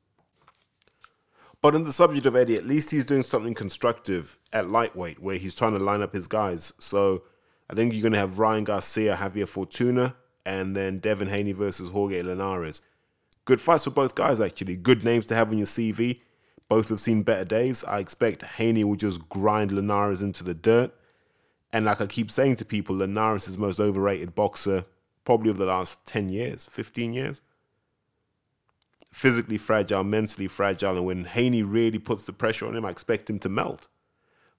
But 1.65 1.73
on 1.73 1.83
the 1.83 1.91
subject 1.91 2.27
of 2.27 2.35
Eddie, 2.35 2.57
at 2.57 2.67
least 2.67 2.91
he's 2.91 3.05
doing 3.05 3.23
something 3.23 3.55
constructive 3.55 4.37
at 4.53 4.69
lightweight 4.69 5.19
where 5.19 5.39
he's 5.39 5.55
trying 5.55 5.73
to 5.73 5.79
line 5.79 6.03
up 6.03 6.13
his 6.13 6.27
guys. 6.27 6.71
So 6.77 7.23
I 7.71 7.73
think 7.73 7.91
you're 7.91 8.03
going 8.03 8.13
to 8.13 8.19
have 8.19 8.37
Ryan 8.37 8.65
Garcia, 8.65 9.15
Javier 9.15 9.47
Fortuna, 9.47 10.15
and 10.45 10.75
then 10.75 10.99
Devin 10.99 11.27
Haney 11.27 11.53
versus 11.53 11.89
Jorge 11.89 12.21
Linares. 12.21 12.83
Good 13.45 13.59
fights 13.59 13.85
for 13.85 13.89
both 13.89 14.13
guys, 14.13 14.39
actually. 14.39 14.75
Good 14.75 15.03
names 15.03 15.25
to 15.25 15.33
have 15.33 15.49
on 15.49 15.57
your 15.57 15.65
CV. 15.65 16.19
Both 16.69 16.89
have 16.89 16.99
seen 16.99 17.23
better 17.23 17.45
days. 17.45 17.83
I 17.83 17.97
expect 17.97 18.43
Haney 18.43 18.83
will 18.83 18.95
just 18.95 19.27
grind 19.27 19.71
Linares 19.71 20.21
into 20.21 20.43
the 20.43 20.53
dirt. 20.53 20.93
And 21.73 21.85
like 21.85 21.99
I 21.99 22.05
keep 22.05 22.29
saying 22.29 22.57
to 22.57 22.65
people, 22.65 22.97
Linares 22.97 23.47
is 23.47 23.55
the 23.55 23.59
most 23.59 23.79
overrated 23.79 24.35
boxer 24.35 24.85
probably 25.23 25.49
over 25.49 25.65
the 25.65 25.71
last 25.71 26.05
10 26.05 26.29
years, 26.29 26.65
15 26.65 27.15
years. 27.15 27.41
Physically 29.15 29.57
fragile, 29.57 30.03
mentally 30.03 30.49
fragile. 30.49 30.97
And 30.97 31.05
when 31.05 31.23
Haney 31.23 31.63
really 31.63 31.99
puts 31.99 32.23
the 32.23 32.33
pressure 32.33 32.67
on 32.67 32.75
him, 32.75 32.83
I 32.83 32.89
expect 32.89 33.29
him 33.29 33.39
to 33.39 33.47
melt. 33.47 33.87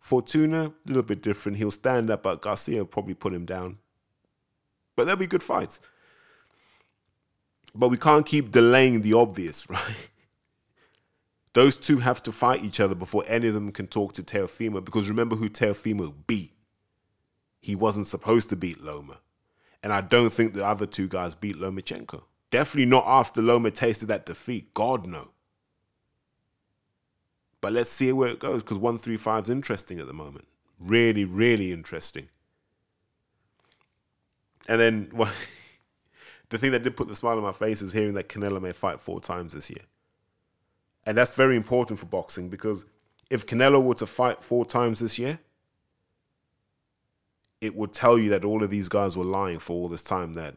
Fortuna, 0.00 0.68
a 0.68 0.72
little 0.86 1.02
bit 1.02 1.20
different. 1.20 1.58
He'll 1.58 1.70
stand 1.70 2.10
up, 2.10 2.22
but 2.22 2.40
Garcia 2.40 2.78
will 2.78 2.86
probably 2.86 3.12
put 3.12 3.34
him 3.34 3.44
down. 3.44 3.76
But 4.96 5.04
there'll 5.04 5.18
be 5.18 5.26
good 5.26 5.42
fights. 5.42 5.78
But 7.74 7.88
we 7.88 7.98
can't 7.98 8.24
keep 8.24 8.50
delaying 8.50 9.02
the 9.02 9.12
obvious, 9.12 9.68
right? 9.70 10.08
Those 11.52 11.76
two 11.76 11.98
have 11.98 12.22
to 12.22 12.32
fight 12.32 12.64
each 12.64 12.80
other 12.80 12.94
before 12.94 13.24
any 13.26 13.48
of 13.48 13.54
them 13.54 13.70
can 13.72 13.86
talk 13.86 14.14
to 14.14 14.22
Teofimo. 14.22 14.82
Because 14.82 15.10
remember 15.10 15.36
who 15.36 15.50
Teofimo 15.50 16.14
beat. 16.26 16.54
He 17.60 17.76
wasn't 17.76 18.08
supposed 18.08 18.48
to 18.48 18.56
beat 18.56 18.80
Loma. 18.80 19.20
And 19.82 19.92
I 19.92 20.00
don't 20.00 20.32
think 20.32 20.54
the 20.54 20.66
other 20.66 20.86
two 20.86 21.08
guys 21.08 21.34
beat 21.34 21.56
Lomachenko. 21.56 22.22
Definitely 22.50 22.86
not 22.86 23.04
after 23.06 23.42
Loma 23.42 23.70
tasted 23.70 24.06
that 24.06 24.26
defeat. 24.26 24.72
God, 24.74 25.06
no. 25.06 25.30
But 27.60 27.72
let's 27.72 27.90
see 27.90 28.12
where 28.12 28.28
it 28.28 28.38
goes 28.38 28.62
because 28.62 28.78
135 28.78 29.44
is 29.44 29.50
interesting 29.50 29.98
at 29.98 30.06
the 30.06 30.12
moment. 30.12 30.46
Really, 30.78 31.24
really 31.24 31.72
interesting. 31.72 32.28
And 34.68 34.80
then 34.80 35.08
well, 35.12 35.32
the 36.50 36.58
thing 36.58 36.72
that 36.72 36.82
did 36.82 36.96
put 36.96 37.08
the 37.08 37.14
smile 37.14 37.36
on 37.36 37.42
my 37.42 37.52
face 37.52 37.82
is 37.82 37.92
hearing 37.92 38.14
that 38.14 38.28
Canelo 38.28 38.60
may 38.60 38.72
fight 38.72 39.00
four 39.00 39.20
times 39.20 39.52
this 39.52 39.70
year. 39.70 39.82
And 41.06 41.16
that's 41.16 41.34
very 41.34 41.56
important 41.56 41.98
for 41.98 42.06
boxing 42.06 42.48
because 42.48 42.84
if 43.30 43.46
Canelo 43.46 43.82
were 43.82 43.94
to 43.94 44.06
fight 44.06 44.42
four 44.42 44.64
times 44.64 45.00
this 45.00 45.18
year, 45.18 45.40
it 47.60 47.74
would 47.74 47.92
tell 47.92 48.18
you 48.18 48.30
that 48.30 48.44
all 48.44 48.62
of 48.62 48.70
these 48.70 48.88
guys 48.88 49.16
were 49.16 49.24
lying 49.24 49.58
for 49.58 49.72
all 49.72 49.88
this 49.88 50.02
time 50.02 50.34
that 50.34 50.56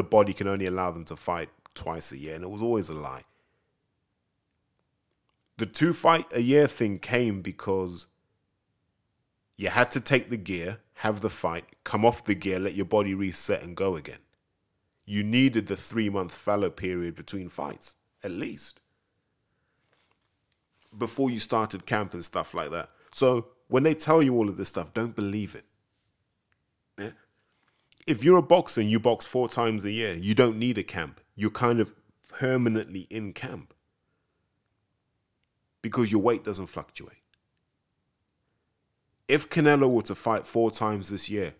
the 0.00 0.04
body 0.04 0.32
can 0.32 0.48
only 0.48 0.64
allow 0.64 0.90
them 0.90 1.04
to 1.04 1.14
fight 1.14 1.50
twice 1.74 2.10
a 2.10 2.16
year. 2.16 2.34
And 2.34 2.42
it 2.42 2.48
was 2.48 2.62
always 2.62 2.88
a 2.88 2.94
lie. 2.94 3.24
The 5.58 5.66
two 5.66 5.92
fight 5.92 6.24
a 6.32 6.40
year 6.40 6.66
thing 6.66 6.98
came 6.98 7.42
because 7.42 8.06
you 9.58 9.68
had 9.68 9.90
to 9.90 10.00
take 10.00 10.30
the 10.30 10.38
gear, 10.38 10.78
have 10.94 11.20
the 11.20 11.28
fight, 11.28 11.66
come 11.84 12.06
off 12.06 12.24
the 12.24 12.34
gear, 12.34 12.58
let 12.58 12.72
your 12.72 12.86
body 12.86 13.14
reset 13.14 13.62
and 13.62 13.76
go 13.76 13.94
again. 13.94 14.20
You 15.04 15.22
needed 15.22 15.66
the 15.66 15.76
three 15.76 16.08
month 16.08 16.34
fallow 16.34 16.70
period 16.70 17.14
between 17.14 17.50
fights, 17.50 17.94
at 18.24 18.30
least, 18.30 18.80
before 20.96 21.28
you 21.28 21.38
started 21.38 21.84
camp 21.84 22.14
and 22.14 22.24
stuff 22.24 22.54
like 22.54 22.70
that. 22.70 22.88
So 23.12 23.48
when 23.68 23.82
they 23.82 23.92
tell 23.92 24.22
you 24.22 24.34
all 24.34 24.48
of 24.48 24.56
this 24.56 24.70
stuff, 24.70 24.94
don't 24.94 25.14
believe 25.14 25.54
it. 25.54 25.66
If 28.06 28.24
you're 28.24 28.38
a 28.38 28.42
boxer 28.42 28.80
and 28.80 28.90
you 28.90 28.98
box 28.98 29.26
four 29.26 29.48
times 29.48 29.84
a 29.84 29.90
year, 29.90 30.14
you 30.14 30.34
don't 30.34 30.58
need 30.58 30.78
a 30.78 30.82
camp. 30.82 31.20
You're 31.36 31.50
kind 31.50 31.80
of 31.80 31.92
permanently 32.28 33.06
in 33.10 33.32
camp 33.32 33.74
because 35.82 36.10
your 36.10 36.20
weight 36.20 36.44
doesn't 36.44 36.68
fluctuate. 36.68 37.18
If 39.28 39.48
Canelo 39.48 39.88
were 39.88 40.02
to 40.02 40.14
fight 40.14 40.46
four 40.46 40.70
times 40.70 41.08
this 41.08 41.28
year, 41.28 41.54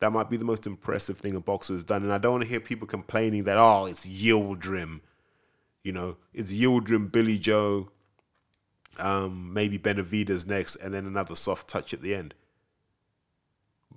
that 0.00 0.10
might 0.10 0.28
be 0.28 0.36
the 0.36 0.44
most 0.44 0.66
impressive 0.66 1.18
thing 1.18 1.34
a 1.34 1.40
boxer 1.40 1.74
has 1.74 1.84
done. 1.84 2.02
And 2.02 2.12
I 2.12 2.18
don't 2.18 2.32
want 2.32 2.42
to 2.42 2.48
hear 2.48 2.60
people 2.60 2.86
complaining 2.86 3.44
that, 3.44 3.56
oh, 3.56 3.86
it's 3.86 4.06
Yildirim. 4.06 5.00
You 5.82 5.92
know, 5.92 6.16
it's 6.32 6.52
Yildirim, 6.52 7.12
Billy 7.12 7.38
Joe, 7.38 7.90
um, 8.98 9.52
maybe 9.52 9.78
Benavidez 9.78 10.46
next, 10.46 10.76
and 10.76 10.92
then 10.92 11.06
another 11.06 11.36
soft 11.36 11.68
touch 11.68 11.94
at 11.94 12.02
the 12.02 12.14
end. 12.14 12.34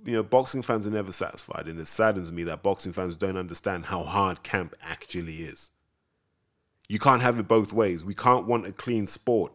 You 0.04 0.12
know, 0.14 0.22
boxing 0.22 0.62
fans 0.62 0.86
are 0.86 0.90
never 0.90 1.12
satisfied, 1.12 1.66
and 1.66 1.78
it 1.80 1.88
saddens 1.88 2.32
me 2.32 2.44
that 2.44 2.62
boxing 2.62 2.92
fans 2.92 3.16
don't 3.16 3.36
understand 3.36 3.86
how 3.86 4.00
hard 4.04 4.42
camp 4.42 4.74
actually 4.80 5.36
is. 5.36 5.70
You 6.88 6.98
can't 6.98 7.22
have 7.22 7.38
it 7.38 7.48
both 7.48 7.72
ways. 7.72 8.04
We 8.04 8.14
can't 8.14 8.46
want 8.46 8.66
a 8.66 8.72
clean 8.72 9.06
sport 9.06 9.52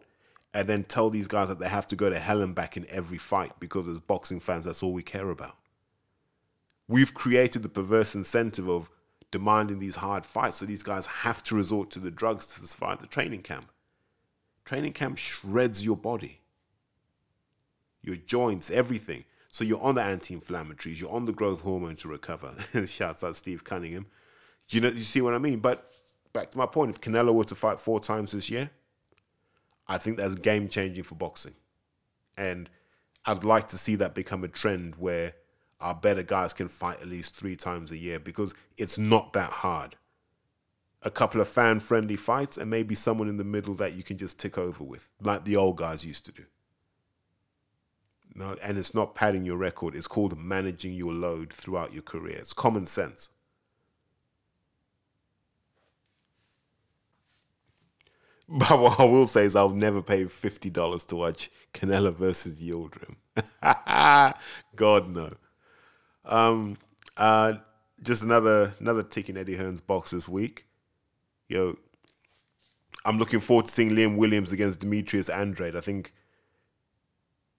and 0.54 0.68
then 0.70 0.84
tell 0.84 1.10
these 1.10 1.28
guys 1.28 1.48
that 1.48 1.60
they 1.60 1.68
have 1.68 1.88
to 1.88 1.96
go 1.96 2.10
to 2.10 2.20
hell 2.20 2.41
and 2.41 2.54
back 2.54 2.78
in 2.78 2.86
every 2.89 3.18
fight 3.18 3.54
because 3.60 3.88
as 3.88 4.00
boxing 4.00 4.39
fans, 4.39 4.66
that's 4.66 4.84
all 4.84 4.94
we 4.94 5.02
care 5.02 5.30
about. 5.32 5.58
We've 6.88 7.14
created 7.14 7.64
the 7.64 7.70
perverse 7.70 8.14
incentive 8.14 8.70
of 8.70 8.91
demanding 9.32 9.80
these 9.80 9.96
hard 9.96 10.26
fights, 10.28 10.58
so 10.58 10.66
these 10.66 10.84
guys 10.84 11.08
have 11.08 11.41
to 11.44 11.56
resort 11.56 11.89
to 11.91 12.00
the 12.00 12.12
drugs 12.12 12.46
to 12.46 12.60
survive 12.60 13.00
the 13.00 13.08
training 13.08 13.41
camp. 13.41 13.72
Training 14.64 14.94
camp 14.94 15.18
shreds 15.18 15.84
your 15.84 15.98
body, 15.98 16.41
your 18.02 18.16
joints, 18.16 18.70
everything. 18.70 19.24
So 19.54 19.64
you're 19.64 19.84
on 19.84 19.93
the 19.93 20.01
anti-inflammatories, 20.01 20.99
you're 20.99 21.12
on 21.12 21.26
the 21.26 21.32
growth 21.32 21.62
hormone 21.62 21.95
to 21.97 22.08
recover. 22.08 22.56
Shouts 22.88 23.24
out 23.24 23.36
Steve 23.36 23.64
Cunningham. 23.64 24.08
Do 24.68 24.78
you 24.78 24.82
know? 24.82 24.88
You 24.88 25.04
see 25.04 25.22
what 25.22 25.36
I 25.36 25.38
mean? 25.38 25.60
But 25.60 25.91
back 26.34 26.49
to 26.51 26.58
my 26.58 26.66
point: 26.66 26.89
if 26.89 26.99
Canelo 26.99 27.36
were 27.36 27.43
to 27.43 27.54
fight 27.54 27.80
four 27.80 27.99
times 27.99 28.32
this 28.32 28.49
year, 28.49 28.72
I 29.88 29.99
think 29.99 30.18
that's 30.18 30.34
game 30.34 30.70
changing 30.70 31.04
for 31.04 31.14
boxing, 31.14 31.54
and 32.36 32.68
I'd 33.28 33.43
like 33.43 33.68
to 33.68 33.78
see 33.78 33.93
that 33.97 34.16
become 34.16 34.43
a 34.43 34.47
trend 34.47 34.95
where 34.95 35.36
our 35.80 35.93
better 35.93 36.24
guys 36.24 36.51
can 36.51 36.68
fight 36.68 36.99
at 37.01 37.08
least 37.08 37.36
three 37.36 37.56
times 37.56 37.91
a 37.91 37.97
year 37.97 38.20
because 38.20 38.56
it's 38.76 38.97
not 38.97 39.34
that 39.34 39.51
hard. 39.51 39.97
A 41.04 41.12
couple 41.12 41.39
of 41.39 41.47
fan 41.47 41.80
friendly 41.80 42.16
fights 42.16 42.58
and 42.58 42.72
maybe 42.72 42.95
someone 42.95 43.30
in 43.30 43.38
the 43.38 43.43
middle 43.43 43.76
that 43.76 43.93
you 43.93 44.01
can 44.01 44.18
just 44.18 44.39
tick 44.39 44.58
over 44.58 44.84
with, 44.84 45.10
like 45.22 45.45
the 45.45 45.58
old 45.58 45.78
guys 45.78 46.04
used 46.04 46.26
to 46.26 46.32
do. 46.32 46.45
No, 48.36 48.57
and 48.63 48.77
it's 48.77 48.93
not 48.93 49.13
padding 49.13 49.45
your 49.45 49.57
record. 49.57 49.95
It's 49.95 50.07
called 50.07 50.38
managing 50.38 50.93
your 50.93 51.13
load 51.13 51.53
throughout 51.53 51.93
your 51.93 52.01
career. 52.01 52.38
It's 52.38 52.53
common 52.53 52.86
sense. 52.86 53.29
But 58.49 58.77
what 58.77 58.99
I 58.99 59.05
will 59.05 59.25
say 59.25 59.45
is 59.45 59.55
I'll 59.55 59.69
never 59.69 60.01
pay 60.01 60.25
fifty 60.25 60.69
dollars 60.69 61.05
to 61.05 61.15
watch 61.15 61.49
Canelo 61.73 62.13
versus 62.13 62.61
Yildirim. 62.61 63.15
God 64.75 65.09
no. 65.09 65.34
Um, 66.25 66.77
uh, 67.17 67.53
just 68.03 68.21
another 68.21 68.73
another 68.79 69.01
tick 69.01 69.29
in 69.29 69.38
Eddie 69.38 69.55
Hearn's 69.55 69.81
box 69.81 70.11
this 70.11 70.27
week. 70.27 70.65
Yo, 71.47 71.77
I'm 73.05 73.17
looking 73.17 73.39
forward 73.39 73.65
to 73.67 73.71
seeing 73.71 73.91
Liam 73.91 74.17
Williams 74.17 74.51
against 74.51 74.81
Demetrius 74.81 75.29
Andrade. 75.29 75.75
I 75.75 75.81
think 75.81 76.13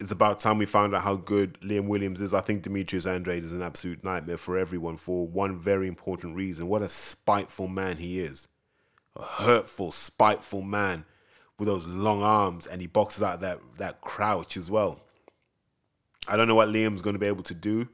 it's 0.00 0.10
about 0.10 0.40
time 0.40 0.58
we 0.58 0.66
found 0.66 0.94
out 0.94 1.02
how 1.02 1.16
good 1.16 1.58
Liam 1.60 1.86
Williams 1.86 2.20
is. 2.20 2.34
I 2.34 2.40
think 2.40 2.62
Demetrius 2.62 3.06
Andrade 3.06 3.44
is 3.44 3.52
an 3.52 3.62
absolute 3.62 4.02
nightmare 4.02 4.36
for 4.36 4.58
everyone 4.58 4.96
for 4.96 5.26
one 5.26 5.58
very 5.58 5.86
important 5.86 6.34
reason. 6.34 6.68
What 6.68 6.82
a 6.82 6.88
spiteful 6.88 7.68
man 7.68 7.98
he 7.98 8.18
is. 8.18 8.48
A 9.16 9.22
hurtful, 9.22 9.92
spiteful 9.92 10.62
man 10.62 11.04
with 11.58 11.68
those 11.68 11.86
long 11.86 12.22
arms, 12.22 12.66
and 12.66 12.80
he 12.80 12.88
boxes 12.88 13.22
out 13.22 13.40
that, 13.42 13.60
that 13.78 14.00
crouch 14.00 14.56
as 14.56 14.68
well. 14.68 15.00
I 16.26 16.36
don't 16.36 16.48
know 16.48 16.56
what 16.56 16.68
Liam's 16.68 17.02
going 17.02 17.14
to 17.14 17.20
be 17.20 17.26
able 17.26 17.44
to 17.44 17.54
do. 17.54 17.88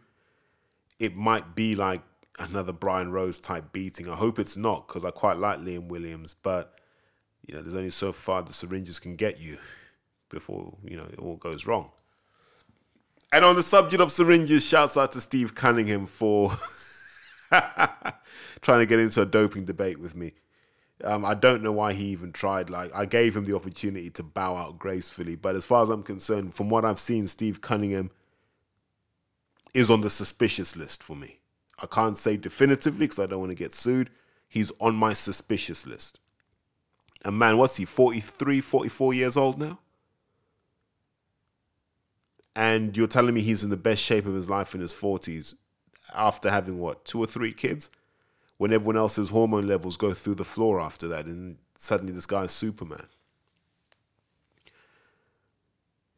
It 0.98 1.14
might 1.14 1.54
be 1.54 1.74
like 1.74 2.00
another 2.38 2.72
Brian 2.72 3.12
Rose 3.12 3.38
type 3.38 3.72
beating. 3.72 4.08
I 4.08 4.14
hope 4.14 4.38
it's 4.38 4.56
not 4.56 4.88
because 4.88 5.04
I 5.04 5.10
quite 5.10 5.36
like 5.36 5.58
Liam 5.58 5.88
Williams, 5.88 6.34
but 6.34 6.80
you 7.46 7.54
know, 7.54 7.60
there's 7.60 7.74
only 7.74 7.90
so 7.90 8.12
far 8.12 8.40
the 8.40 8.54
syringes 8.54 8.98
can 8.98 9.16
get 9.16 9.38
you 9.38 9.58
before 10.30 10.76
you 10.84 10.96
know 10.96 11.06
it 11.12 11.18
all 11.18 11.36
goes 11.36 11.66
wrong. 11.66 11.90
And 13.32 13.44
on 13.44 13.54
the 13.54 13.62
subject 13.62 14.02
of 14.02 14.10
syringes, 14.10 14.64
shouts 14.64 14.96
out 14.96 15.12
to 15.12 15.20
Steve 15.20 15.54
Cunningham 15.54 16.06
for 16.06 16.52
trying 17.50 18.80
to 18.80 18.86
get 18.86 18.98
into 18.98 19.22
a 19.22 19.26
doping 19.26 19.64
debate 19.64 20.00
with 20.00 20.16
me. 20.16 20.32
Um, 21.04 21.24
I 21.24 21.34
don't 21.34 21.62
know 21.62 21.72
why 21.72 21.92
he 21.92 22.06
even 22.06 22.32
tried. 22.32 22.70
Like 22.70 22.90
I 22.94 23.06
gave 23.06 23.36
him 23.36 23.44
the 23.44 23.54
opportunity 23.54 24.10
to 24.10 24.22
bow 24.22 24.56
out 24.56 24.78
gracefully, 24.78 25.36
but 25.36 25.54
as 25.54 25.64
far 25.64 25.82
as 25.82 25.88
I'm 25.88 26.02
concerned, 26.02 26.54
from 26.54 26.68
what 26.70 26.84
I've 26.84 26.98
seen, 26.98 27.26
Steve 27.26 27.60
Cunningham 27.60 28.10
is 29.72 29.90
on 29.90 30.00
the 30.00 30.10
suspicious 30.10 30.76
list 30.76 31.02
for 31.02 31.16
me. 31.16 31.38
I 31.78 31.86
can't 31.86 32.18
say 32.18 32.36
definitively 32.36 33.06
because 33.06 33.18
I 33.18 33.26
don't 33.26 33.40
want 33.40 33.50
to 33.50 33.56
get 33.56 33.72
sued. 33.72 34.10
He's 34.48 34.72
on 34.80 34.94
my 34.94 35.12
suspicious 35.12 35.86
list. 35.86 36.18
And 37.24 37.38
man, 37.38 37.56
what's 37.56 37.76
he, 37.76 37.84
43, 37.84 38.60
44 38.60 39.14
years 39.14 39.36
old 39.36 39.58
now? 39.58 39.78
And 42.56 42.96
you're 42.96 43.06
telling 43.06 43.34
me 43.34 43.42
he's 43.42 43.62
in 43.62 43.70
the 43.70 43.76
best 43.76 44.02
shape 44.02 44.26
of 44.26 44.34
his 44.34 44.50
life 44.50 44.74
in 44.74 44.80
his 44.80 44.92
40s 44.92 45.54
after 46.14 46.50
having 46.50 46.78
what, 46.78 47.04
two 47.04 47.18
or 47.18 47.26
three 47.26 47.52
kids? 47.52 47.90
When 48.56 48.72
everyone 48.72 48.96
else's 48.96 49.30
hormone 49.30 49.66
levels 49.66 49.96
go 49.96 50.12
through 50.12 50.34
the 50.34 50.44
floor 50.44 50.80
after 50.80 51.08
that, 51.08 51.24
and 51.24 51.56
suddenly 51.78 52.12
this 52.12 52.26
guy's 52.26 52.52
Superman. 52.52 53.06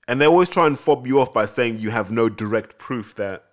And 0.09 0.21
they 0.21 0.27
always 0.27 0.49
try 0.49 0.67
and 0.67 0.79
fob 0.79 1.07
you 1.07 1.21
off 1.21 1.33
by 1.33 1.47
saying 1.47 1.79
you 1.79 1.91
have 1.91 2.11
no 2.11 2.29
direct 2.29 2.79
proof 2.79 3.15
that 3.15 3.45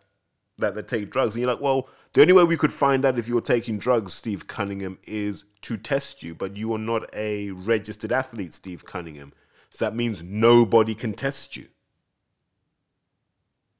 that 0.58 0.76
they 0.76 0.82
take 0.82 1.10
drugs. 1.10 1.36
And 1.36 1.42
you're 1.42 1.54
like, 1.54 1.62
well, 1.62 1.88
the 2.14 2.22
only 2.22 2.34
way 2.34 2.44
we 2.44 2.58
could 2.58 2.74
find 2.74 3.06
out 3.06 3.18
if 3.18 3.28
you're 3.28 3.42
taking 3.42 3.78
drugs, 3.78 4.14
Steve 4.14 4.48
Cunningham, 4.48 5.00
is 5.04 5.46
to 5.62 5.78
test 5.78 6.22
you. 6.22 6.36
But 6.36 6.58
you 6.58 6.74
are 6.74 6.80
not 6.80 7.10
a 7.16 7.52
registered 7.52 8.12
athlete, 8.12 8.54
Steve 8.54 8.86
Cunningham. 8.86 9.32
So 9.70 9.86
that 9.86 9.96
means 9.96 10.24
nobody 10.24 10.96
can 10.96 11.14
test 11.14 11.56
you. 11.56 11.68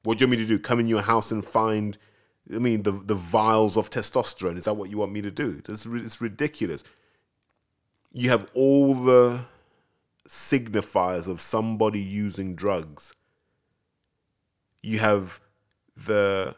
What 0.02 0.18
do 0.18 0.22
you 0.22 0.28
want 0.28 0.38
me 0.38 0.44
to 0.44 0.48
do? 0.48 0.58
Come 0.58 0.80
in 0.80 0.88
your 0.88 1.02
house 1.02 1.30
and 1.30 1.44
find, 1.44 1.98
I 2.54 2.58
mean, 2.58 2.82
the, 2.82 2.92
the 2.92 3.14
vials 3.14 3.76
of 3.76 3.90
testosterone? 3.90 4.56
Is 4.56 4.64
that 4.64 4.74
what 4.74 4.90
you 4.90 4.98
want 4.98 5.12
me 5.12 5.20
to 5.22 5.30
do? 5.30 5.62
It's, 5.68 5.86
it's 5.86 6.20
ridiculous. 6.20 6.82
You 8.12 8.30
have 8.30 8.48
all 8.54 8.94
the 8.94 9.44
signifiers 10.28 11.28
of 11.28 11.40
somebody 11.40 12.00
using 12.00 12.54
drugs. 12.54 13.12
You 14.82 14.98
have 15.00 15.40
the 15.96 16.56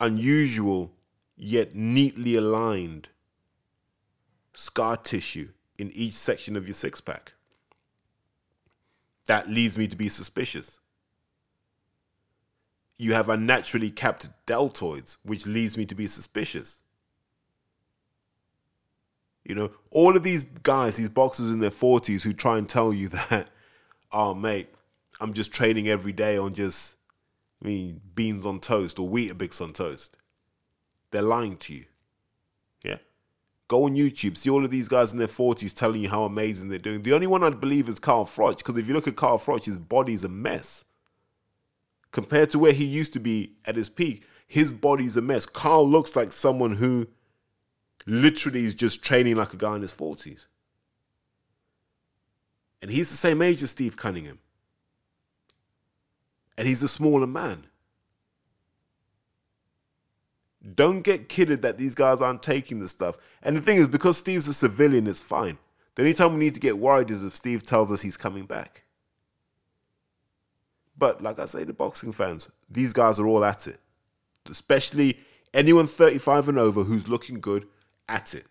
unusual 0.00 0.90
yet 1.36 1.74
neatly 1.74 2.34
aligned 2.34 3.08
scar 4.54 4.96
tissue 4.96 5.48
in 5.78 5.90
each 5.92 6.14
section 6.14 6.56
of 6.56 6.66
your 6.66 6.74
six 6.74 7.00
pack. 7.00 7.32
That 9.26 9.48
leads 9.48 9.78
me 9.78 9.86
to 9.86 9.96
be 9.96 10.08
suspicious. 10.08 10.78
You 12.98 13.14
have 13.14 13.28
unnaturally 13.28 13.90
capped 13.90 14.28
deltoids, 14.46 15.16
which 15.24 15.46
leads 15.46 15.76
me 15.76 15.84
to 15.86 15.94
be 15.94 16.06
suspicious. 16.06 16.78
You 19.44 19.54
know, 19.56 19.70
all 19.90 20.16
of 20.16 20.22
these 20.22 20.44
guys, 20.44 20.96
these 20.96 21.08
boxers 21.08 21.50
in 21.50 21.58
their 21.58 21.70
40s 21.70 22.22
who 22.22 22.32
try 22.32 22.58
and 22.58 22.68
tell 22.68 22.92
you 22.92 23.08
that, 23.30 23.48
oh, 24.12 24.34
mate, 24.34 24.68
I'm 25.20 25.32
just 25.32 25.52
training 25.52 25.88
every 25.88 26.12
day 26.12 26.36
on 26.36 26.54
just, 26.54 26.94
I 27.62 27.68
mean, 27.68 28.00
beans 28.14 28.46
on 28.46 28.60
toast 28.60 28.98
or 28.98 29.08
Weetabix 29.08 29.60
on 29.60 29.72
toast. 29.72 30.16
They're 31.10 31.22
lying 31.22 31.56
to 31.58 31.74
you. 31.74 31.84
Yeah. 32.84 32.98
Go 33.68 33.84
on 33.84 33.94
YouTube, 33.94 34.36
see 34.36 34.50
all 34.50 34.64
of 34.64 34.70
these 34.70 34.88
guys 34.88 35.12
in 35.12 35.18
their 35.18 35.28
40s 35.28 35.74
telling 35.74 36.02
you 36.02 36.08
how 36.08 36.24
amazing 36.24 36.68
they're 36.68 36.78
doing. 36.78 37.02
The 37.02 37.12
only 37.12 37.26
one 37.26 37.42
I'd 37.42 37.60
believe 37.60 37.88
is 37.88 37.98
Carl 37.98 38.26
Froch, 38.26 38.58
because 38.58 38.76
if 38.76 38.88
you 38.88 38.94
look 38.94 39.08
at 39.08 39.16
Carl 39.16 39.38
Froch, 39.38 39.64
his 39.64 39.78
body's 39.78 40.24
a 40.24 40.28
mess. 40.28 40.84
Compared 42.12 42.50
to 42.50 42.58
where 42.58 42.72
he 42.72 42.84
used 42.84 43.12
to 43.14 43.20
be 43.20 43.54
at 43.64 43.76
his 43.76 43.88
peak, 43.88 44.24
his 44.46 44.70
body's 44.70 45.16
a 45.16 45.22
mess. 45.22 45.46
Carl 45.46 45.88
looks 45.88 46.14
like 46.14 46.32
someone 46.32 46.76
who 46.76 47.08
literally 48.06 48.64
is 48.64 48.74
just 48.74 49.02
training 49.02 49.36
like 49.36 49.54
a 49.54 49.56
guy 49.56 49.74
in 49.76 49.82
his 49.82 49.92
40s. 49.92 50.46
And 52.82 52.90
he's 52.90 53.10
the 53.10 53.16
same 53.16 53.40
age 53.40 53.62
as 53.62 53.70
Steve 53.70 53.96
Cunningham. 53.96 54.40
And 56.58 56.68
he's 56.68 56.82
a 56.82 56.88
smaller 56.88 57.26
man. 57.26 57.66
Don't 60.74 61.02
get 61.02 61.28
kidded 61.28 61.62
that 61.62 61.78
these 61.78 61.94
guys 61.94 62.20
aren't 62.20 62.42
taking 62.42 62.80
the 62.80 62.88
stuff. 62.88 63.16
And 63.42 63.56
the 63.56 63.62
thing 63.62 63.78
is, 63.78 63.88
because 63.88 64.18
Steve's 64.18 64.46
a 64.48 64.54
civilian, 64.54 65.06
it's 65.06 65.20
fine. 65.20 65.58
The 65.94 66.02
only 66.02 66.14
time 66.14 66.34
we 66.34 66.40
need 66.40 66.54
to 66.54 66.60
get 66.60 66.78
worried 66.78 67.10
is 67.10 67.22
if 67.22 67.34
Steve 67.34 67.64
tells 67.64 67.90
us 67.90 68.02
he's 68.02 68.16
coming 68.16 68.44
back. 68.44 68.81
But 71.02 71.20
like 71.20 71.40
I 71.40 71.46
say, 71.46 71.64
the 71.64 71.72
boxing 71.72 72.12
fans, 72.12 72.48
these 72.70 72.92
guys 72.92 73.18
are 73.18 73.26
all 73.26 73.44
at 73.44 73.66
it. 73.66 73.80
Especially 74.48 75.18
anyone 75.52 75.88
35 75.88 76.50
and 76.50 76.60
over 76.60 76.84
who's 76.84 77.08
looking 77.08 77.40
good 77.40 77.66
at 78.08 78.34
it. 78.34 78.46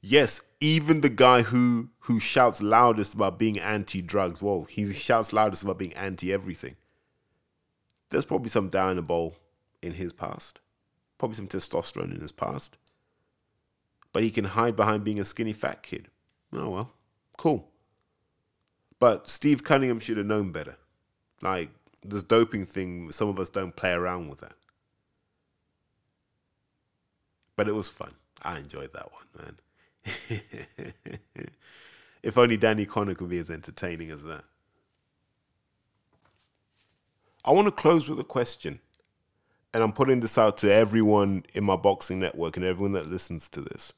yes, 0.00 0.40
even 0.60 1.02
the 1.02 1.10
guy 1.10 1.42
who 1.42 1.90
who 2.00 2.18
shouts 2.18 2.62
loudest 2.62 3.12
about 3.12 3.38
being 3.38 3.58
anti-drugs, 3.58 4.40
whoa, 4.40 4.64
he 4.64 4.90
shouts 4.94 5.30
loudest 5.30 5.62
about 5.62 5.76
being 5.76 5.92
anti-everything. 5.92 6.76
There's 8.08 8.24
probably 8.24 8.48
some 8.48 8.70
Dianabol 8.70 9.34
in 9.82 9.92
his 9.92 10.14
past, 10.14 10.60
probably 11.18 11.34
some 11.34 11.48
testosterone 11.48 12.14
in 12.14 12.22
his 12.22 12.32
past, 12.32 12.78
but 14.14 14.22
he 14.22 14.30
can 14.30 14.44
hide 14.46 14.74
behind 14.74 15.04
being 15.04 15.20
a 15.20 15.24
skinny 15.26 15.52
fat 15.52 15.82
kid. 15.82 16.08
Oh 16.50 16.70
well, 16.70 16.92
cool. 17.36 17.71
But 19.02 19.28
Steve 19.28 19.64
Cunningham 19.64 19.98
should 19.98 20.16
have 20.16 20.26
known 20.26 20.52
better. 20.52 20.76
Like 21.40 21.70
this 22.04 22.22
doping 22.22 22.66
thing, 22.66 23.10
some 23.10 23.28
of 23.28 23.40
us 23.40 23.48
don't 23.48 23.74
play 23.74 23.90
around 23.90 24.28
with 24.28 24.38
that. 24.42 24.54
But 27.56 27.66
it 27.66 27.74
was 27.74 27.88
fun. 27.88 28.12
I 28.42 28.58
enjoyed 28.58 28.92
that 28.92 29.10
one, 29.10 29.56
man. 30.04 30.92
if 32.22 32.38
only 32.38 32.56
Danny 32.56 32.86
Connor 32.86 33.16
could 33.16 33.28
be 33.28 33.38
as 33.38 33.50
entertaining 33.50 34.12
as 34.12 34.22
that. 34.22 34.44
I 37.44 37.50
want 37.50 37.66
to 37.66 37.72
close 37.72 38.08
with 38.08 38.20
a 38.20 38.24
question. 38.24 38.78
And 39.74 39.82
I'm 39.82 39.92
putting 39.92 40.20
this 40.20 40.38
out 40.38 40.58
to 40.58 40.72
everyone 40.72 41.44
in 41.54 41.64
my 41.64 41.74
boxing 41.74 42.20
network 42.20 42.56
and 42.56 42.64
everyone 42.64 42.92
that 42.92 43.10
listens 43.10 43.48
to 43.48 43.62
this. 43.62 43.94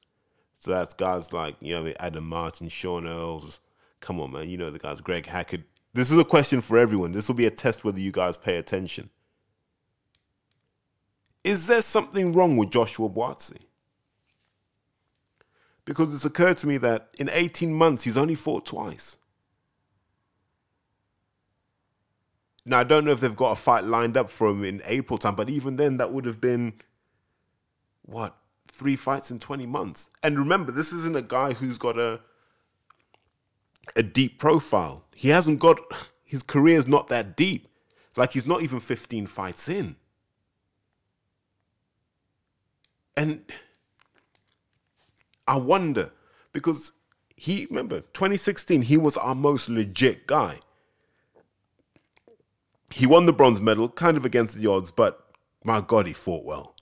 So 0.60 0.70
that's 0.70 0.94
guys 0.94 1.30
like, 1.30 1.56
you 1.60 1.74
know, 1.74 1.92
Adam 2.00 2.26
Martin, 2.26 2.70
Sean 2.70 3.06
Earls. 3.06 3.60
Come 4.04 4.20
on, 4.20 4.32
man. 4.32 4.50
You 4.50 4.58
know 4.58 4.70
the 4.70 4.78
guys, 4.78 5.00
Greg 5.00 5.24
Hackett. 5.24 5.62
This 5.94 6.10
is 6.10 6.18
a 6.18 6.24
question 6.26 6.60
for 6.60 6.76
everyone. 6.76 7.12
This 7.12 7.26
will 7.26 7.34
be 7.34 7.46
a 7.46 7.50
test 7.50 7.84
whether 7.84 7.98
you 7.98 8.12
guys 8.12 8.36
pay 8.36 8.58
attention. 8.58 9.08
Is 11.42 11.66
there 11.66 11.80
something 11.80 12.34
wrong 12.34 12.58
with 12.58 12.70
Joshua 12.70 13.08
Buatsi? 13.08 13.62
Because 15.86 16.14
it's 16.14 16.26
occurred 16.26 16.58
to 16.58 16.66
me 16.66 16.76
that 16.78 17.08
in 17.18 17.30
18 17.30 17.72
months, 17.72 18.04
he's 18.04 18.18
only 18.18 18.34
fought 18.34 18.66
twice. 18.66 19.16
Now, 22.66 22.80
I 22.80 22.84
don't 22.84 23.06
know 23.06 23.12
if 23.12 23.20
they've 23.20 23.34
got 23.34 23.52
a 23.52 23.56
fight 23.56 23.84
lined 23.84 24.18
up 24.18 24.28
for 24.28 24.50
him 24.50 24.64
in 24.64 24.82
April 24.84 25.18
time, 25.18 25.34
but 25.34 25.48
even 25.48 25.76
then, 25.76 25.96
that 25.96 26.12
would 26.12 26.26
have 26.26 26.42
been 26.42 26.74
what? 28.02 28.36
Three 28.68 28.96
fights 28.96 29.30
in 29.30 29.38
20 29.38 29.64
months. 29.64 30.10
And 30.22 30.38
remember, 30.38 30.72
this 30.72 30.92
isn't 30.92 31.16
a 31.16 31.22
guy 31.22 31.54
who's 31.54 31.78
got 31.78 31.98
a 31.98 32.20
a 33.96 34.02
deep 34.02 34.38
profile. 34.38 35.04
He 35.14 35.28
hasn't 35.28 35.60
got 35.60 35.78
his 36.24 36.42
career 36.42 36.78
is 36.78 36.88
not 36.88 37.08
that 37.08 37.36
deep. 37.36 37.68
Like 38.16 38.32
he's 38.32 38.46
not 38.46 38.62
even 38.62 38.80
15 38.80 39.26
fights 39.26 39.68
in. 39.68 39.96
And 43.16 43.44
I 45.46 45.56
wonder 45.56 46.10
because 46.52 46.92
he 47.36 47.66
remember 47.66 48.00
2016 48.00 48.82
he 48.82 48.96
was 48.96 49.16
our 49.16 49.34
most 49.34 49.68
legit 49.68 50.26
guy. 50.26 50.58
He 52.90 53.06
won 53.06 53.26
the 53.26 53.32
bronze 53.32 53.60
medal 53.60 53.88
kind 53.88 54.16
of 54.16 54.24
against 54.24 54.56
the 54.56 54.68
odds, 54.68 54.90
but 54.90 55.28
my 55.64 55.80
god 55.80 56.06
he 56.06 56.12
fought 56.12 56.44
well. 56.44 56.74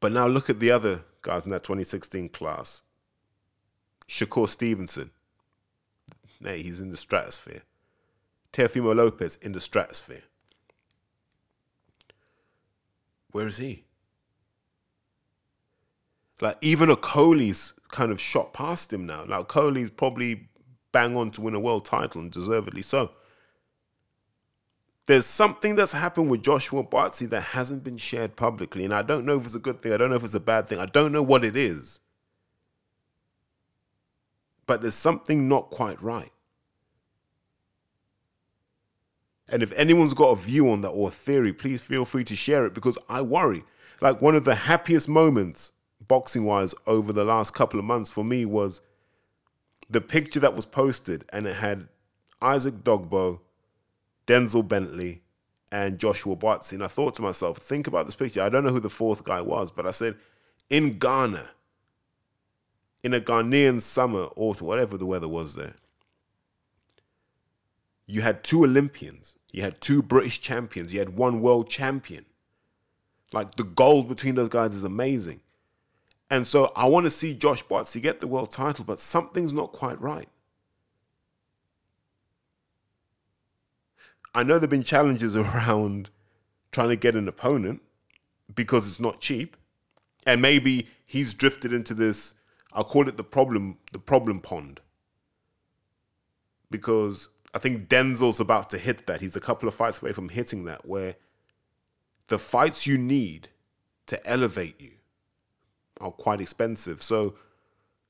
But 0.00 0.12
now 0.12 0.26
look 0.26 0.50
at 0.50 0.60
the 0.60 0.70
other 0.70 1.04
guys 1.22 1.44
in 1.44 1.50
that 1.52 1.64
2016 1.64 2.28
class. 2.30 2.82
Shakur 4.08 4.48
Stevenson. 4.48 5.10
Hey, 6.44 6.62
he's 6.62 6.80
in 6.80 6.90
the 6.90 6.96
stratosphere. 6.96 7.62
Teofimo 8.52 8.94
Lopez 8.94 9.36
in 9.36 9.52
the 9.52 9.60
stratosphere. 9.60 10.22
Where 13.30 13.46
is 13.46 13.56
he? 13.56 13.84
Like 16.40 16.58
even 16.60 16.90
a 16.90 16.96
Coley's 16.96 17.72
kind 17.90 18.10
of 18.10 18.20
shot 18.20 18.52
past 18.52 18.92
him 18.92 19.06
now. 19.06 19.24
Now 19.24 19.42
Coley's 19.42 19.90
probably 19.90 20.48
bang 20.90 21.16
on 21.16 21.30
to 21.32 21.40
win 21.40 21.54
a 21.54 21.60
world 21.60 21.86
title 21.86 22.20
and 22.20 22.30
deservedly 22.30 22.82
so. 22.82 23.12
There's 25.06 25.26
something 25.26 25.74
that's 25.74 25.92
happened 25.92 26.30
with 26.30 26.42
Joshua 26.42 26.84
Buatsi 26.84 27.28
that 27.30 27.42
hasn't 27.42 27.82
been 27.82 27.96
shared 27.96 28.36
publicly, 28.36 28.84
and 28.84 28.94
I 28.94 29.02
don't 29.02 29.26
know 29.26 29.36
if 29.36 29.46
it's 29.46 29.54
a 29.54 29.60
good 29.60 29.82
thing. 29.82 29.92
I 29.92 29.96
don't 29.96 30.10
know 30.10 30.16
if 30.16 30.24
it's 30.24 30.34
a 30.34 30.40
bad 30.40 30.68
thing. 30.68 30.78
I 30.78 30.86
don't 30.86 31.12
know 31.12 31.22
what 31.22 31.44
it 31.44 31.56
is, 31.56 31.98
but 34.66 34.82
there's 34.82 34.94
something 34.94 35.48
not 35.48 35.70
quite 35.70 36.00
right. 36.02 36.32
And 39.48 39.62
if 39.62 39.72
anyone's 39.72 40.14
got 40.14 40.30
a 40.30 40.36
view 40.36 40.70
on 40.70 40.80
that 40.80 40.88
or 40.88 41.08
a 41.08 41.10
theory, 41.10 41.52
please 41.52 41.80
feel 41.80 42.04
free 42.04 42.24
to 42.24 42.36
share 42.36 42.64
it 42.64 42.74
because 42.74 42.96
I 43.08 43.20
worry. 43.20 43.64
Like 44.00 44.22
one 44.22 44.34
of 44.34 44.44
the 44.44 44.54
happiest 44.54 45.08
moments 45.08 45.72
boxing 46.08 46.44
wise 46.44 46.74
over 46.86 47.12
the 47.12 47.24
last 47.24 47.52
couple 47.52 47.78
of 47.78 47.84
months 47.84 48.10
for 48.10 48.24
me 48.24 48.44
was 48.44 48.80
the 49.90 50.00
picture 50.00 50.40
that 50.40 50.54
was 50.54 50.64
posted 50.64 51.24
and 51.32 51.46
it 51.46 51.56
had 51.56 51.88
Isaac 52.40 52.82
Dogboe, 52.82 53.40
Denzel 54.26 54.66
Bentley, 54.66 55.22
and 55.70 55.98
Joshua 55.98 56.34
Buatsi. 56.34 56.72
And 56.72 56.84
I 56.84 56.88
thought 56.88 57.14
to 57.16 57.22
myself, 57.22 57.58
think 57.58 57.86
about 57.86 58.06
this 58.06 58.14
picture. 58.14 58.42
I 58.42 58.48
don't 58.48 58.64
know 58.64 58.72
who 58.72 58.80
the 58.80 58.90
fourth 58.90 59.24
guy 59.24 59.40
was, 59.40 59.70
but 59.70 59.86
I 59.86 59.90
said, 59.90 60.16
in 60.70 60.98
Ghana, 60.98 61.50
in 63.02 63.14
a 63.14 63.20
Ghanaian 63.20 63.80
summer, 63.80 64.28
autumn, 64.36 64.66
whatever 64.66 64.96
the 64.96 65.06
weather 65.06 65.28
was 65.28 65.54
there, 65.54 65.74
you 68.06 68.22
had 68.22 68.44
two 68.44 68.64
Olympians, 68.64 69.36
you 69.52 69.62
had 69.62 69.80
two 69.80 70.02
British 70.02 70.40
champions, 70.40 70.92
you 70.92 70.98
had 70.98 71.16
one 71.16 71.40
world 71.40 71.68
champion. 71.68 72.26
Like 73.32 73.54
the 73.54 73.64
gold 73.64 74.08
between 74.08 74.34
those 74.34 74.48
guys 74.48 74.74
is 74.74 74.84
amazing. 74.84 75.40
And 76.30 76.46
so 76.46 76.72
I 76.74 76.86
want 76.86 77.04
to 77.04 77.10
see 77.10 77.34
Josh 77.34 77.64
Buatsi 77.64 78.00
get 78.00 78.20
the 78.20 78.26
world 78.26 78.50
title, 78.50 78.84
but 78.84 79.00
something's 79.00 79.52
not 79.52 79.72
quite 79.72 80.00
right. 80.00 80.28
I 84.34 84.42
know 84.42 84.54
there 84.54 84.62
have 84.62 84.70
been 84.70 84.82
challenges 84.82 85.36
around 85.36 86.08
trying 86.70 86.88
to 86.88 86.96
get 86.96 87.16
an 87.16 87.28
opponent 87.28 87.82
because 88.54 88.88
it's 88.88 89.00
not 89.00 89.20
cheap. 89.20 89.56
And 90.26 90.40
maybe 90.40 90.88
he's 91.04 91.34
drifted 91.34 91.72
into 91.72 91.94
this, 91.94 92.34
I'll 92.72 92.84
call 92.84 93.08
it 93.08 93.16
the 93.16 93.24
problem, 93.24 93.78
the 93.92 93.98
problem 93.98 94.40
pond. 94.40 94.80
Because 96.70 97.28
I 97.54 97.58
think 97.58 97.88
Denzel's 97.88 98.40
about 98.40 98.70
to 98.70 98.78
hit 98.78 99.06
that. 99.06 99.20
He's 99.20 99.36
a 99.36 99.40
couple 99.40 99.68
of 99.68 99.74
fights 99.74 100.00
away 100.00 100.12
from 100.12 100.30
hitting 100.30 100.64
that, 100.64 100.86
where 100.86 101.16
the 102.28 102.38
fights 102.38 102.86
you 102.86 102.96
need 102.96 103.48
to 104.06 104.26
elevate 104.26 104.80
you 104.80 104.92
are 106.00 106.10
quite 106.10 106.40
expensive. 106.40 107.02
So, 107.02 107.34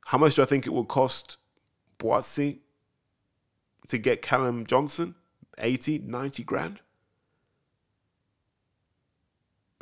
how 0.07 0.19
much 0.19 0.37
do 0.37 0.43
I 0.43 0.47
think 0.47 0.67
it 0.67 0.71
will 0.71 0.85
cost 0.85 1.37
Buatsi 1.99 2.59
to 3.89 3.99
get 3.99 4.23
Callum 4.23 4.65
Johnson? 4.65 5.17
80, 5.59 6.01
90 6.01 6.43
grand? 6.45 6.81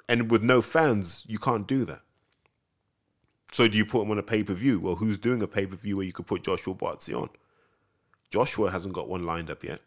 And 0.09 0.31
with 0.31 0.43
no 0.43 0.61
fans, 0.61 1.25
you 1.29 1.39
can't 1.39 1.67
do 1.67 1.85
that. 1.85 2.01
So 3.53 3.67
do 3.67 3.77
you 3.77 3.85
put 3.85 4.03
him 4.03 4.11
on 4.11 4.19
a 4.19 4.23
pay 4.23 4.43
per 4.43 4.55
view? 4.55 4.79
Well, 4.81 4.97
who's 4.97 5.19
doing 5.19 5.43
a 5.43 5.49
pay 5.49 5.67
per 5.67 5.77
view 5.77 5.97
where 5.97 6.07
you 6.07 6.13
could 6.13 6.27
put 6.27 6.45
Joshua 6.45 6.75
Buatsi 6.75 7.15
on? 7.21 7.31
Joshua 8.31 8.71
hasn't 8.71 8.95
got 8.95 9.09
one 9.09 9.27
lined 9.27 9.51
up 9.51 9.65
yet. 9.65 9.81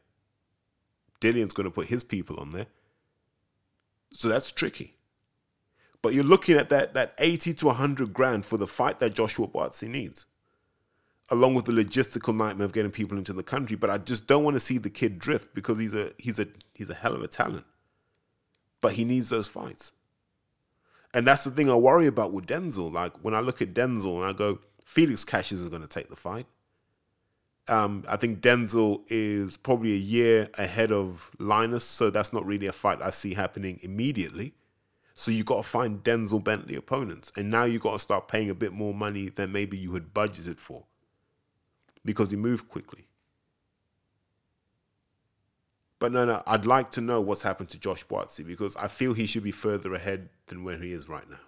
Dillian's 1.22 1.54
going 1.54 1.66
to 1.66 1.72
put 1.72 1.88
his 1.88 2.04
people 2.04 2.40
on 2.40 2.52
there. 2.52 2.68
So 4.12 4.28
that's 4.28 4.52
tricky. 4.52 4.96
But 6.02 6.14
you're 6.14 6.26
looking 6.26 6.58
at 6.58 6.70
that 6.70 6.94
that 6.94 7.14
80 7.18 7.54
to 7.56 7.68
100 7.68 8.14
grand 8.14 8.46
for 8.46 8.58
the 8.58 8.68
fight 8.68 9.00
that 9.00 9.16
Joshua 9.16 9.48
Buatsi 9.48 9.88
needs, 9.88 10.26
along 11.30 11.56
with 11.56 11.64
the 11.64 11.72
logistical 11.72 12.36
nightmare 12.36 12.66
of 12.66 12.74
getting 12.74 12.92
people 12.92 13.18
into 13.18 13.32
the 13.32 13.42
country. 13.42 13.78
But 13.78 13.90
I 13.90 13.98
just 13.98 14.28
don't 14.28 14.44
want 14.44 14.56
to 14.56 14.60
see 14.60 14.78
the 14.78 14.90
kid 14.90 15.18
drift 15.18 15.56
because 15.56 15.80
he's 15.80 15.96
a 15.96 16.12
he's 16.18 16.40
a 16.40 16.48
he's 16.74 16.90
a 16.90 16.94
hell 16.94 17.16
of 17.16 17.24
a 17.24 17.28
talent. 17.28 17.66
But 18.82 18.94
he 18.94 19.06
needs 19.06 19.30
those 19.30 19.48
fights. 19.48 19.94
And 21.14 21.28
that's 21.28 21.44
the 21.44 21.52
thing 21.52 21.70
I 21.70 21.76
worry 21.76 22.08
about 22.08 22.34
with 22.34 22.48
Denzel. 22.48 22.92
Like 22.92 23.14
when 23.24 23.36
I 23.36 23.40
look 23.40 23.62
at 23.62 23.74
Denzel 23.74 24.18
and 24.18 24.26
I 24.26 24.34
go, 24.34 24.60
Felix 24.86 25.24
Cassius 25.24 25.62
is 25.62 25.70
going 25.70 25.82
to 25.82 25.88
take 25.88 26.10
the 26.10 26.16
fight. 26.16 26.48
Um, 27.68 28.04
I 28.10 28.18
think 28.18 28.42
Denzel 28.42 29.04
is 29.08 29.56
probably 29.56 29.94
a 29.94 29.98
year 29.98 30.50
ahead 30.58 30.92
of 30.92 31.32
Linus, 31.40 31.86
so 31.86 32.10
that's 32.10 32.34
not 32.34 32.46
really 32.46 32.68
a 32.68 32.74
fight 32.74 33.02
I 33.02 33.10
see 33.10 33.36
happening 33.36 33.80
immediately. 33.82 34.54
So 35.14 35.32
you've 35.32 35.46
got 35.46 35.58
to 35.58 35.64
find 35.64 36.04
Denzel 36.04 36.44
Bentley 36.44 36.76
opponents, 36.76 37.32
and 37.38 37.50
now 37.50 37.64
you've 37.64 37.84
got 37.84 37.94
to 37.94 38.00
start 38.00 38.28
paying 38.28 38.50
a 38.50 38.56
bit 38.56 38.74
more 38.74 38.94
money 38.94 39.30
than 39.30 39.52
maybe 39.52 39.78
you 39.78 39.94
had 39.94 40.14
budgeted 40.14 40.58
for, 40.58 40.86
because 42.04 42.32
he 42.32 42.36
moved 42.36 42.68
quickly. 42.68 43.06
But 46.04 46.12
no, 46.12 46.26
no, 46.26 46.44
I'd 46.46 46.66
like 46.66 46.92
to 46.92 47.00
know 47.02 47.22
what's 47.22 47.44
happened 47.44 47.70
to 47.70 47.80
Josh 47.80 48.06
Buatsi 48.06 48.46
because 48.46 48.76
I 48.76 48.90
feel 48.90 49.14
he 49.14 49.26
should 49.26 49.42
be 49.42 49.54
further 49.54 49.94
ahead 49.94 50.28
than 50.48 50.66
where 50.66 50.78
he 50.78 50.92
is 50.92 51.08
right 51.08 51.24
now. 51.30 51.40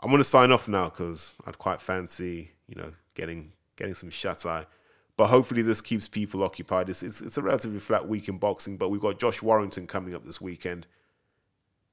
I'm 0.00 0.08
going 0.08 0.22
to 0.22 0.24
sign 0.26 0.52
off 0.52 0.68
now 0.68 0.88
because 0.88 1.34
I'd 1.46 1.58
quite 1.58 1.82
fancy, 1.82 2.52
you 2.66 2.76
know, 2.76 2.94
getting 3.12 3.52
getting 3.76 3.92
some 3.92 4.08
shut 4.08 4.46
eye. 4.46 4.64
But 5.18 5.26
hopefully 5.26 5.60
this 5.60 5.82
keeps 5.82 6.08
people 6.08 6.42
occupied. 6.42 6.88
It's, 6.88 7.02
it's, 7.02 7.20
it's 7.20 7.36
a 7.36 7.42
relatively 7.42 7.78
flat 7.78 8.08
week 8.08 8.26
in 8.30 8.38
boxing, 8.38 8.78
but 8.78 8.88
we've 8.88 9.02
got 9.02 9.18
Josh 9.18 9.42
Warrington 9.42 9.86
coming 9.86 10.14
up 10.14 10.24
this 10.24 10.40
weekend. 10.40 10.86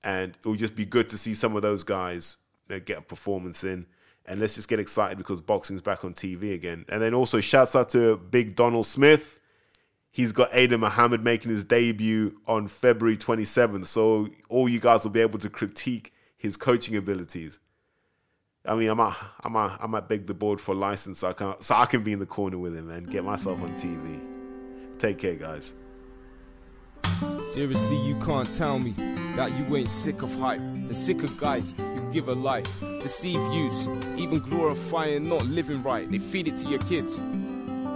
And 0.01 0.37
it 0.37 0.47
will 0.47 0.55
just 0.55 0.75
be 0.75 0.85
good 0.85 1.09
to 1.09 1.17
see 1.17 1.33
some 1.33 1.57
of 1.57 1.61
those 1.61 1.83
guys 1.83 2.37
uh, 2.71 2.79
get 2.79 2.99
a 2.99 3.01
performance 3.01 3.65
in. 3.65 3.87
And 4.25 4.39
let's 4.39 4.55
just 4.55 4.69
get 4.69 4.79
excited 4.79 5.17
because 5.17 5.41
boxing's 5.41 5.81
back 5.81 6.05
on 6.05 6.13
TV 6.13 6.53
again. 6.53 6.85
And 6.87 7.01
then 7.01 7.13
also 7.13 7.41
shouts 7.41 7.75
out 7.75 7.89
to 7.89 8.15
Big 8.15 8.55
Donald 8.55 8.85
Smith. 8.85 9.41
He's 10.13 10.31
got 10.31 10.51
Aiden 10.51 10.79
Muhammad 10.79 11.23
making 11.23 11.49
his 11.49 11.63
debut 11.63 12.39
on 12.45 12.67
February 12.67 13.17
27th. 13.17 13.87
So 13.87 14.29
all 14.47 14.69
you 14.69 14.79
guys 14.79 15.03
will 15.03 15.09
be 15.09 15.21
able 15.21 15.39
to 15.39 15.49
critique 15.49 16.13
his 16.37 16.55
coaching 16.55 16.95
abilities. 16.95 17.59
I 18.63 18.75
mean, 18.75 18.91
I 18.91 18.93
might, 18.93 19.15
I 19.43 19.49
might, 19.49 19.75
I 19.81 19.87
might 19.87 20.07
beg 20.07 20.27
the 20.27 20.35
board 20.35 20.61
for 20.61 20.73
a 20.73 20.75
license 20.75 21.19
so 21.19 21.29
I 21.29 21.33
can, 21.33 21.59
so 21.59 21.73
I 21.73 21.87
can 21.87 22.03
be 22.03 22.13
in 22.13 22.19
the 22.19 22.27
corner 22.27 22.59
with 22.59 22.75
him 22.75 22.91
and 22.91 23.09
get 23.09 23.23
myself 23.23 23.59
on 23.63 23.75
TV. 23.75 24.21
Take 24.99 25.17
care, 25.17 25.33
guys. 25.33 25.73
Seriously, 27.51 27.97
you 28.07 28.15
can't 28.23 28.55
tell 28.55 28.77
me 28.77 28.91
that 29.35 29.51
you 29.57 29.75
ain't 29.75 29.89
sick 29.89 30.21
of 30.21 30.31
hype 30.35 30.59
and 30.59 30.95
sick 30.95 31.23
of 31.23 31.35
guys 31.39 31.73
who 31.75 32.11
give 32.11 32.29
a 32.29 32.33
lie, 32.33 32.61
deceive 33.01 33.41
youths, 33.51 33.87
even 34.15 34.37
glorify 34.39 35.07
and 35.07 35.27
not 35.27 35.43
living 35.47 35.81
right. 35.81 36.09
They 36.11 36.19
feed 36.19 36.47
it 36.47 36.57
to 36.57 36.67
your 36.67 36.79
kids. 36.81 37.17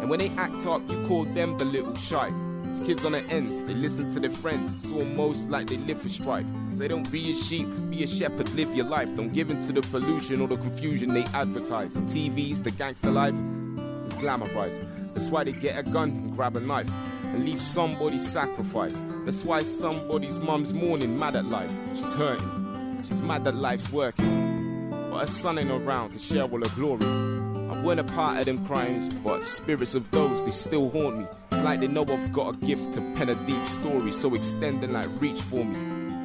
And 0.07 0.11
when 0.11 0.19
they 0.19 0.41
act 0.41 0.65
up, 0.65 0.89
you 0.89 1.05
call 1.05 1.25
them 1.25 1.57
the 1.57 1.65
little 1.65 1.93
shy. 1.95 2.31
It's 2.71 2.79
kids 2.79 3.03
on 3.03 3.11
the 3.11 3.19
ends, 3.25 3.57
they 3.67 3.73
listen 3.73 4.09
to 4.13 4.21
their 4.21 4.29
friends. 4.29 4.73
It's 4.73 4.93
almost 4.93 5.49
like 5.49 5.67
they 5.67 5.75
live 5.75 6.01
for 6.01 6.07
strife. 6.07 6.45
Say 6.69 6.87
don't 6.87 7.11
be 7.11 7.31
a 7.31 7.35
sheep, 7.35 7.67
be 7.89 8.05
a 8.05 8.07
shepherd, 8.07 8.47
live 8.53 8.73
your 8.73 8.85
life. 8.85 9.13
Don't 9.17 9.33
give 9.33 9.49
in 9.49 9.67
to 9.67 9.73
the 9.73 9.81
pollution 9.89 10.39
or 10.39 10.47
the 10.47 10.55
confusion 10.55 11.13
they 11.13 11.25
advertise. 11.33 11.97
On 11.97 12.07
TVs, 12.07 12.63
the 12.63 12.71
gangster 12.71 13.11
life 13.11 13.33
is 13.33 14.13
glamorized. 14.13 15.13
That's 15.13 15.27
why 15.27 15.43
they 15.43 15.51
get 15.51 15.77
a 15.77 15.83
gun 15.83 16.09
and 16.11 16.35
grab 16.37 16.55
a 16.55 16.61
knife 16.61 16.89
and 17.23 17.43
leave 17.43 17.61
somebody 17.61 18.17
sacrificed. 18.17 19.03
That's 19.25 19.43
why 19.43 19.59
somebody's 19.59 20.39
mum's 20.39 20.73
mourning, 20.73 21.19
mad 21.19 21.35
at 21.35 21.47
life. 21.47 21.77
She's 21.97 22.13
hurting, 22.13 23.03
she's 23.05 23.21
mad 23.21 23.43
that 23.43 23.55
life's 23.55 23.91
working. 23.91 24.89
But 25.11 25.19
her 25.19 25.27
son 25.27 25.59
ain't 25.59 25.69
around 25.69 26.11
to 26.11 26.19
share 26.19 26.43
all 26.43 26.59
her 26.59 26.75
glory. 26.75 27.36
Weren't 27.87 28.01
a 28.01 28.03
part 28.03 28.39
of 28.39 28.45
them 28.45 28.65
crimes, 28.67 29.07
but 29.23 29.45
spirits 29.45 29.95
of 29.95 30.11
those, 30.11 30.43
they 30.43 30.51
still 30.51 30.89
haunt 30.89 31.19
me. 31.19 31.25
It's 31.53 31.63
like 31.63 31.79
they 31.79 31.87
know 31.87 32.01
I've 32.01 32.33
got 32.33 32.53
a 32.53 32.57
gift 32.57 32.95
to 32.95 33.01
pen 33.15 33.29
a 33.29 33.35
deep 33.35 33.65
story, 33.65 34.11
so 34.11 34.35
extend 34.35 34.83
and 34.83 34.91
like 34.91 35.07
reach 35.21 35.41
for 35.41 35.63
me 35.63 35.77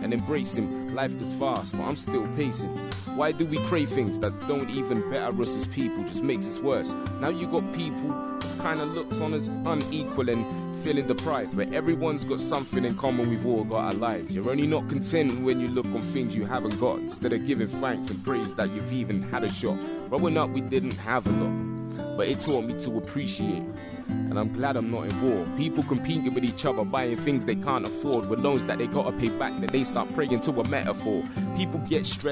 and 0.03 0.13
embrace 0.13 0.57
him. 0.57 0.93
Life 0.93 1.17
goes 1.21 1.33
fast, 1.35 1.77
but 1.77 1.85
I'm 1.85 1.95
still 1.95 2.27
pacing. 2.37 2.77
Why 3.15 3.31
do 3.31 3.47
we 3.47 3.59
crave 3.59 3.91
things 3.91 4.19
that 4.19 4.33
don't 4.49 4.71
even 4.71 5.09
better 5.09 5.41
us 5.41 5.57
as 5.57 5.69
people, 5.69 6.03
just 6.03 6.25
makes 6.25 6.49
us 6.49 6.59
worse? 6.59 6.97
Now 7.21 7.29
you 7.29 7.47
got 7.47 7.73
people 7.75 8.11
who's 8.11 8.55
kinda 8.55 8.85
looked 8.85 9.21
on 9.21 9.33
as 9.33 9.47
unequal 9.47 10.31
and 10.31 10.45
feeling 10.83 11.07
deprived, 11.07 11.57
but 11.57 11.73
everyone's 11.73 12.25
got 12.25 12.41
something 12.41 12.85
in 12.85 12.97
common, 12.97 13.31
we've 13.31 13.47
all 13.47 13.63
got 13.63 13.85
our 13.85 14.01
lives. 14.01 14.35
You're 14.35 14.51
only 14.51 14.67
not 14.67 14.89
content 14.89 15.45
when 15.45 15.61
you 15.61 15.69
look 15.69 15.87
on 15.87 16.03
things 16.13 16.35
you 16.35 16.45
haven't 16.45 16.81
got, 16.81 16.99
instead 16.99 17.33
of 17.33 17.47
giving 17.47 17.69
thanks 17.69 18.11
and 18.11 18.21
praise 18.25 18.53
that 18.57 18.69
you've 18.71 18.93
even 18.93 19.23
had 19.23 19.45
a 19.45 19.49
shot. 19.49 19.79
Growing 20.13 20.37
up, 20.37 20.51
we 20.51 20.61
didn't 20.61 20.99
have 20.99 21.27
a 21.27 21.31
lot, 21.31 22.19
but 22.19 22.29
it 22.29 22.39
taught 22.43 22.67
me 22.67 22.79
to 22.83 22.99
appreciate. 22.99 23.63
And 24.09 24.39
I'm 24.39 24.53
glad 24.53 24.77
I'm 24.77 24.91
not 24.91 25.11
in 25.11 25.23
war. 25.23 25.47
People 25.57 25.83
competing 25.85 26.35
with 26.35 26.45
each 26.45 26.67
other, 26.67 26.85
buying 26.85 27.17
things 27.17 27.47
they 27.47 27.55
can't 27.55 27.89
afford, 27.89 28.29
with 28.29 28.41
loans 28.41 28.67
that 28.67 28.77
they 28.77 28.87
gotta 28.87 29.13
pay 29.13 29.31
back, 29.31 29.59
that 29.63 29.73
they 29.73 29.85
start 29.85 30.13
praying 30.13 30.39
to 30.43 30.61
a 30.61 30.69
metaphor. 30.69 31.27
People 31.57 31.81
get 31.89 32.05
stressed. 32.05 32.31